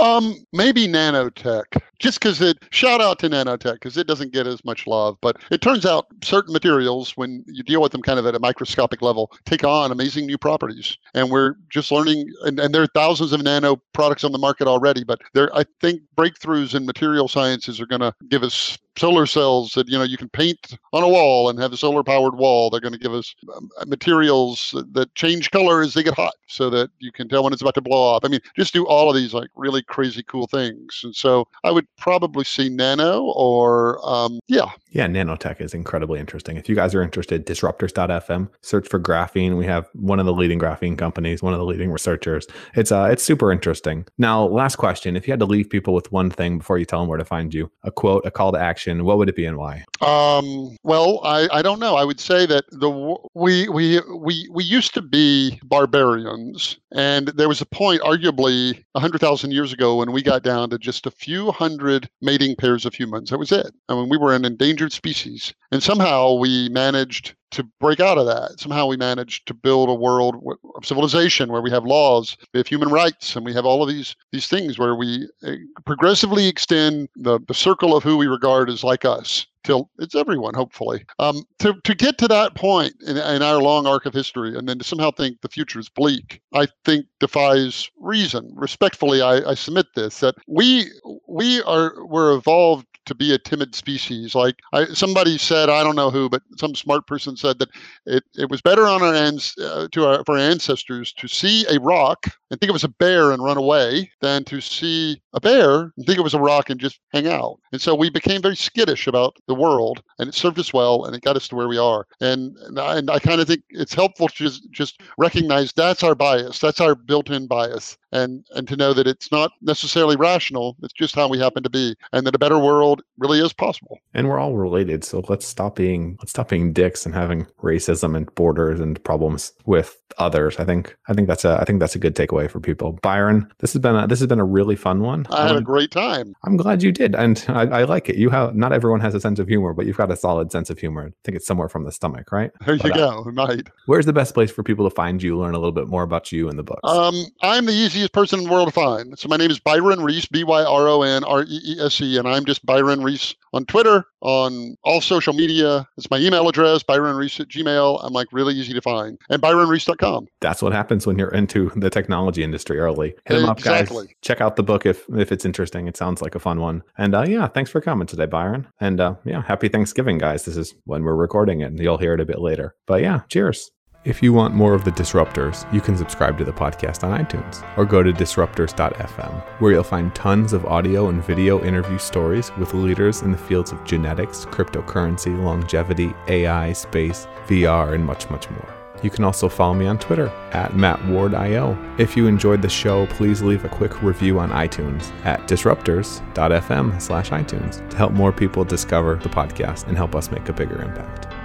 Um, 0.00 0.46
maybe 0.52 0.86
nanotech, 0.86 1.80
just 1.98 2.20
because 2.20 2.40
it. 2.40 2.58
Shout 2.70 3.00
out 3.00 3.18
to 3.18 3.28
nanotech 3.28 3.74
because 3.74 3.96
it 3.96 4.06
doesn't 4.06 4.32
get 4.32 4.46
as 4.46 4.64
much 4.64 4.86
love, 4.86 5.18
but 5.20 5.38
it 5.50 5.60
turns 5.60 5.84
out 5.84 6.06
certain 6.22 6.52
materials, 6.52 7.16
when 7.16 7.44
you 7.48 7.64
deal 7.64 7.82
with 7.82 7.90
them 7.90 8.02
kind 8.02 8.18
of 8.18 8.26
at 8.26 8.36
a 8.36 8.38
microscopic 8.38 9.02
level, 9.02 9.32
take 9.44 9.64
on 9.64 9.90
amazing 9.90 10.26
new 10.26 10.38
properties, 10.38 10.96
and 11.14 11.30
we're 11.30 11.54
just 11.68 11.90
learning. 11.90 12.32
And, 12.42 12.60
and 12.60 12.72
there 12.72 12.82
are 12.82 12.88
thousands 12.94 13.32
of 13.32 13.42
nano 13.42 13.82
products 13.92 14.22
on 14.22 14.30
the 14.30 14.38
market 14.38 14.68
already, 14.68 15.02
but 15.02 15.20
there, 15.34 15.54
I 15.56 15.64
think, 15.80 16.02
breakthroughs 16.16 16.76
in 16.76 16.86
material 16.86 17.26
sciences 17.26 17.80
are 17.80 17.86
going 17.86 18.00
to 18.00 18.14
give 18.28 18.44
us 18.44 18.78
solar 18.98 19.26
cells 19.26 19.72
that 19.72 19.88
you 19.88 19.96
know 19.96 20.04
you 20.04 20.16
can 20.16 20.28
paint 20.28 20.76
on 20.92 21.02
a 21.02 21.08
wall 21.08 21.48
and 21.48 21.58
have 21.58 21.72
a 21.72 21.76
solar 21.76 22.02
powered 22.02 22.34
wall 22.36 22.68
they're 22.70 22.80
going 22.80 22.92
to 22.92 22.98
give 22.98 23.14
us 23.14 23.34
um, 23.54 23.68
materials 23.86 24.74
that- 24.92 25.14
change 25.14 25.50
color 25.50 25.80
as 25.82 25.94
they 25.94 26.02
get 26.02 26.14
hot 26.14 26.34
so 26.46 26.68
that 26.70 26.90
you 26.98 27.10
can 27.10 27.28
tell 27.28 27.42
when 27.42 27.52
it's 27.52 27.62
about 27.62 27.74
to 27.74 27.80
blow 27.80 28.14
up 28.14 28.24
i 28.24 28.28
mean 28.28 28.40
just 28.56 28.72
do 28.74 28.86
all 28.86 29.08
of 29.10 29.16
these 29.16 29.32
like 29.34 29.48
really 29.56 29.82
crazy 29.82 30.22
cool 30.24 30.46
things 30.46 31.00
and 31.04 31.14
so 31.16 31.46
i 31.64 31.70
would 31.70 31.86
probably 31.96 32.44
see 32.44 32.68
nano 32.68 33.22
or 33.34 33.98
um, 34.06 34.38
yeah 34.48 34.70
Yeah, 34.90 35.06
nanotech 35.06 35.60
is 35.60 35.74
incredibly 35.74 36.18
interesting. 36.18 36.56
If 36.56 36.68
you 36.68 36.74
guys 36.74 36.94
are 36.94 37.02
interested, 37.02 37.44
disruptors.fm, 37.46 38.48
search 38.62 38.88
for 38.88 38.98
graphene. 38.98 39.56
We 39.58 39.66
have 39.66 39.86
one 39.92 40.18
of 40.18 40.26
the 40.26 40.32
leading 40.32 40.58
graphene 40.58 40.96
companies, 40.96 41.42
one 41.42 41.52
of 41.52 41.58
the 41.58 41.66
leading 41.66 41.90
researchers. 41.90 42.46
It's 42.74 42.90
uh 42.90 43.08
it's 43.12 43.22
super 43.22 43.52
interesting. 43.52 44.06
Now, 44.16 44.44
last 44.46 44.76
question. 44.76 45.14
If 45.16 45.26
you 45.28 45.32
had 45.32 45.40
to 45.40 45.46
leave 45.54 45.68
people 45.68 45.92
with 45.94 46.10
one 46.10 46.30
thing 46.30 46.58
before 46.58 46.78
you 46.78 46.86
tell 46.86 47.00
them 47.00 47.08
where 47.08 47.18
to 47.18 47.24
find 47.24 47.52
you, 47.52 47.70
a 47.82 47.90
quote, 47.90 48.24
a 48.26 48.30
call 48.30 48.50
to 48.52 48.58
action, 48.58 48.87
what 49.04 49.18
would 49.18 49.28
it 49.28 49.36
be 49.36 49.46
and 49.46 49.56
why? 49.56 49.84
Um, 50.00 50.76
well, 50.82 51.20
I, 51.24 51.48
I 51.52 51.62
don't 51.62 51.80
know. 51.80 51.96
I 51.96 52.04
would 52.04 52.20
say 52.20 52.46
that 52.46 52.64
the 52.70 53.16
we 53.34 53.68
we 53.68 54.00
we 54.14 54.48
we 54.50 54.64
used 54.64 54.94
to 54.94 55.02
be 55.02 55.58
barbarians, 55.64 56.78
and 56.92 57.28
there 57.28 57.48
was 57.48 57.60
a 57.60 57.66
point, 57.66 58.00
arguably 58.02 58.82
hundred 58.96 59.20
thousand 59.20 59.52
years 59.52 59.72
ago, 59.72 59.96
when 59.96 60.12
we 60.12 60.22
got 60.22 60.42
down 60.42 60.70
to 60.70 60.78
just 60.78 61.06
a 61.06 61.10
few 61.10 61.52
hundred 61.52 62.08
mating 62.20 62.56
pairs 62.56 62.84
of 62.84 62.94
humans. 62.94 63.30
That 63.30 63.38
was 63.38 63.52
it. 63.52 63.72
I 63.88 63.94
mean, 63.94 64.08
we 64.08 64.18
were 64.18 64.34
an 64.34 64.44
endangered 64.44 64.92
species, 64.92 65.54
and 65.70 65.82
somehow 65.82 66.34
we 66.34 66.68
managed 66.70 67.34
to 67.50 67.62
break 67.80 68.00
out 68.00 68.18
of 68.18 68.26
that. 68.26 68.60
Somehow 68.60 68.86
we 68.86 68.96
managed 68.96 69.46
to 69.46 69.54
build 69.54 69.88
a 69.88 69.94
world 69.94 70.36
of 70.74 70.84
civilization 70.84 71.50
where 71.50 71.62
we 71.62 71.70
have 71.70 71.84
laws, 71.84 72.36
we 72.52 72.58
have 72.58 72.66
human 72.66 72.90
rights, 72.90 73.36
and 73.36 73.44
we 73.44 73.54
have 73.54 73.64
all 73.64 73.82
of 73.82 73.88
these 73.88 74.16
these 74.32 74.48
things 74.48 74.78
where 74.78 74.94
we 74.94 75.28
uh, 75.46 75.52
progressively 75.84 76.46
extend 76.46 77.08
the, 77.16 77.40
the 77.48 77.54
circle 77.54 77.96
of 77.96 78.02
who 78.02 78.16
we 78.16 78.26
regard 78.26 78.68
as 78.68 78.84
like 78.84 79.04
us 79.04 79.46
till 79.68 79.90
it's 79.98 80.14
everyone, 80.14 80.54
hopefully. 80.54 81.04
Um, 81.18 81.44
to, 81.58 81.74
to 81.84 81.94
get 81.94 82.16
to 82.18 82.28
that 82.28 82.54
point 82.54 82.94
in, 83.06 83.18
in 83.18 83.42
our 83.42 83.60
long 83.60 83.86
arc 83.86 84.06
of 84.06 84.14
history 84.14 84.56
and 84.56 84.66
then 84.66 84.78
to 84.78 84.84
somehow 84.84 85.10
think 85.10 85.42
the 85.42 85.48
future 85.48 85.78
is 85.78 85.90
bleak, 85.90 86.40
I 86.54 86.68
think 86.86 87.04
defies 87.20 87.90
reason. 88.00 88.50
Respectfully, 88.54 89.20
I, 89.20 89.50
I 89.50 89.54
submit 89.54 89.86
this 89.94 90.20
that 90.20 90.36
we 90.46 90.86
we 91.28 91.62
are 91.64 92.02
we're 92.06 92.34
evolved 92.34 92.86
to 93.04 93.14
be 93.14 93.34
a 93.34 93.38
timid 93.38 93.74
species. 93.74 94.34
Like 94.34 94.56
I, 94.72 94.86
somebody 94.86 95.36
said 95.36 95.68
I 95.68 95.82
don't 95.82 95.96
know 95.96 96.10
who, 96.10 96.30
but 96.30 96.42
some 96.58 96.74
smart 96.74 97.06
person 97.06 97.36
said 97.36 97.58
that 97.58 97.68
it, 98.06 98.24
it 98.36 98.50
was 98.50 98.62
better 98.62 98.86
on 98.86 99.02
our 99.02 99.14
ends 99.14 99.54
uh, 99.58 99.88
to 99.92 100.06
our 100.06 100.24
for 100.24 100.38
our 100.38 100.40
ancestors 100.40 101.12
to 101.14 101.28
see 101.28 101.66
a 101.68 101.78
rock 101.80 102.26
and 102.50 102.58
think 102.58 102.70
it 102.70 102.72
was 102.72 102.84
a 102.84 102.88
bear 102.88 103.32
and 103.32 103.42
run 103.42 103.58
away 103.58 104.10
than 104.22 104.44
to 104.44 104.60
see 104.62 105.20
a 105.34 105.40
bear 105.40 105.92
and 105.96 106.06
think 106.06 106.18
it 106.18 106.22
was 106.22 106.34
a 106.34 106.40
rock 106.40 106.70
and 106.70 106.80
just 106.80 107.00
hang 107.12 107.26
out. 107.26 107.58
And 107.72 107.80
so 107.80 107.94
we 107.94 108.10
became 108.10 108.42
very 108.42 108.56
skittish 108.56 109.06
about 109.06 109.36
the 109.46 109.54
world, 109.54 110.02
and 110.18 110.28
it 110.28 110.34
served 110.34 110.58
us 110.58 110.72
well, 110.72 111.04
and 111.04 111.14
it 111.14 111.22
got 111.22 111.36
us 111.36 111.48
to 111.48 111.56
where 111.56 111.68
we 111.68 111.78
are. 111.78 112.06
And 112.20 112.56
and 112.58 112.78
I, 112.78 113.14
I 113.14 113.18
kind 113.18 113.40
of 113.40 113.46
think 113.46 113.62
it's 113.70 113.94
helpful 113.94 114.28
to 114.28 114.34
just 114.34 114.70
just 114.70 115.00
recognize 115.18 115.72
that's 115.72 116.02
our 116.02 116.14
bias, 116.14 116.58
that's 116.58 116.80
our 116.80 116.94
built-in 116.94 117.46
bias, 117.46 117.96
and 118.12 118.44
and 118.54 118.66
to 118.68 118.76
know 118.76 118.92
that 118.92 119.06
it's 119.06 119.30
not 119.30 119.52
necessarily 119.60 120.16
rational 120.16 120.76
it's 120.82 120.92
just 120.92 121.14
how 121.14 121.28
we 121.28 121.38
happen 121.38 121.62
to 121.62 121.70
be 121.70 121.94
and 122.12 122.26
that 122.26 122.34
a 122.34 122.38
better 122.38 122.58
world 122.58 123.02
really 123.18 123.40
is 123.40 123.52
possible 123.52 123.98
and 124.14 124.28
we're 124.28 124.38
all 124.38 124.56
related 124.56 125.04
so 125.04 125.22
let's 125.28 125.46
stop 125.46 125.76
being 125.76 126.16
let's 126.20 126.30
stop 126.30 126.48
being 126.48 126.72
dicks 126.72 127.04
and 127.04 127.14
having 127.14 127.46
racism 127.62 128.16
and 128.16 128.32
borders 128.34 128.80
and 128.80 129.02
problems 129.04 129.52
with 129.66 130.00
others 130.18 130.58
i 130.58 130.64
think 130.64 130.96
i 131.08 131.14
think 131.14 131.28
that's 131.28 131.44
a 131.44 131.58
i 131.60 131.64
think 131.64 131.78
that's 131.80 131.94
a 131.94 131.98
good 131.98 132.14
takeaway 132.14 132.50
for 132.50 132.60
people 132.60 132.98
byron 133.02 133.48
this 133.58 133.72
has 133.72 133.80
been 133.80 133.94
a 133.94 134.06
this 134.06 134.18
has 134.18 134.26
been 134.26 134.40
a 134.40 134.44
really 134.44 134.76
fun 134.76 135.00
one 135.00 135.26
i 135.30 135.42
had 135.42 135.52
um, 135.52 135.58
a 135.58 135.62
great 135.62 135.90
time 135.90 136.34
i'm 136.44 136.56
glad 136.56 136.82
you 136.82 136.90
did 136.90 137.14
and 137.14 137.44
I, 137.48 137.62
I, 137.66 137.84
like 137.84 138.08
it 138.08 138.16
you 138.16 138.30
have 138.30 138.56
not 138.56 138.72
everyone 138.72 139.00
has 139.00 139.14
a 139.14 139.20
sense 139.20 139.38
of 139.38 139.46
humor 139.46 139.72
but 139.72 139.86
you've 139.86 139.96
got 139.96 140.10
a 140.10 140.16
solid 140.16 140.50
sense 140.50 140.70
of 140.70 140.78
humor 140.78 141.06
i 141.06 141.12
think 141.24 141.36
it's 141.36 141.46
somewhere 141.46 141.68
from 141.68 141.84
the 141.84 141.92
stomach 141.92 142.32
right 142.32 142.50
there 142.64 142.74
you 142.74 142.82
but, 142.82 142.92
uh, 142.92 143.22
go 143.22 143.30
right 143.30 143.68
where's 143.86 144.06
the 144.06 144.12
best 144.12 144.34
place 144.34 144.50
for 144.50 144.62
people 144.62 144.88
to 144.88 144.94
find 144.94 145.22
you 145.22 145.38
learn 145.38 145.54
a 145.54 145.58
little 145.58 145.72
bit 145.72 145.88
more 145.88 146.02
about 146.02 146.32
you 146.32 146.48
and 146.48 146.58
the 146.58 146.64
books 146.64 146.80
um 146.84 147.14
i'm 147.42 147.66
the 147.66 147.72
easiest 147.72 147.98
easiest 147.98 148.12
person 148.12 148.38
in 148.38 148.44
the 148.46 148.50
world 148.50 148.68
to 148.68 148.72
find. 148.72 149.18
So 149.18 149.28
my 149.28 149.36
name 149.36 149.50
is 149.50 149.58
Byron 149.58 150.02
Reese, 150.02 150.26
B 150.26 150.44
Y 150.44 150.62
R 150.62 150.88
O 150.88 151.02
N 151.02 151.24
R 151.24 151.42
E 151.42 151.60
E 151.64 151.80
S 151.80 152.00
E, 152.00 152.18
and 152.18 152.28
I'm 152.28 152.44
just 152.44 152.64
Byron 152.64 153.02
Reese 153.02 153.34
on 153.52 153.64
Twitter, 153.66 154.04
on 154.20 154.76
all 154.82 155.00
social 155.00 155.32
media. 155.32 155.86
It's 155.96 156.10
my 156.10 156.18
email 156.18 156.48
address, 156.48 156.82
Byron 156.82 157.16
Reese 157.16 157.40
at 157.40 157.48
Gmail. 157.48 158.00
I'm 158.02 158.12
like 158.12 158.28
really 158.32 158.54
easy 158.54 158.72
to 158.72 158.80
find. 158.80 159.18
And 159.30 159.42
ByronReese.com. 159.42 160.07
That's 160.40 160.62
what 160.62 160.72
happens 160.72 161.06
when 161.06 161.18
you're 161.18 161.34
into 161.34 161.70
the 161.76 161.90
technology 161.90 162.42
industry 162.42 162.78
early. 162.78 163.14
Hit 163.26 163.40
them 163.40 163.50
exactly. 163.50 163.96
up, 163.96 164.06
guys. 164.06 164.14
Check 164.22 164.40
out 164.40 164.56
the 164.56 164.62
book 164.62 164.86
if 164.86 165.08
if 165.16 165.32
it's 165.32 165.44
interesting. 165.44 165.86
It 165.88 165.96
sounds 165.96 166.22
like 166.22 166.34
a 166.34 166.38
fun 166.38 166.60
one. 166.60 166.82
And 166.96 167.14
uh, 167.14 167.24
yeah, 167.26 167.46
thanks 167.48 167.70
for 167.70 167.80
coming 167.80 168.06
today, 168.06 168.26
Byron. 168.26 168.66
And 168.80 169.00
uh, 169.00 169.14
yeah, 169.24 169.42
happy 169.42 169.68
Thanksgiving, 169.68 170.18
guys. 170.18 170.44
This 170.44 170.56
is 170.56 170.74
when 170.84 171.04
we're 171.04 171.14
recording 171.14 171.60
it, 171.60 171.66
and 171.66 171.78
you'll 171.78 171.98
hear 171.98 172.14
it 172.14 172.20
a 172.20 172.26
bit 172.26 172.40
later. 172.40 172.74
But 172.86 173.02
yeah, 173.02 173.20
cheers. 173.28 173.70
If 174.04 174.22
you 174.22 174.32
want 174.32 174.54
more 174.54 174.74
of 174.74 174.84
the 174.84 174.92
Disruptors, 174.92 175.70
you 175.72 175.80
can 175.80 175.96
subscribe 175.96 176.38
to 176.38 176.44
the 176.44 176.52
podcast 176.52 177.02
on 177.02 177.18
iTunes 177.18 177.62
or 177.76 177.84
go 177.84 178.02
to 178.02 178.12
disruptors.fm, 178.12 179.42
where 179.60 179.72
you'll 179.72 179.82
find 179.82 180.14
tons 180.14 180.52
of 180.52 180.64
audio 180.66 181.08
and 181.08 181.22
video 181.22 181.62
interview 181.64 181.98
stories 181.98 182.52
with 182.58 182.74
leaders 182.74 183.22
in 183.22 183.32
the 183.32 183.38
fields 183.38 183.72
of 183.72 183.84
genetics, 183.84 184.46
cryptocurrency, 184.46 185.36
longevity, 185.42 186.14
AI, 186.28 186.72
space, 186.72 187.26
VR, 187.48 187.92
and 187.92 188.04
much, 188.04 188.30
much 188.30 188.48
more. 188.50 188.77
You 189.02 189.10
can 189.10 189.24
also 189.24 189.48
follow 189.48 189.74
me 189.74 189.86
on 189.86 189.98
Twitter 189.98 190.28
at 190.52 190.72
MattWardIO. 190.72 192.00
If 192.00 192.16
you 192.16 192.26
enjoyed 192.26 192.62
the 192.62 192.68
show, 192.68 193.06
please 193.06 193.42
leave 193.42 193.64
a 193.64 193.68
quick 193.68 194.02
review 194.02 194.38
on 194.40 194.50
iTunes 194.50 195.10
at 195.24 195.40
disruptors.fm 195.48 197.00
slash 197.00 197.30
iTunes 197.30 197.88
to 197.90 197.96
help 197.96 198.12
more 198.12 198.32
people 198.32 198.64
discover 198.64 199.16
the 199.16 199.28
podcast 199.28 199.86
and 199.86 199.96
help 199.96 200.14
us 200.14 200.30
make 200.30 200.48
a 200.48 200.52
bigger 200.52 200.82
impact. 200.82 201.37